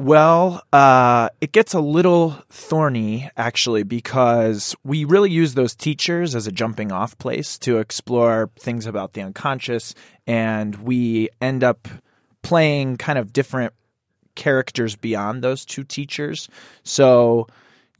Well, 0.00 0.62
uh, 0.72 1.28
it 1.42 1.52
gets 1.52 1.74
a 1.74 1.80
little 1.80 2.30
thorny 2.48 3.30
actually 3.36 3.82
because 3.82 4.74
we 4.82 5.04
really 5.04 5.30
use 5.30 5.52
those 5.52 5.74
teachers 5.74 6.34
as 6.34 6.46
a 6.46 6.52
jumping 6.52 6.90
off 6.90 7.18
place 7.18 7.58
to 7.58 7.80
explore 7.80 8.50
things 8.58 8.86
about 8.86 9.12
the 9.12 9.20
unconscious, 9.20 9.94
and 10.26 10.74
we 10.76 11.28
end 11.42 11.62
up 11.62 11.86
playing 12.40 12.96
kind 12.96 13.18
of 13.18 13.30
different 13.34 13.74
characters 14.36 14.96
beyond 14.96 15.44
those 15.44 15.66
two 15.66 15.84
teachers. 15.84 16.48
So, 16.82 17.46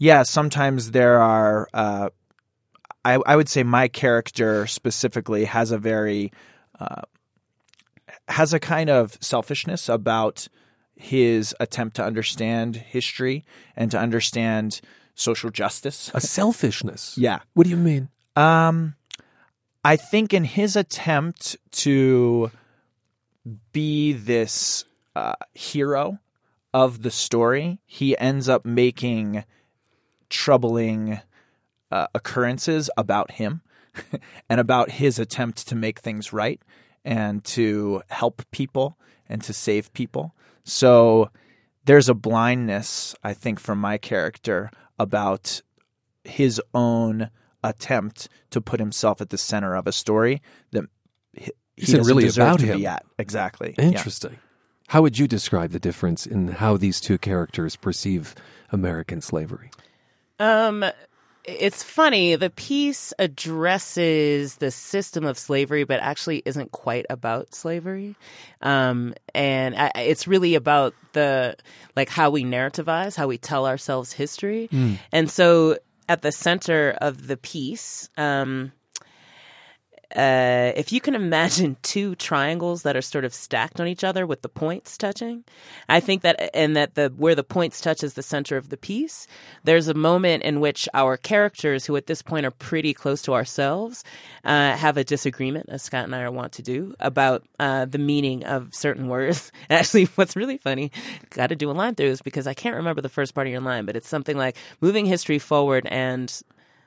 yeah, 0.00 0.22
sometimes 0.22 0.90
there 0.92 1.20
are. 1.20 1.68
Uh, 1.72 2.08
I, 3.04 3.20
I 3.26 3.36
would 3.36 3.48
say 3.48 3.62
my 3.62 3.86
character 3.86 4.66
specifically 4.66 5.44
has 5.44 5.70
a 5.70 5.78
very 5.78 6.32
uh, 6.80 7.02
has 8.28 8.54
a 8.54 8.58
kind 8.58 8.88
of 8.88 9.18
selfishness 9.20 9.90
about 9.90 10.48
his 10.96 11.54
attempt 11.60 11.96
to 11.96 12.04
understand 12.04 12.76
history 12.76 13.44
and 13.76 13.90
to 13.90 13.98
understand 13.98 14.80
social 15.14 15.50
justice. 15.50 16.10
A 16.14 16.20
selfishness. 16.20 17.16
Yeah. 17.18 17.40
What 17.52 17.64
do 17.64 17.70
you 17.70 17.76
mean? 17.76 18.08
Um, 18.36 18.94
I 19.84 19.96
think 19.96 20.32
in 20.32 20.44
his 20.44 20.76
attempt 20.76 21.58
to 21.72 22.50
be 23.72 24.14
this 24.14 24.86
uh, 25.14 25.34
hero 25.52 26.20
of 26.72 27.02
the 27.02 27.10
story, 27.10 27.80
he 27.84 28.16
ends 28.16 28.48
up 28.48 28.64
making 28.64 29.44
troubling 30.30 31.20
uh, 31.90 32.06
occurrences 32.14 32.88
about 32.96 33.32
him 33.32 33.60
and 34.48 34.60
about 34.60 34.90
his 34.90 35.18
attempt 35.18 35.68
to 35.68 35.74
make 35.74 35.98
things 35.98 36.32
right 36.32 36.60
and 37.04 37.44
to 37.44 38.02
help 38.08 38.42
people 38.50 38.96
and 39.28 39.42
to 39.42 39.52
save 39.52 39.92
people. 39.92 40.34
So 40.64 41.30
there's 41.84 42.08
a 42.08 42.14
blindness, 42.14 43.14
I 43.24 43.34
think, 43.34 43.58
from 43.60 43.78
my 43.78 43.98
character 43.98 44.70
about 44.98 45.62
his 46.24 46.60
own 46.74 47.30
attempt 47.64 48.28
to 48.50 48.60
put 48.60 48.80
himself 48.80 49.20
at 49.20 49.30
the 49.30 49.38
center 49.38 49.74
of 49.74 49.86
a 49.86 49.92
story 49.92 50.42
that 50.72 50.84
he, 51.32 51.50
Isn't 51.76 51.98
doesn't 51.98 52.10
really 52.10 52.24
deserve 52.24 52.46
about 52.46 52.60
to 52.60 52.66
him. 52.66 52.78
be 52.78 52.86
at. 52.86 53.04
Exactly. 53.18 53.74
Yeah. 53.78 53.84
Interesting. 53.86 54.36
How 54.88 55.02
would 55.02 55.18
you 55.18 55.28
describe 55.28 55.70
the 55.70 55.80
difference 55.80 56.26
in 56.26 56.48
how 56.48 56.76
these 56.76 57.00
two 57.00 57.16
characters 57.16 57.76
perceive 57.76 58.34
American 58.72 59.20
slavery? 59.20 59.70
Um, 60.40 60.84
it's 61.44 61.82
funny. 61.82 62.34
The 62.36 62.50
piece 62.50 63.12
addresses 63.18 64.56
the 64.56 64.70
system 64.70 65.24
of 65.24 65.38
slavery, 65.38 65.84
but 65.84 66.00
actually 66.00 66.42
isn't 66.44 66.72
quite 66.72 67.06
about 67.08 67.54
slavery. 67.54 68.16
Um, 68.60 69.14
and 69.34 69.74
I, 69.76 69.92
it's 69.96 70.26
really 70.26 70.54
about 70.54 70.94
the 71.12 71.56
like 71.96 72.08
how 72.08 72.30
we 72.30 72.44
narrativize, 72.44 73.16
how 73.16 73.26
we 73.26 73.38
tell 73.38 73.66
ourselves 73.66 74.12
history. 74.12 74.68
And 75.12 75.30
so, 75.30 75.78
at 76.08 76.22
the 76.22 76.32
center 76.32 76.96
of 77.00 77.26
the 77.28 77.36
piece, 77.36 78.08
um, 78.16 78.72
uh, 80.16 80.72
if 80.76 80.92
you 80.92 81.00
can 81.00 81.14
imagine 81.20 81.76
two 81.82 82.14
triangles 82.16 82.82
that 82.82 82.96
are 82.96 83.02
sort 83.02 83.24
of 83.24 83.34
stacked 83.34 83.80
on 83.80 83.86
each 83.86 84.04
other 84.04 84.26
with 84.26 84.42
the 84.42 84.48
points 84.48 84.96
touching, 84.98 85.44
I 85.88 86.00
think 86.00 86.22
that 86.22 86.50
and 86.54 86.76
that 86.76 86.94
the 86.94 87.12
where 87.16 87.34
the 87.34 87.44
points 87.44 87.80
touch 87.80 88.02
is 88.02 88.14
the 88.14 88.22
center 88.22 88.56
of 88.56 88.68
the 88.68 88.76
piece. 88.76 89.26
There's 89.64 89.88
a 89.88 89.94
moment 89.94 90.42
in 90.42 90.60
which 90.60 90.88
our 90.94 91.16
characters, 91.16 91.86
who 91.86 91.96
at 91.96 92.06
this 92.06 92.22
point 92.22 92.46
are 92.46 92.50
pretty 92.50 92.92
close 92.92 93.22
to 93.22 93.34
ourselves, 93.34 94.04
uh, 94.44 94.76
have 94.76 94.96
a 94.96 95.04
disagreement, 95.04 95.66
as 95.68 95.82
Scott 95.82 96.04
and 96.04 96.14
I 96.14 96.22
are 96.22 96.30
want 96.30 96.52
to 96.54 96.62
do, 96.62 96.94
about 97.00 97.44
uh, 97.58 97.84
the 97.84 97.98
meaning 97.98 98.44
of 98.44 98.74
certain 98.74 99.08
words. 99.08 99.52
Actually, 99.70 100.04
what's 100.14 100.36
really 100.36 100.58
funny, 100.58 100.90
got 101.30 101.48
to 101.48 101.56
do 101.56 101.70
a 101.70 101.72
line 101.72 101.94
through 101.94 102.10
this 102.10 102.22
because 102.22 102.46
I 102.46 102.54
can't 102.54 102.76
remember 102.76 103.00
the 103.00 103.08
first 103.08 103.34
part 103.34 103.46
of 103.46 103.52
your 103.52 103.60
line, 103.60 103.84
but 103.84 103.96
it's 103.96 104.08
something 104.08 104.36
like 104.36 104.56
moving 104.80 105.06
history 105.06 105.38
forward 105.38 105.86
and 105.86 106.32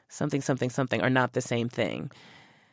something, 0.09 0.41
something, 0.41 0.69
something 0.69 1.01
are 1.01 1.09
not 1.09 1.33
the 1.33 1.41
same 1.41 1.69
thing. 1.69 2.11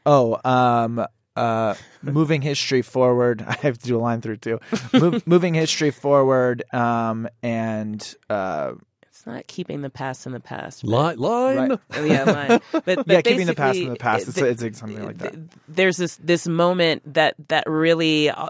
Oh, 0.06 0.38
um, 0.44 1.06
uh, 1.36 1.74
moving 2.02 2.42
history 2.42 2.82
forward. 2.82 3.42
I 3.46 3.54
have 3.62 3.78
to 3.78 3.86
do 3.86 3.96
a 3.96 4.00
line 4.00 4.20
through 4.20 4.38
too. 4.38 4.60
Move, 4.92 5.26
moving 5.26 5.54
history 5.54 5.90
forward, 5.90 6.62
um, 6.72 7.28
and 7.42 8.14
uh, 8.28 8.72
it's 9.20 9.26
not 9.26 9.46
keeping 9.46 9.82
the 9.82 9.90
past 9.90 10.26
in 10.26 10.32
the 10.32 10.40
past. 10.40 10.82
Line, 10.82 11.18
line. 11.18 11.70
Right. 11.70 11.80
Oh, 11.92 12.04
yeah, 12.04 12.24
line. 12.24 12.60
But, 12.72 12.84
but 12.84 13.06
yeah, 13.06 13.20
keeping 13.20 13.46
the 13.46 13.54
past 13.54 13.78
in 13.78 13.90
the 13.90 13.96
past. 13.96 14.28
It's, 14.28 14.40
uh, 14.40 14.46
it's, 14.46 14.62
it's 14.62 14.78
something 14.78 15.04
like 15.04 15.18
that. 15.18 15.34
there's 15.68 15.98
this 15.98 16.16
this 16.16 16.46
moment 16.46 17.14
that 17.14 17.34
that 17.48 17.64
really 17.68 18.30
uh, 18.30 18.48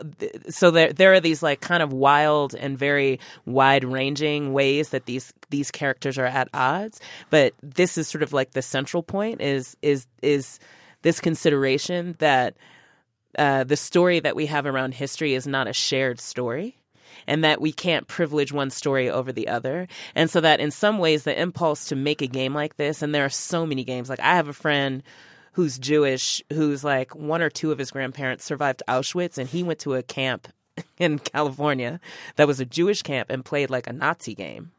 so 0.48 0.70
there 0.70 0.92
there 0.92 1.12
are 1.12 1.20
these 1.20 1.42
like 1.42 1.60
kind 1.60 1.82
of 1.82 1.92
wild 1.92 2.54
and 2.54 2.78
very 2.78 3.18
wide 3.46 3.84
ranging 3.84 4.52
ways 4.52 4.90
that 4.90 5.06
these 5.06 5.32
these 5.50 5.70
characters 5.72 6.18
are 6.18 6.26
at 6.26 6.48
odds 6.54 7.00
but 7.30 7.54
this 7.62 7.98
is 7.98 8.06
sort 8.06 8.22
of 8.22 8.32
like 8.32 8.52
the 8.52 8.62
central 8.62 9.02
point 9.02 9.40
is 9.40 9.76
is 9.82 10.06
is 10.22 10.60
this 11.02 11.20
consideration 11.20 12.16
that 12.18 12.56
uh, 13.38 13.64
the 13.64 13.76
story 13.76 14.20
that 14.20 14.36
we 14.36 14.46
have 14.46 14.66
around 14.66 14.94
history 14.94 15.34
is 15.34 15.46
not 15.46 15.68
a 15.68 15.72
shared 15.72 16.20
story 16.20 16.76
and 17.26 17.44
that 17.44 17.60
we 17.60 17.72
can't 17.72 18.08
privilege 18.08 18.52
one 18.52 18.70
story 18.70 19.10
over 19.10 19.32
the 19.32 19.48
other. 19.48 19.86
And 20.14 20.30
so 20.30 20.40
that 20.40 20.60
in 20.60 20.70
some 20.70 20.98
ways, 20.98 21.24
the 21.24 21.40
impulse 21.40 21.86
to 21.86 21.96
make 21.96 22.22
a 22.22 22.26
game 22.26 22.54
like 22.54 22.76
this, 22.76 23.02
and 23.02 23.14
there 23.14 23.24
are 23.24 23.30
so 23.30 23.66
many 23.66 23.84
games, 23.84 24.08
like 24.08 24.20
I 24.20 24.36
have 24.36 24.48
a 24.48 24.52
friend 24.52 25.02
who's 25.52 25.78
Jewish 25.78 26.42
who's 26.52 26.84
like 26.84 27.14
one 27.14 27.42
or 27.42 27.50
two 27.50 27.72
of 27.72 27.78
his 27.78 27.90
grandparents 27.90 28.44
survived 28.44 28.82
Auschwitz 28.88 29.36
and 29.36 29.48
he 29.48 29.62
went 29.62 29.80
to 29.80 29.94
a 29.94 30.02
camp 30.02 30.48
in 30.98 31.18
California 31.18 32.00
that 32.36 32.46
was 32.46 32.60
a 32.60 32.64
Jewish 32.64 33.02
camp 33.02 33.30
and 33.30 33.44
played 33.44 33.70
like 33.70 33.86
a 33.86 33.92
Nazi 33.92 34.34
game. 34.34 34.70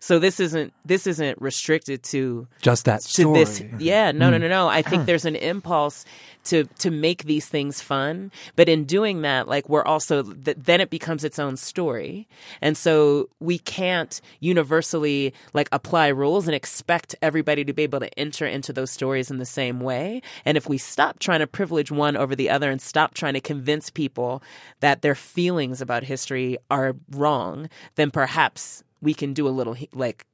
So 0.00 0.18
this 0.18 0.40
isn't 0.40 0.72
this 0.84 1.06
isn't 1.06 1.40
restricted 1.40 2.02
to 2.04 2.48
Just 2.62 2.86
that 2.86 3.02
to 3.02 3.08
story. 3.08 3.38
this 3.38 3.62
yeah 3.78 4.12
no 4.12 4.30
no 4.30 4.38
mm. 4.38 4.42
no 4.42 4.48
no. 4.48 4.68
I 4.68 4.80
think 4.80 5.02
ah. 5.02 5.04
there's 5.04 5.26
an 5.26 5.36
impulse 5.36 6.06
to 6.44 6.64
to 6.78 6.90
make 6.90 7.24
these 7.24 7.46
things 7.46 7.82
fun. 7.82 8.32
But 8.56 8.70
in 8.70 8.84
doing 8.84 9.20
that 9.22 9.46
like 9.46 9.68
we're 9.68 9.84
also 9.84 10.22
th- 10.22 10.56
then 10.58 10.80
it 10.80 10.88
becomes 10.88 11.22
its 11.22 11.38
own 11.38 11.58
story. 11.58 12.26
And 12.62 12.78
so 12.78 13.28
we 13.40 13.58
can't 13.58 14.20
universally 14.40 15.34
like 15.52 15.68
apply 15.70 16.08
rules 16.08 16.48
and 16.48 16.54
expect 16.54 17.14
everybody 17.20 17.62
to 17.64 17.74
be 17.74 17.82
able 17.82 18.00
to 18.00 18.18
enter 18.18 18.46
into 18.46 18.72
those 18.72 18.90
stories 18.90 19.30
in 19.30 19.36
the 19.36 19.44
same 19.44 19.80
way. 19.80 20.22
And 20.46 20.56
if 20.56 20.66
we 20.66 20.78
stop 20.78 21.18
trying 21.18 21.40
to 21.40 21.46
privilege 21.46 21.92
one 21.92 22.16
over 22.16 22.34
the 22.34 22.48
other 22.48 22.70
and 22.70 22.80
stop 22.80 23.12
trying 23.12 23.34
to 23.34 23.40
convince 23.40 23.90
people 23.90 24.42
that 24.80 25.02
their 25.02 25.14
feelings 25.14 25.82
about 25.82 26.04
history 26.04 26.56
are 26.70 26.96
wrong 27.10 27.68
then 27.96 28.10
perhaps 28.10 28.82
we 29.00 29.14
can 29.14 29.32
do 29.34 29.46
a 29.46 29.50
little 29.50 29.72
he- 29.74 29.88
like 29.92 30.26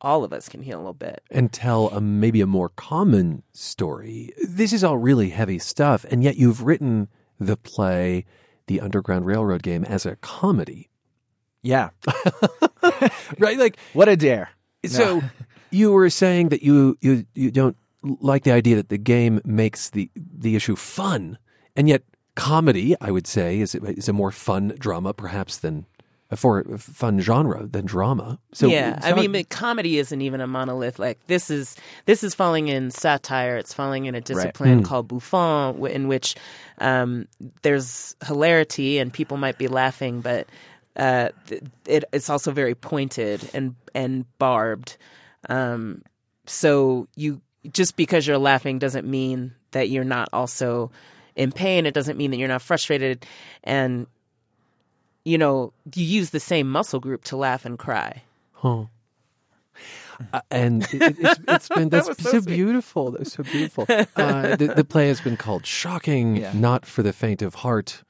all 0.00 0.24
of 0.24 0.32
us 0.32 0.48
can 0.48 0.62
heal 0.62 0.76
a 0.76 0.80
little 0.80 0.92
bit 0.94 1.22
and 1.30 1.52
tell 1.52 1.88
a, 1.88 2.00
maybe 2.00 2.40
a 2.40 2.46
more 2.46 2.68
common 2.70 3.42
story. 3.52 4.30
This 4.46 4.72
is 4.72 4.84
all 4.84 4.98
really 4.98 5.30
heavy 5.30 5.58
stuff, 5.58 6.04
and 6.10 6.22
yet 6.22 6.36
you've 6.36 6.62
written 6.62 7.08
the 7.40 7.56
play, 7.56 8.24
The 8.66 8.80
Underground 8.80 9.24
Railroad 9.26 9.62
Game, 9.62 9.84
as 9.84 10.04
a 10.06 10.16
comedy, 10.16 10.90
Yeah. 11.62 11.90
right? 13.38 13.58
Like, 13.58 13.78
What 13.92 14.08
a 14.08 14.16
dare. 14.16 14.50
so 14.84 15.22
you 15.70 15.92
were 15.92 16.10
saying 16.10 16.50
that 16.50 16.62
you 16.62 16.96
you 17.00 17.24
you 17.34 17.50
don't 17.50 17.76
like 18.02 18.44
the 18.44 18.52
idea 18.52 18.76
that 18.76 18.88
the 18.88 18.98
game 18.98 19.40
makes 19.44 19.90
the 19.90 20.10
the 20.14 20.54
issue 20.56 20.76
fun, 20.76 21.38
and 21.74 21.88
yet 21.88 22.02
comedy, 22.34 22.94
I 23.00 23.10
would 23.10 23.26
say, 23.26 23.60
is 23.60 23.74
is 23.74 24.08
a 24.08 24.12
more 24.12 24.30
fun 24.30 24.74
drama, 24.78 25.12
perhaps 25.14 25.56
than 25.58 25.86
for 26.36 26.60
a 26.60 26.78
fun 26.78 27.20
genre 27.20 27.66
than 27.66 27.86
drama. 27.86 28.38
So 28.52 28.68
yeah, 28.68 28.98
I 29.02 29.12
mean, 29.14 29.32
but 29.32 29.48
comedy 29.48 29.98
isn't 29.98 30.20
even 30.20 30.40
a 30.40 30.46
monolith. 30.46 30.98
Like 30.98 31.18
this 31.26 31.50
is 31.50 31.76
this 32.04 32.22
is 32.22 32.34
falling 32.34 32.68
in 32.68 32.90
satire. 32.90 33.56
It's 33.56 33.74
falling 33.74 34.06
in 34.06 34.14
a 34.14 34.20
discipline 34.20 34.82
called 34.82 35.08
bouffon, 35.08 35.84
in 35.86 36.08
which 36.08 36.36
um, 36.78 37.26
there's 37.62 38.16
hilarity 38.24 38.98
and 38.98 39.12
people 39.12 39.36
might 39.36 39.58
be 39.58 39.68
laughing, 39.68 40.20
but 40.20 40.46
uh, 40.96 41.30
it, 41.86 42.04
it's 42.12 42.30
also 42.30 42.52
very 42.52 42.74
pointed 42.74 43.48
and 43.52 43.74
and 43.94 44.24
barbed. 44.38 44.96
Um, 45.48 46.02
so 46.46 47.08
you 47.16 47.40
just 47.72 47.96
because 47.96 48.26
you're 48.26 48.38
laughing 48.38 48.78
doesn't 48.78 49.06
mean 49.06 49.54
that 49.72 49.88
you're 49.88 50.04
not 50.04 50.28
also 50.32 50.90
in 51.34 51.52
pain. 51.52 51.86
It 51.86 51.94
doesn't 51.94 52.16
mean 52.16 52.30
that 52.30 52.38
you're 52.38 52.48
not 52.48 52.62
frustrated, 52.62 53.26
and 53.62 54.06
you 55.26 55.36
know 55.36 55.72
you 55.94 56.04
use 56.04 56.30
the 56.30 56.40
same 56.40 56.70
muscle 56.70 57.00
group 57.00 57.24
to 57.24 57.36
laugh 57.36 57.64
and 57.66 57.78
cry. 57.78 58.22
Huh. 58.52 58.84
Uh, 60.32 60.40
and 60.50 60.82
it, 60.84 61.02
it, 61.02 61.16
it's, 61.18 61.40
it's 61.46 61.68
been 61.68 61.88
that's 61.90 62.22
so, 62.22 62.40
beautiful. 62.40 63.10
That's 63.10 63.34
so 63.34 63.42
beautiful. 63.42 63.84
Uh, 63.90 64.56
the, 64.56 64.72
the 64.74 64.84
play 64.84 65.08
has 65.08 65.20
been 65.20 65.36
called 65.36 65.66
"Shocking," 65.66 66.36
Yeah. 66.36 66.52
not 66.54 66.86
for 66.86 67.02
the 67.02 67.12
faint 67.12 67.42
of 67.42 67.56
heart. 67.56 68.02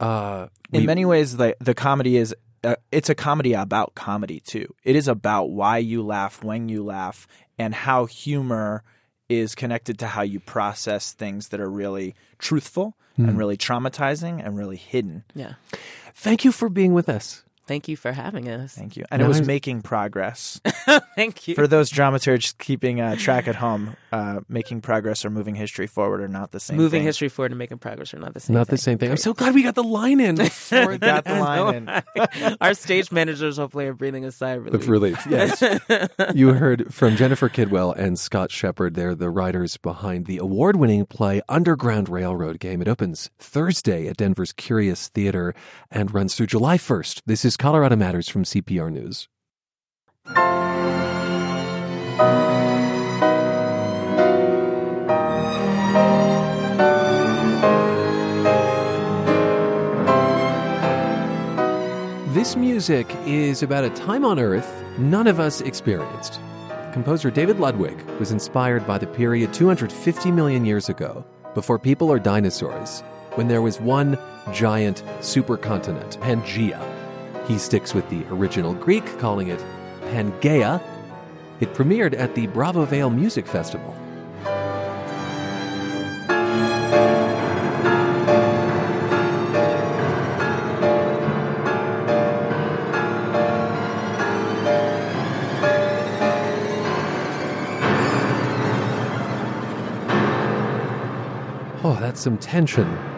Uh, 0.00 0.48
in 0.72 0.80
we- 0.80 0.86
many 0.86 1.04
ways 1.04 1.36
the 1.36 1.56
the 1.60 1.74
comedy 1.74 2.16
is 2.16 2.34
uh, 2.64 2.74
it's 2.90 3.08
a 3.10 3.14
comedy 3.14 3.52
about 3.52 3.94
comedy 3.94 4.40
too 4.40 4.74
it 4.82 4.96
is 4.96 5.08
about 5.08 5.50
why 5.50 5.78
you 5.78 6.02
laugh 6.04 6.42
when 6.42 6.68
you 6.68 6.84
laugh 6.84 7.26
and 7.58 7.74
how 7.74 8.04
humor 8.06 8.82
is 9.28 9.54
connected 9.54 9.98
to 9.98 10.06
how 10.06 10.22
you 10.22 10.40
process 10.40 11.12
things 11.12 11.48
that 11.48 11.60
are 11.60 11.70
really 11.70 12.14
truthful 12.38 12.96
and 13.16 13.30
hmm. 13.30 13.36
really 13.36 13.56
traumatizing 13.56 14.44
and 14.44 14.58
really 14.58 14.76
hidden 14.76 15.24
Yeah. 15.34 15.54
Thank 16.14 16.44
you 16.44 16.52
for 16.52 16.68
being 16.68 16.94
with 16.94 17.08
us. 17.08 17.44
Thank 17.66 17.88
you 17.88 17.96
for 17.96 18.12
having 18.12 18.48
us. 18.48 18.74
thank 18.74 18.96
you 18.96 19.04
and 19.10 19.20
it 19.20 19.24
Now 19.24 19.28
was 19.28 19.38
there's- 19.38 19.46
making 19.46 19.82
progress 19.82 20.60
Thank 21.16 21.48
you. 21.48 21.54
for 21.54 21.66
those 21.66 21.90
dramaturgs 21.90 22.56
keeping 22.58 23.00
uh, 23.00 23.16
track 23.16 23.48
at 23.48 23.56
home 23.56 23.96
uh, 24.12 24.40
making 24.48 24.80
progress 24.80 25.24
or 25.24 25.30
moving 25.30 25.54
history 25.54 25.86
forward 25.86 26.20
are 26.20 26.28
not 26.28 26.52
the 26.52 26.60
same 26.60 26.76
Moving 26.76 27.00
thing. 27.00 27.06
history 27.06 27.28
forward 27.28 27.52
and 27.52 27.58
making 27.58 27.78
progress 27.78 28.14
are 28.14 28.18
not 28.18 28.34
the 28.34 28.40
same. 28.40 28.54
Not 28.54 28.68
the 28.68 28.78
same 28.78 28.98
thing. 28.98 29.10
I'm 29.10 29.16
so 29.16 29.34
glad 29.34 29.54
we 29.54 29.62
got 29.62 29.74
the 29.74 29.82
line 29.84 30.20
in 30.20 30.36
before 30.36 30.88
We 30.90 30.98
got 30.98 31.24
the 31.24 31.34
line 31.40 31.74
in. 32.16 32.56
Our 32.60 32.74
stage 32.74 33.10
managers 33.12 33.56
hopefully 33.58 33.86
are 33.86 33.92
breathing 33.94 34.24
a 34.24 34.32
sigh 34.32 34.52
of 34.52 34.66
of 34.68 34.88
relief. 34.88 35.26
relief. 35.26 35.60
Yes. 35.60 36.34
you 36.34 36.52
heard 36.54 36.92
from 36.94 37.16
Jennifer 37.16 37.48
Kidwell 37.48 37.92
and 37.96 38.18
Scott 38.18 38.50
Sheppard. 38.50 38.94
They're 38.94 39.14
the 39.14 39.30
writers 39.30 39.76
behind 39.76 40.26
the 40.26 40.38
award 40.38 40.76
winning 40.76 41.04
play 41.06 41.42
Underground 41.48 42.08
Railroad 42.08 42.58
Game. 42.60 42.80
It 42.80 42.88
opens 42.88 43.28
Thursday 43.38 44.06
at 44.08 44.16
Denver's 44.16 44.52
Curious 44.52 45.08
Theater 45.08 45.54
and 45.90 46.12
runs 46.14 46.34
through 46.34 46.46
July 46.46 46.78
1st. 46.78 47.22
This 47.26 47.44
is 47.44 47.55
Colorado 47.56 47.96
Matters 47.96 48.28
from 48.28 48.44
CPR 48.44 48.92
News. 48.92 49.28
This 62.34 62.56
music 62.56 63.06
is 63.26 63.62
about 63.62 63.84
a 63.84 63.90
time 63.90 64.24
on 64.24 64.38
Earth 64.38 64.82
none 64.98 65.26
of 65.26 65.40
us 65.40 65.60
experienced. 65.60 66.40
Composer 66.92 67.30
David 67.30 67.58
Ludwig 67.60 68.00
was 68.18 68.32
inspired 68.32 68.86
by 68.86 68.98
the 68.98 69.06
period 69.06 69.52
250 69.52 70.30
million 70.30 70.64
years 70.64 70.88
ago, 70.88 71.26
before 71.54 71.78
people 71.78 72.10
or 72.10 72.18
dinosaurs, 72.18 73.02
when 73.34 73.48
there 73.48 73.62
was 73.62 73.80
one 73.80 74.18
giant 74.52 75.02
supercontinent, 75.20 76.18
Pangaea. 76.20 76.95
He 77.46 77.58
sticks 77.58 77.94
with 77.94 78.08
the 78.10 78.24
original 78.28 78.74
Greek, 78.74 79.18
calling 79.18 79.48
it 79.48 79.64
Pangaea. 80.00 80.82
It 81.60 81.72
premiered 81.74 82.18
at 82.18 82.34
the 82.34 82.48
Bravo 82.48 82.84
Vail 82.84 83.08
Music 83.08 83.46
Festival. 83.46 83.94
Oh, 101.84 101.96
that's 102.00 102.20
some 102.20 102.38
tension. 102.38 103.15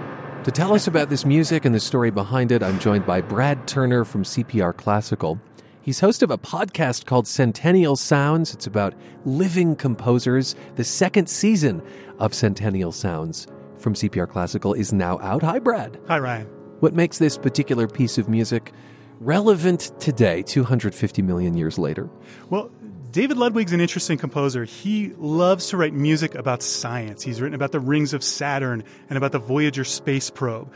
To 0.49 0.53
tell 0.53 0.73
us 0.73 0.87
about 0.87 1.11
this 1.11 1.27
music 1.27 1.67
and 1.67 1.75
the 1.75 1.79
story 1.79 2.11
behind 2.11 2.53
it, 2.53 2.63
I'm 2.63 2.79
joined 2.79 3.05
by 3.05 3.21
Brad 3.21 3.69
Turner 3.69 4.03
from 4.07 4.23
CPR 4.23 4.75
Classical. 4.75 5.39
He's 5.83 6.01
host 6.01 6.23
of 6.23 6.31
a 6.31 6.39
podcast 6.39 7.05
called 7.05 7.29
Centennial 7.29 7.97
Sounds. 7.97 8.55
It's 8.55 8.67
about 8.67 8.95
living 9.27 9.77
composers. 9.77 10.57
The 10.77 10.85
second 10.85 11.29
season 11.29 11.83
of 12.19 12.33
Centennial 12.33 12.93
Sounds 12.93 13.47
from 13.77 13.93
CPR 13.93 14.27
Classical 14.27 14.73
is 14.73 14.91
now 14.91 15.19
out. 15.19 15.43
Hi, 15.43 15.59
Brad. 15.59 16.01
Hi, 16.09 16.19
Ryan. 16.19 16.47
What 16.81 16.95
makes 16.95 17.19
this 17.19 17.37
particular 17.37 17.87
piece 17.87 18.17
of 18.17 18.27
music 18.27 18.73
relevant 19.21 19.93
today, 20.01 20.43
250 20.45 21.21
million 21.21 21.59
years 21.59 21.79
later? 21.79 22.09
Well, 22.49 22.71
David 23.19 23.37
Ludwig's 23.37 23.73
an 23.73 23.81
interesting 23.81 24.17
composer. 24.17 24.63
He 24.63 25.13
loves 25.17 25.71
to 25.71 25.77
write 25.77 25.93
music 25.93 26.37
about 26.37 26.63
science. 26.63 27.25
He's 27.25 27.41
written 27.41 27.57
about 27.57 27.73
the 27.73 27.81
rings 27.81 28.15
of 28.15 28.23
Saturn 28.23 28.85
and 29.11 29.17
about 29.17 29.33
the 29.33 29.41
Voyager 29.41 29.83
space 29.83 30.31
probe. 30.31 30.73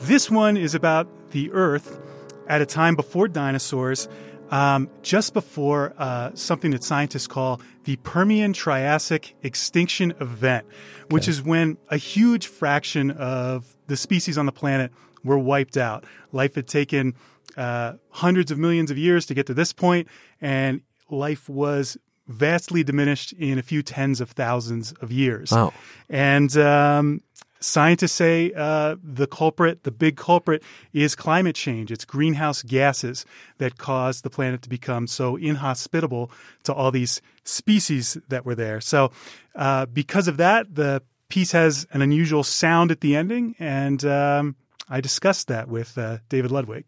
This 0.00 0.30
one 0.30 0.56
is 0.56 0.74
about 0.74 1.32
the 1.32 1.52
Earth 1.52 2.00
at 2.48 2.62
a 2.62 2.64
time 2.64 2.96
before 2.96 3.28
dinosaurs, 3.28 4.08
um, 4.50 4.88
just 5.02 5.34
before 5.34 5.92
uh, 5.98 6.30
something 6.32 6.70
that 6.70 6.82
scientists 6.82 7.26
call 7.26 7.60
the 7.84 7.96
Permian 7.96 8.54
Triassic 8.54 9.34
extinction 9.42 10.14
event, 10.18 10.64
which 11.10 11.28
is 11.28 11.42
when 11.42 11.76
a 11.90 11.98
huge 11.98 12.46
fraction 12.46 13.10
of 13.10 13.76
the 13.88 13.98
species 13.98 14.38
on 14.38 14.46
the 14.46 14.52
planet 14.52 14.92
were 15.24 15.38
wiped 15.38 15.76
out. 15.76 16.06
Life 16.32 16.54
had 16.54 16.66
taken 16.66 17.16
uh, 17.54 17.96
hundreds 18.08 18.50
of 18.50 18.58
millions 18.58 18.90
of 18.90 18.96
years 18.96 19.26
to 19.26 19.34
get 19.34 19.44
to 19.48 19.52
this 19.52 19.74
point, 19.74 20.08
and 20.40 20.80
life 21.12 21.48
was 21.48 21.96
vastly 22.26 22.82
diminished 22.82 23.32
in 23.32 23.58
a 23.58 23.62
few 23.62 23.82
tens 23.82 24.20
of 24.20 24.30
thousands 24.30 24.92
of 25.00 25.12
years. 25.12 25.50
Wow. 25.50 25.72
And 26.08 26.56
um, 26.56 27.20
scientists 27.60 28.12
say 28.12 28.52
uh, 28.56 28.96
the 29.02 29.26
culprit, 29.26 29.82
the 29.84 29.90
big 29.90 30.16
culprit, 30.16 30.62
is 30.92 31.14
climate 31.14 31.56
change. 31.56 31.90
It's 31.90 32.04
greenhouse 32.04 32.62
gases 32.62 33.24
that 33.58 33.78
caused 33.78 34.24
the 34.24 34.30
planet 34.30 34.62
to 34.62 34.68
become 34.68 35.06
so 35.06 35.36
inhospitable 35.36 36.30
to 36.64 36.72
all 36.72 36.90
these 36.90 37.20
species 37.44 38.16
that 38.28 38.44
were 38.44 38.54
there. 38.54 38.80
So, 38.80 39.10
uh, 39.54 39.86
because 39.86 40.28
of 40.28 40.36
that, 40.38 40.74
the 40.74 41.02
piece 41.28 41.52
has 41.52 41.86
an 41.92 42.02
unusual 42.02 42.44
sound 42.44 42.90
at 42.90 43.00
the 43.00 43.16
ending, 43.16 43.54
and 43.58 44.04
um, 44.04 44.56
I 44.88 45.00
discussed 45.00 45.48
that 45.48 45.68
with 45.68 45.96
uh, 45.96 46.18
David 46.28 46.50
Ludwig. 46.50 46.84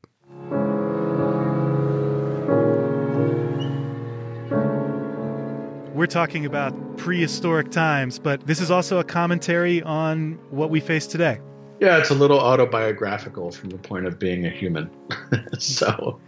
We're 5.95 6.07
talking 6.07 6.45
about 6.45 6.99
prehistoric 6.99 7.71
times, 7.71 8.19
but 8.19 8.45
this 8.49 8.61
is 8.61 8.69
also 8.69 8.99
a 8.99 9.05
commentary 9.05 9.81
on 9.81 10.41
what 10.51 10.69
we 10.69 10.81
face 10.81 11.07
today. 11.07 11.39
Yeah, 11.79 11.99
it's 11.99 12.11
a 12.11 12.17
little 12.17 12.41
autobiographical 12.41 13.53
from 13.53 13.71
the 13.71 13.79
point 13.79 14.05
of 14.05 14.19
being 14.19 14.45
a 14.45 14.51
human. 14.51 14.91
so, 15.61 16.19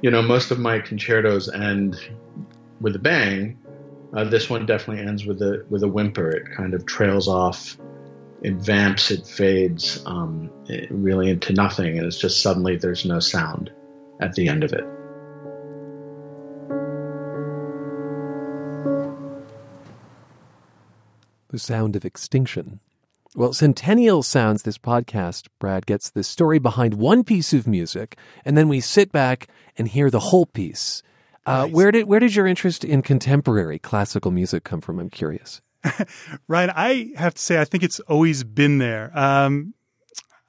you 0.00 0.12
know, 0.12 0.22
most 0.22 0.52
of 0.52 0.60
my 0.60 0.78
concertos 0.78 1.52
end 1.52 1.98
with 2.80 2.94
a 2.94 3.00
bang. 3.00 3.58
Uh, 4.14 4.22
this 4.22 4.48
one 4.48 4.64
definitely 4.64 5.04
ends 5.04 5.26
with 5.26 5.42
a 5.42 5.66
with 5.68 5.82
a 5.82 5.88
whimper. 5.88 6.30
It 6.30 6.48
kind 6.56 6.72
of 6.72 6.86
trails 6.86 7.26
off, 7.26 7.76
it 8.42 8.54
vamps, 8.54 9.10
it 9.10 9.26
fades, 9.26 10.04
um, 10.06 10.52
it 10.68 10.88
really 10.88 11.30
into 11.30 11.52
nothing, 11.52 11.98
and 11.98 12.06
it's 12.06 12.18
just 12.18 12.42
suddenly 12.42 12.76
there's 12.76 13.04
no 13.04 13.18
sound 13.18 13.72
at 14.20 14.34
the 14.34 14.46
end 14.46 14.62
of 14.62 14.72
it. 14.72 14.84
The 21.50 21.58
sound 21.58 21.96
of 21.96 22.04
extinction. 22.04 22.80
Well, 23.34 23.52
Centennial 23.52 24.22
Sounds, 24.24 24.62
this 24.62 24.78
podcast, 24.78 25.46
Brad, 25.60 25.86
gets 25.86 26.10
the 26.10 26.24
story 26.24 26.58
behind 26.58 26.94
one 26.94 27.22
piece 27.22 27.52
of 27.52 27.66
music, 27.66 28.18
and 28.44 28.56
then 28.56 28.68
we 28.68 28.80
sit 28.80 29.12
back 29.12 29.48
and 29.76 29.86
hear 29.86 30.10
the 30.10 30.18
whole 30.20 30.46
piece. 30.46 31.02
Uh, 31.46 31.64
Nice. 31.66 31.72
Where 31.72 31.92
did 31.92 32.06
where 32.06 32.20
did 32.20 32.34
your 32.34 32.46
interest 32.46 32.84
in 32.84 33.02
contemporary 33.02 33.78
classical 33.78 34.30
music 34.30 34.64
come 34.64 34.80
from? 34.80 34.98
I'm 34.98 35.10
curious. 35.10 35.60
Ryan, 36.48 36.70
I 36.74 37.12
have 37.16 37.34
to 37.34 37.42
say, 37.42 37.60
I 37.60 37.64
think 37.64 37.82
it's 37.82 38.00
always 38.00 38.44
been 38.44 38.78
there. 38.78 39.10
Um, 39.18 39.74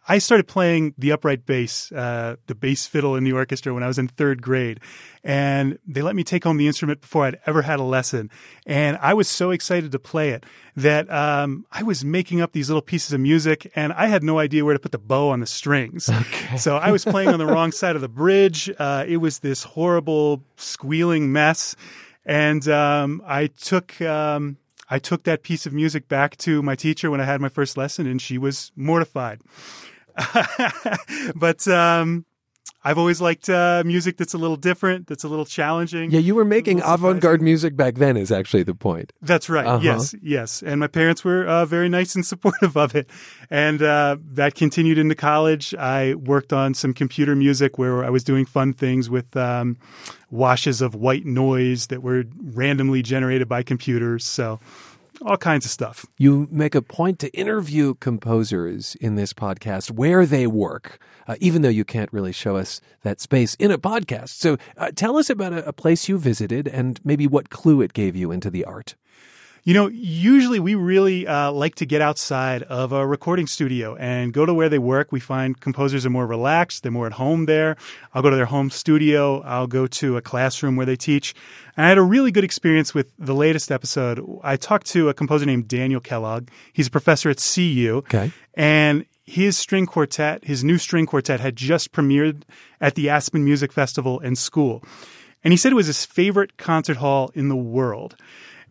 I 0.07 0.17
started 0.17 0.47
playing 0.47 0.95
the 0.97 1.11
upright 1.11 1.45
bass, 1.45 1.91
uh, 1.91 2.37
the 2.47 2.55
bass 2.55 2.87
fiddle 2.87 3.15
in 3.15 3.23
the 3.23 3.33
orchestra 3.33 3.73
when 3.73 3.83
I 3.83 3.87
was 3.87 3.99
in 3.99 4.07
third 4.07 4.41
grade. 4.41 4.79
And 5.23 5.77
they 5.87 6.01
let 6.01 6.15
me 6.15 6.23
take 6.23 6.43
home 6.43 6.57
the 6.57 6.65
instrument 6.65 7.01
before 7.01 7.25
I'd 7.25 7.39
ever 7.45 7.61
had 7.61 7.79
a 7.79 7.83
lesson. 7.83 8.31
And 8.65 8.97
I 8.99 9.13
was 9.13 9.27
so 9.27 9.51
excited 9.51 9.91
to 9.91 9.99
play 9.99 10.29
it 10.31 10.43
that 10.75 11.11
um, 11.11 11.65
I 11.71 11.83
was 11.83 12.03
making 12.03 12.41
up 12.41 12.53
these 12.53 12.69
little 12.69 12.81
pieces 12.81 13.13
of 13.13 13.19
music 13.19 13.71
and 13.75 13.93
I 13.93 14.07
had 14.07 14.23
no 14.23 14.39
idea 14.39 14.65
where 14.65 14.73
to 14.73 14.79
put 14.79 14.91
the 14.91 14.97
bow 14.97 15.29
on 15.29 15.39
the 15.39 15.47
strings. 15.47 16.09
So 16.57 16.77
I 16.77 16.91
was 16.91 17.05
playing 17.05 17.29
on 17.29 17.39
the 17.39 17.45
wrong 17.45 17.71
side 17.71 17.95
of 17.95 18.01
the 18.01 18.09
bridge. 18.09 18.71
Uh, 18.79 19.05
it 19.07 19.17
was 19.17 19.39
this 19.39 19.63
horrible 19.63 20.43
squealing 20.55 21.31
mess. 21.31 21.75
And 22.25 22.67
um, 22.67 23.21
I 23.25 23.47
took. 23.47 24.01
Um, 24.01 24.57
I 24.91 24.99
took 24.99 25.23
that 25.23 25.41
piece 25.41 25.65
of 25.65 25.71
music 25.71 26.09
back 26.09 26.35
to 26.37 26.61
my 26.61 26.75
teacher 26.75 27.09
when 27.09 27.21
I 27.21 27.23
had 27.23 27.39
my 27.39 27.47
first 27.47 27.77
lesson, 27.77 28.05
and 28.05 28.21
she 28.21 28.37
was 28.37 28.73
mortified. 28.75 29.41
but 31.35 31.65
um, 31.69 32.25
I've 32.83 32.97
always 32.97 33.21
liked 33.21 33.47
uh, 33.47 33.83
music 33.85 34.17
that's 34.17 34.33
a 34.33 34.39
little 34.39 34.55
different, 34.55 35.05
that's 35.07 35.23
a 35.23 35.27
little 35.27 35.45
challenging. 35.45 36.09
Yeah, 36.09 36.19
you 36.19 36.33
were 36.33 36.45
making 36.45 36.81
avant-garde 36.83 37.41
music 37.41 37.75
back 37.75 37.95
then. 37.95 38.17
Is 38.17 38.31
actually 38.31 38.63
the 38.63 38.73
point. 38.73 39.13
That's 39.21 39.49
right. 39.49 39.67
Uh-huh. 39.67 39.83
Yes, 39.83 40.15
yes. 40.21 40.63
And 40.63 40.79
my 40.79 40.87
parents 40.87 41.23
were 41.23 41.45
uh, 41.45 41.65
very 41.65 41.89
nice 41.89 42.15
and 42.15 42.25
supportive 42.31 42.75
of 42.75 42.95
it. 42.95 43.09
And 43.49 43.81
uh, 43.81 44.17
that 44.33 44.55
continued 44.55 44.97
into 44.97 45.15
college. 45.15 45.75
I 45.75 46.15
worked 46.15 46.53
on 46.53 46.73
some 46.73 46.93
computer 46.93 47.35
music 47.35 47.77
where 47.77 48.03
I 48.03 48.09
was 48.09 48.23
doing 48.23 48.45
fun 48.45 48.73
things 48.73 49.09
with 49.09 49.35
um, 49.37 49.77
washes 50.31 50.81
of 50.81 50.95
white 50.95 51.25
noise 51.25 51.87
that 51.87 52.01
were 52.01 52.23
randomly 52.41 53.03
generated 53.03 53.47
by 53.47 53.61
computers. 53.61 54.25
So 54.25 54.59
all 55.21 55.37
kinds 55.37 55.65
of 55.65 55.71
stuff. 55.71 56.05
You 56.17 56.47
make 56.51 56.75
a 56.75 56.81
point 56.81 57.19
to 57.19 57.29
interview 57.29 57.95
composers 57.95 58.95
in 58.95 59.15
this 59.15 59.33
podcast 59.33 59.91
where 59.91 60.25
they 60.25 60.47
work, 60.47 60.99
uh, 61.27 61.35
even 61.39 61.61
though 61.61 61.69
you 61.69 61.85
can't 61.85 62.11
really 62.11 62.31
show 62.31 62.57
us 62.57 62.81
that 63.03 63.21
space 63.21 63.55
in 63.55 63.71
a 63.71 63.77
podcast. 63.77 64.29
So 64.29 64.57
uh, 64.77 64.91
tell 64.95 65.17
us 65.17 65.29
about 65.29 65.53
a, 65.53 65.67
a 65.67 65.73
place 65.73 66.09
you 66.09 66.17
visited 66.17 66.67
and 66.67 66.99
maybe 67.03 67.27
what 67.27 67.49
clue 67.49 67.81
it 67.81 67.93
gave 67.93 68.15
you 68.15 68.31
into 68.31 68.49
the 68.49 68.65
art. 68.65 68.95
You 69.63 69.75
know, 69.75 69.87
usually 69.89 70.59
we 70.59 70.73
really 70.73 71.27
uh, 71.27 71.51
like 71.51 71.75
to 71.75 71.85
get 71.85 72.01
outside 72.01 72.63
of 72.63 72.91
a 72.91 73.05
recording 73.05 73.45
studio 73.45 73.95
and 73.95 74.33
go 74.33 74.43
to 74.43 74.55
where 74.55 74.69
they 74.69 74.79
work. 74.79 75.11
We 75.11 75.19
find 75.19 75.59
composers 75.59 76.03
are 76.03 76.09
more 76.09 76.25
relaxed, 76.25 76.81
they're 76.81 76.91
more 76.91 77.05
at 77.05 77.13
home 77.13 77.45
there. 77.45 77.75
I'll 78.11 78.23
go 78.23 78.31
to 78.31 78.35
their 78.35 78.47
home 78.47 78.71
studio, 78.71 79.41
I'll 79.41 79.67
go 79.67 79.85
to 79.85 80.17
a 80.17 80.21
classroom 80.21 80.77
where 80.77 80.87
they 80.87 80.95
teach. 80.95 81.35
And 81.77 81.85
I 81.85 81.89
had 81.89 81.99
a 81.99 82.01
really 82.01 82.31
good 82.31 82.43
experience 82.43 82.95
with 82.95 83.11
the 83.19 83.35
latest 83.35 83.71
episode. 83.71 84.25
I 84.43 84.55
talked 84.55 84.87
to 84.87 85.09
a 85.09 85.13
composer 85.13 85.45
named 85.45 85.67
Daniel 85.67 86.01
Kellogg. 86.01 86.47
He's 86.73 86.87
a 86.87 86.91
professor 86.91 87.29
at 87.29 87.37
CU. 87.37 87.97
Okay. 87.97 88.31
And 88.55 89.05
his 89.23 89.59
string 89.59 89.85
quartet, 89.85 90.43
his 90.43 90.63
new 90.63 90.79
string 90.79 91.05
quartet, 91.05 91.39
had 91.39 91.55
just 91.55 91.91
premiered 91.91 92.41
at 92.81 92.95
the 92.95 93.09
Aspen 93.09 93.45
Music 93.45 93.71
Festival 93.71 94.19
and 94.21 94.39
school. 94.39 94.83
And 95.43 95.53
he 95.53 95.57
said 95.57 95.71
it 95.71 95.75
was 95.75 95.87
his 95.87 96.03
favorite 96.03 96.57
concert 96.57 96.97
hall 96.97 97.29
in 97.35 97.47
the 97.47 97.55
world 97.55 98.15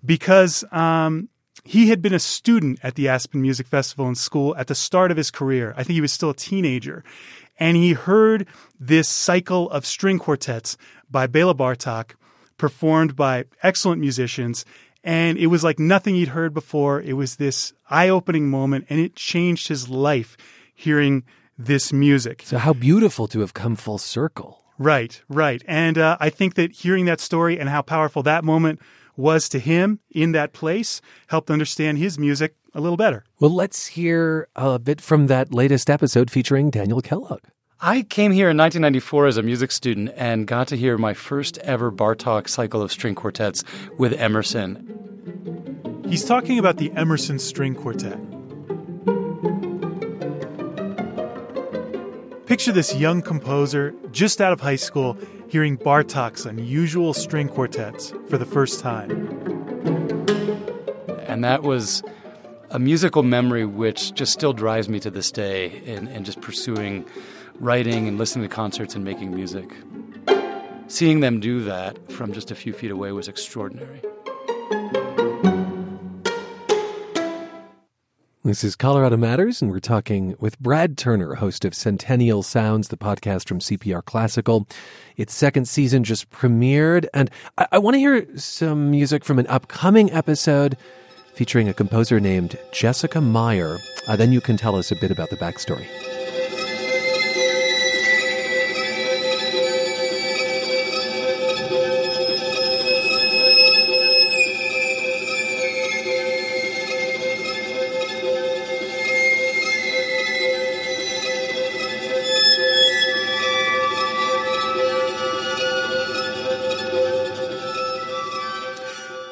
because 0.04 0.64
um, 0.72 1.28
he 1.64 1.88
had 1.88 2.00
been 2.02 2.14
a 2.14 2.18
student 2.18 2.78
at 2.82 2.94
the 2.94 3.08
Aspen 3.08 3.42
Music 3.42 3.66
Festival 3.66 4.08
in 4.08 4.14
school 4.14 4.56
at 4.56 4.66
the 4.66 4.74
start 4.74 5.10
of 5.10 5.16
his 5.16 5.30
career. 5.30 5.74
I 5.76 5.82
think 5.82 5.94
he 5.94 6.00
was 6.00 6.12
still 6.12 6.30
a 6.30 6.34
teenager. 6.34 7.04
And 7.58 7.76
he 7.76 7.92
heard 7.92 8.46
this 8.78 9.08
cycle 9.08 9.70
of 9.70 9.84
string 9.84 10.18
quartets 10.18 10.78
by 11.10 11.26
Bela 11.26 11.54
Bartok 11.54 12.12
performed 12.56 13.16
by 13.16 13.44
excellent 13.62 14.00
musicians. 14.00 14.64
And 15.04 15.38
it 15.38 15.48
was 15.48 15.62
like 15.62 15.78
nothing 15.78 16.14
he'd 16.14 16.28
heard 16.28 16.54
before. 16.54 17.00
It 17.00 17.14
was 17.14 17.36
this 17.36 17.72
eye 17.88 18.08
opening 18.08 18.48
moment, 18.48 18.86
and 18.88 19.00
it 19.00 19.16
changed 19.16 19.68
his 19.68 19.88
life 19.88 20.36
hearing 20.74 21.24
this 21.58 21.92
music. 21.92 22.42
So, 22.44 22.58
how 22.58 22.72
beautiful 22.72 23.26
to 23.28 23.40
have 23.40 23.54
come 23.54 23.76
full 23.76 23.98
circle. 23.98 24.62
Right, 24.78 25.20
right. 25.28 25.62
And 25.66 25.98
uh, 25.98 26.16
I 26.20 26.30
think 26.30 26.54
that 26.54 26.72
hearing 26.72 27.04
that 27.04 27.20
story 27.20 27.58
and 27.60 27.68
how 27.68 27.82
powerful 27.82 28.22
that 28.22 28.44
moment 28.44 28.80
was 29.16 29.48
to 29.50 29.58
him 29.58 30.00
in 30.10 30.32
that 30.32 30.52
place 30.52 31.00
helped 31.28 31.50
understand 31.50 31.98
his 31.98 32.18
music 32.18 32.54
a 32.74 32.80
little 32.80 32.96
better. 32.96 33.24
Well, 33.40 33.50
let's 33.50 33.86
hear 33.88 34.48
a 34.56 34.78
bit 34.78 35.00
from 35.00 35.26
that 35.26 35.52
latest 35.52 35.90
episode 35.90 36.30
featuring 36.30 36.70
Daniel 36.70 37.00
Kellogg. 37.00 37.40
I 37.80 38.02
came 38.02 38.32
here 38.32 38.50
in 38.50 38.58
1994 38.58 39.26
as 39.26 39.36
a 39.38 39.42
music 39.42 39.72
student 39.72 40.12
and 40.14 40.46
got 40.46 40.68
to 40.68 40.76
hear 40.76 40.98
my 40.98 41.14
first 41.14 41.56
ever 41.58 41.90
Bartok 41.90 42.48
cycle 42.48 42.82
of 42.82 42.92
string 42.92 43.14
quartets 43.14 43.64
with 43.96 44.12
Emerson. 44.12 44.86
He's 46.06 46.24
talking 46.24 46.58
about 46.58 46.76
the 46.76 46.92
Emerson 46.92 47.38
String 47.38 47.74
Quartet. 47.74 48.18
Picture 52.50 52.72
this 52.72 52.96
young 52.96 53.22
composer 53.22 53.94
just 54.10 54.40
out 54.40 54.52
of 54.52 54.60
high 54.60 54.74
school 54.74 55.16
hearing 55.48 55.78
Bartok's 55.78 56.44
unusual 56.44 57.14
string 57.14 57.48
quartets 57.48 58.12
for 58.28 58.38
the 58.38 58.44
first 58.44 58.80
time. 58.80 59.08
And 61.28 61.44
that 61.44 61.62
was 61.62 62.02
a 62.70 62.80
musical 62.80 63.22
memory 63.22 63.64
which 63.64 64.14
just 64.14 64.32
still 64.32 64.52
drives 64.52 64.88
me 64.88 64.98
to 64.98 65.12
this 65.12 65.30
day 65.30 65.80
in, 65.84 66.24
just 66.24 66.40
pursuing 66.40 67.06
writing 67.60 68.08
and 68.08 68.18
listening 68.18 68.48
to 68.48 68.52
concerts 68.52 68.96
and 68.96 69.04
making 69.04 69.32
music. 69.32 69.70
Seeing 70.88 71.20
them 71.20 71.38
do 71.38 71.62
that 71.62 72.10
from 72.10 72.32
just 72.32 72.50
a 72.50 72.56
few 72.56 72.72
feet 72.72 72.90
away 72.90 73.12
was 73.12 73.28
extraordinary. 73.28 74.02
This 78.42 78.64
is 78.64 78.74
Colorado 78.74 79.18
Matters, 79.18 79.60
and 79.60 79.70
we're 79.70 79.80
talking 79.80 80.34
with 80.40 80.58
Brad 80.58 80.96
Turner, 80.96 81.34
host 81.34 81.66
of 81.66 81.74
Centennial 81.74 82.42
Sounds, 82.42 82.88
the 82.88 82.96
podcast 82.96 83.46
from 83.46 83.58
CPR 83.58 84.02
Classical. 84.02 84.66
Its 85.18 85.34
second 85.34 85.68
season 85.68 86.04
just 86.04 86.30
premiered, 86.30 87.06
and 87.12 87.30
I, 87.58 87.66
I 87.72 87.78
want 87.78 87.96
to 87.96 87.98
hear 87.98 88.26
some 88.38 88.90
music 88.90 89.26
from 89.26 89.38
an 89.38 89.46
upcoming 89.48 90.10
episode 90.10 90.78
featuring 91.34 91.68
a 91.68 91.74
composer 91.74 92.18
named 92.18 92.58
Jessica 92.72 93.20
Meyer. 93.20 93.78
Uh, 94.08 94.16
then 94.16 94.32
you 94.32 94.40
can 94.40 94.56
tell 94.56 94.74
us 94.74 94.90
a 94.90 94.96
bit 94.96 95.10
about 95.10 95.28
the 95.28 95.36
backstory. 95.36 95.86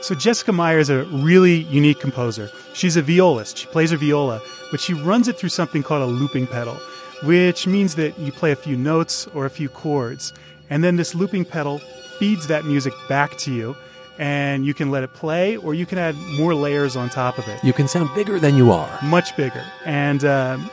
So 0.09 0.15
Jessica 0.15 0.53
Meyer 0.53 0.79
is 0.79 0.89
a 0.89 1.05
really 1.05 1.57
unique 1.65 2.01
composer. 2.01 2.51
She's 2.73 2.97
a 2.97 3.03
violist. 3.03 3.59
She 3.59 3.67
plays 3.67 3.91
her 3.91 3.99
viola, 3.99 4.41
but 4.71 4.81
she 4.81 4.95
runs 4.95 5.29
it 5.29 5.37
through 5.37 5.51
something 5.51 5.83
called 5.83 6.01
a 6.01 6.07
looping 6.07 6.47
pedal, 6.47 6.77
which 7.25 7.67
means 7.67 7.97
that 7.97 8.19
you 8.19 8.33
play 8.33 8.51
a 8.51 8.57
few 8.57 8.75
notes 8.75 9.27
or 9.35 9.45
a 9.45 9.51
few 9.51 9.69
chords, 9.69 10.33
and 10.71 10.83
then 10.83 10.97
this 10.97 11.15
looping 11.15 11.45
pedal 11.45 11.77
feeds 12.19 12.47
that 12.47 12.65
music 12.65 12.95
back 13.07 13.37
to 13.37 13.53
you, 13.53 13.77
and 14.19 14.65
you 14.65 14.73
can 14.73 14.91
let 14.91 15.03
it 15.03 15.13
play 15.13 15.59
or 15.59 15.75
you 15.75 15.85
can 15.85 15.99
add 15.99 16.17
more 16.39 16.55
layers 16.55 16.97
on 16.97 17.11
top 17.11 17.37
of 17.37 17.47
it. 17.47 17.63
You 17.63 17.75
can 17.75 17.87
sound 17.87 18.09
bigger 18.15 18.41
than 18.41 18.57
you 18.57 18.73
are. 18.73 18.89
Much 19.03 19.37
bigger. 19.37 19.63
And 19.85 20.25
um, 20.25 20.71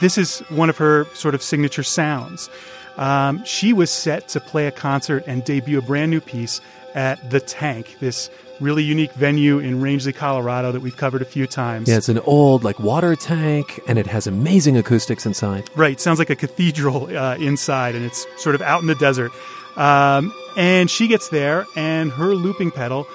this 0.00 0.16
is 0.16 0.38
one 0.48 0.70
of 0.70 0.78
her 0.78 1.04
sort 1.12 1.34
of 1.34 1.42
signature 1.42 1.82
sounds. 1.82 2.48
Um, 2.96 3.44
she 3.44 3.74
was 3.74 3.90
set 3.90 4.28
to 4.28 4.40
play 4.40 4.66
a 4.66 4.72
concert 4.72 5.24
and 5.26 5.44
debut 5.44 5.78
a 5.78 5.82
brand 5.82 6.10
new 6.10 6.22
piece 6.22 6.62
at 6.94 7.30
The 7.30 7.40
Tank, 7.40 7.96
this 8.00 8.30
really 8.60 8.82
unique 8.82 9.12
venue 9.12 9.58
in 9.58 9.80
Rangely, 9.80 10.14
Colorado 10.14 10.72
that 10.72 10.80
we've 10.80 10.96
covered 10.96 11.22
a 11.22 11.24
few 11.24 11.46
times. 11.46 11.88
Yeah, 11.88 11.96
it's 11.96 12.08
an 12.08 12.18
old 12.20 12.64
like 12.64 12.78
water 12.78 13.14
tank, 13.14 13.80
and 13.86 13.98
it 13.98 14.06
has 14.06 14.26
amazing 14.26 14.76
acoustics 14.76 15.26
inside. 15.26 15.68
Right, 15.76 16.00
sounds 16.00 16.18
like 16.18 16.30
a 16.30 16.36
cathedral 16.36 17.16
uh, 17.16 17.36
inside, 17.36 17.94
and 17.94 18.04
it's 18.04 18.26
sort 18.36 18.54
of 18.54 18.62
out 18.62 18.80
in 18.80 18.88
the 18.88 18.94
desert. 18.96 19.30
Um, 19.76 20.32
and 20.56 20.90
she 20.90 21.06
gets 21.06 21.28
there, 21.28 21.66
and 21.76 22.10
her 22.12 22.34
looping 22.34 22.70
pedal 22.72 23.06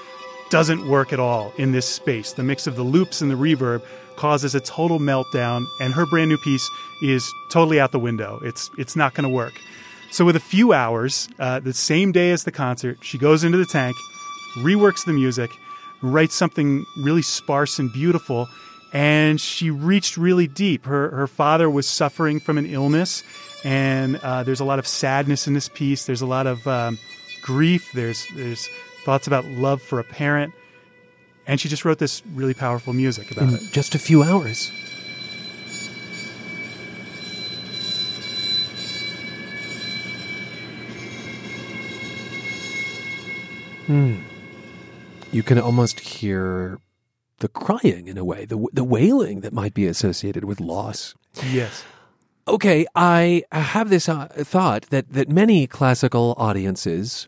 doesn't 0.50 0.88
work 0.88 1.12
at 1.12 1.20
all 1.20 1.54
in 1.58 1.72
this 1.72 1.88
space. 1.88 2.34
The 2.34 2.44
mix 2.44 2.68
of 2.68 2.76
the 2.76 2.84
loops 2.84 3.22
and 3.22 3.30
the 3.30 3.36
reverb 3.36 3.82
causes 4.16 4.56
a 4.56 4.60
total 4.60 5.00
meltdown, 5.00 5.66
and 5.82 5.94
her 5.94 6.06
brand 6.06 6.30
new 6.30 6.38
piece 6.38 6.70
is 7.02 7.34
totally 7.50 7.80
out 7.80 7.92
the 7.92 8.00
window. 8.00 8.40
It's 8.44 8.70
it's 8.78 8.96
not 8.96 9.14
going 9.14 9.24
to 9.24 9.30
work. 9.30 9.54
So, 10.14 10.26
with 10.26 10.36
a 10.36 10.39
few 10.39 10.74
hours, 10.74 11.28
uh, 11.39 11.59
the 11.59 11.74
same 11.74 12.11
day 12.11 12.30
as 12.30 12.43
the 12.43 12.51
concert, 12.51 12.99
she 13.01 13.18
goes 13.18 13.43
into 13.43 13.57
the 13.57 13.66
tank, 13.66 13.95
reworks 14.57 15.03
the 15.05 15.11
music, 15.11 15.49
writes 16.03 16.36
something 16.36 16.86
really 16.99 17.24
sparse 17.24 17.80
and 17.80 17.91
beautiful, 17.91 18.47
and 18.93 19.41
she 19.41 19.72
reached 19.72 20.16
really 20.16 20.45
deep. 20.45 20.86
Her 20.86 21.09
her 21.09 21.26
father 21.26 21.68
was 21.68 21.88
suffering 21.88 22.39
from 22.39 22.59
an 22.59 22.68
illness, 22.68 23.24
and 23.64 24.18
uh, 24.18 24.43
there's 24.43 24.59
a 24.59 24.66
lot 24.66 24.78
of 24.78 24.86
sadness 24.86 25.47
in 25.47 25.55
this 25.55 25.68
piece. 25.68 26.05
There's 26.05 26.22
a 26.22 26.28
lot 26.28 26.45
of 26.45 26.68
um, 26.68 26.99
grief. 27.41 27.89
There's 27.95 28.24
there's 28.36 28.70
thoughts 29.05 29.26
about 29.26 29.45
love 29.45 29.82
for 29.82 29.99
a 29.99 30.03
parent, 30.03 30.53
and 31.47 31.59
she 31.59 31.70
just 31.70 31.86
wrote 31.86 31.97
this 31.97 32.22
really 32.36 32.53
powerful 32.53 32.93
music 32.93 33.32
about 33.32 33.49
in 33.49 33.55
it. 33.55 33.61
just 33.72 33.95
a 33.95 33.99
few 33.99 34.22
hours. 34.22 34.72
Hmm. 43.88 44.22
You 45.32 45.44
can 45.44 45.60
almost 45.60 46.00
hear 46.00 46.80
the 47.40 47.48
crying 47.48 48.08
in 48.08 48.18
a 48.18 48.24
way, 48.24 48.46
the 48.46 48.66
the 48.72 48.84
wailing 48.84 49.42
that 49.42 49.52
might 49.54 49.74
be 49.74 49.88
associated 49.88 50.46
with 50.46 50.60
loss. 50.60 51.16
Yes. 51.52 51.84
Okay, 52.48 52.86
I 52.96 53.44
have 53.52 53.90
this 53.90 54.08
uh, 54.08 54.28
thought 54.28 54.84
that 54.90 55.12
that 55.12 55.30
many 55.30 55.68
classical 55.68 56.36
audiences 56.38 57.28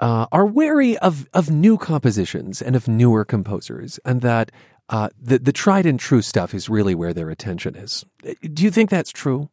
uh, 0.00 0.26
are 0.32 0.46
wary 0.46 0.98
of 0.98 1.28
of 1.32 1.50
new 1.50 1.78
compositions 1.78 2.60
and 2.60 2.74
of 2.76 2.88
newer 2.88 3.24
composers, 3.24 3.98
and 4.04 4.20
that 4.22 4.50
uh, 4.88 5.08
the 5.20 5.38
the 5.38 5.52
tried 5.52 5.86
and 5.86 6.00
true 6.00 6.22
stuff 6.22 6.54
is 6.54 6.68
really 6.68 6.94
where 6.94 7.12
their 7.12 7.30
attention 7.30 7.76
is. 7.76 8.04
Do 8.52 8.64
you 8.64 8.70
think 8.70 8.90
that's 8.90 9.10
true? 9.10 9.48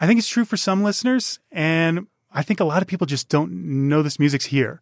I 0.00 0.06
think 0.06 0.18
it's 0.18 0.28
true 0.28 0.44
for 0.44 0.56
some 0.56 0.82
listeners, 0.82 1.38
and 1.52 2.06
I 2.32 2.42
think 2.42 2.60
a 2.60 2.64
lot 2.64 2.82
of 2.82 2.88
people 2.88 3.06
just 3.06 3.28
don't 3.28 3.88
know 3.88 4.02
this 4.02 4.18
music's 4.18 4.46
here. 4.46 4.80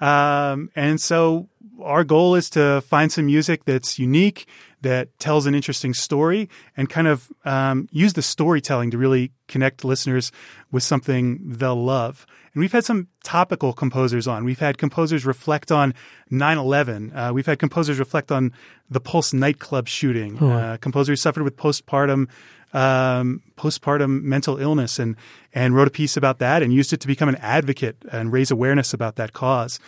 Um, 0.00 0.70
and 0.76 1.00
so 1.00 1.48
our 1.82 2.04
goal 2.04 2.34
is 2.34 2.50
to 2.50 2.80
find 2.82 3.10
some 3.10 3.26
music 3.26 3.64
that's 3.64 3.98
unique, 3.98 4.46
that 4.82 5.18
tells 5.18 5.46
an 5.46 5.54
interesting 5.54 5.94
story, 5.94 6.48
and 6.76 6.88
kind 6.88 7.06
of 7.06 7.30
um, 7.44 7.88
use 7.90 8.12
the 8.12 8.22
storytelling 8.22 8.90
to 8.90 8.98
really 8.98 9.32
connect 9.48 9.84
listeners 9.84 10.30
with 10.70 10.82
something 10.82 11.40
they'll 11.44 11.82
love. 11.82 12.26
And 12.54 12.60
we've 12.60 12.72
had 12.72 12.84
some 12.84 13.08
topical 13.22 13.72
composers 13.72 14.26
on. 14.26 14.44
We've 14.44 14.58
had 14.58 14.78
composers 14.78 15.26
reflect 15.26 15.70
on 15.70 15.94
9 16.30 16.58
11. 16.58 17.12
Uh, 17.12 17.32
we've 17.32 17.46
had 17.46 17.58
composers 17.58 17.98
reflect 17.98 18.32
on 18.32 18.52
the 18.90 19.00
Pulse 19.00 19.32
nightclub 19.32 19.88
shooting. 19.88 20.38
Oh. 20.40 20.50
Uh, 20.50 20.76
composers 20.78 21.20
suffered 21.20 21.42
with 21.42 21.56
postpartum 21.56 22.28
um, 22.72 23.42
postpartum 23.56 24.22
mental 24.22 24.58
illness 24.58 24.98
and 24.98 25.16
and 25.54 25.74
wrote 25.74 25.88
a 25.88 25.90
piece 25.90 26.16
about 26.16 26.38
that 26.38 26.62
and 26.62 26.72
used 26.72 26.92
it 26.92 27.00
to 27.00 27.06
become 27.06 27.28
an 27.28 27.36
advocate 27.36 27.96
and 28.12 28.32
raise 28.32 28.50
awareness 28.50 28.92
about 28.92 29.16
that 29.16 29.32
cause. 29.32 29.80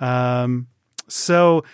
Um, 0.00 0.66
so 1.08 1.64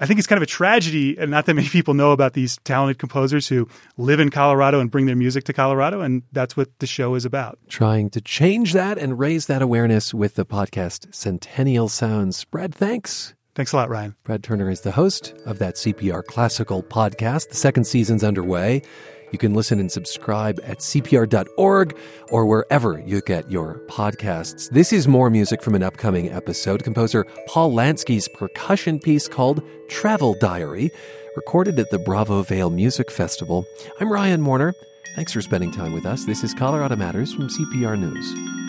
I 0.00 0.06
think 0.06 0.18
it's 0.18 0.28
kind 0.28 0.36
of 0.36 0.44
a 0.44 0.46
tragedy, 0.46 1.16
and 1.18 1.30
not 1.30 1.46
that 1.46 1.54
many 1.54 1.68
people 1.68 1.94
know 1.94 2.12
about 2.12 2.34
these 2.34 2.58
talented 2.64 2.98
composers 2.98 3.48
who 3.48 3.68
live 3.96 4.20
in 4.20 4.30
Colorado 4.30 4.80
and 4.80 4.90
bring 4.90 5.06
their 5.06 5.16
music 5.16 5.44
to 5.44 5.52
Colorado, 5.52 6.00
and 6.00 6.22
that's 6.32 6.56
what 6.56 6.78
the 6.78 6.86
show 6.86 7.14
is 7.14 7.24
about. 7.24 7.58
Trying 7.68 8.10
to 8.10 8.20
change 8.20 8.74
that 8.74 8.96
and 8.98 9.18
raise 9.18 9.46
that 9.46 9.62
awareness 9.62 10.14
with 10.14 10.36
the 10.36 10.46
podcast 10.46 11.12
Centennial 11.14 11.88
Sounds. 11.88 12.44
Brad, 12.44 12.74
thanks. 12.74 13.34
Thanks 13.54 13.72
a 13.72 13.76
lot, 13.76 13.90
Ryan. 13.90 14.14
Brad 14.22 14.44
Turner 14.44 14.70
is 14.70 14.82
the 14.82 14.92
host 14.92 15.34
of 15.44 15.58
that 15.58 15.74
CPR 15.74 16.24
Classical 16.24 16.80
podcast. 16.80 17.48
The 17.48 17.56
second 17.56 17.84
season's 17.84 18.22
underway. 18.22 18.82
You 19.30 19.38
can 19.38 19.54
listen 19.54 19.80
and 19.80 19.90
subscribe 19.90 20.60
at 20.62 20.78
CPR.org 20.78 21.96
or 22.30 22.46
wherever 22.46 22.98
you 23.00 23.20
get 23.20 23.50
your 23.50 23.80
podcasts. 23.88 24.70
This 24.70 24.92
is 24.92 25.08
more 25.08 25.30
music 25.30 25.62
from 25.62 25.74
an 25.74 25.82
upcoming 25.82 26.30
episode. 26.30 26.84
Composer 26.84 27.24
Paul 27.46 27.72
Lansky's 27.72 28.28
percussion 28.28 28.98
piece 28.98 29.28
called 29.28 29.62
Travel 29.88 30.34
Diary, 30.40 30.90
recorded 31.36 31.78
at 31.78 31.90
the 31.90 31.98
Bravo 31.98 32.42
Vail 32.42 32.70
Music 32.70 33.10
Festival. 33.10 33.64
I'm 34.00 34.12
Ryan 34.12 34.44
Warner. 34.44 34.74
Thanks 35.16 35.32
for 35.32 35.42
spending 35.42 35.72
time 35.72 35.92
with 35.92 36.06
us. 36.06 36.24
This 36.24 36.44
is 36.44 36.54
Colorado 36.54 36.96
Matters 36.96 37.32
from 37.32 37.48
CPR 37.48 37.98
News. 37.98 38.67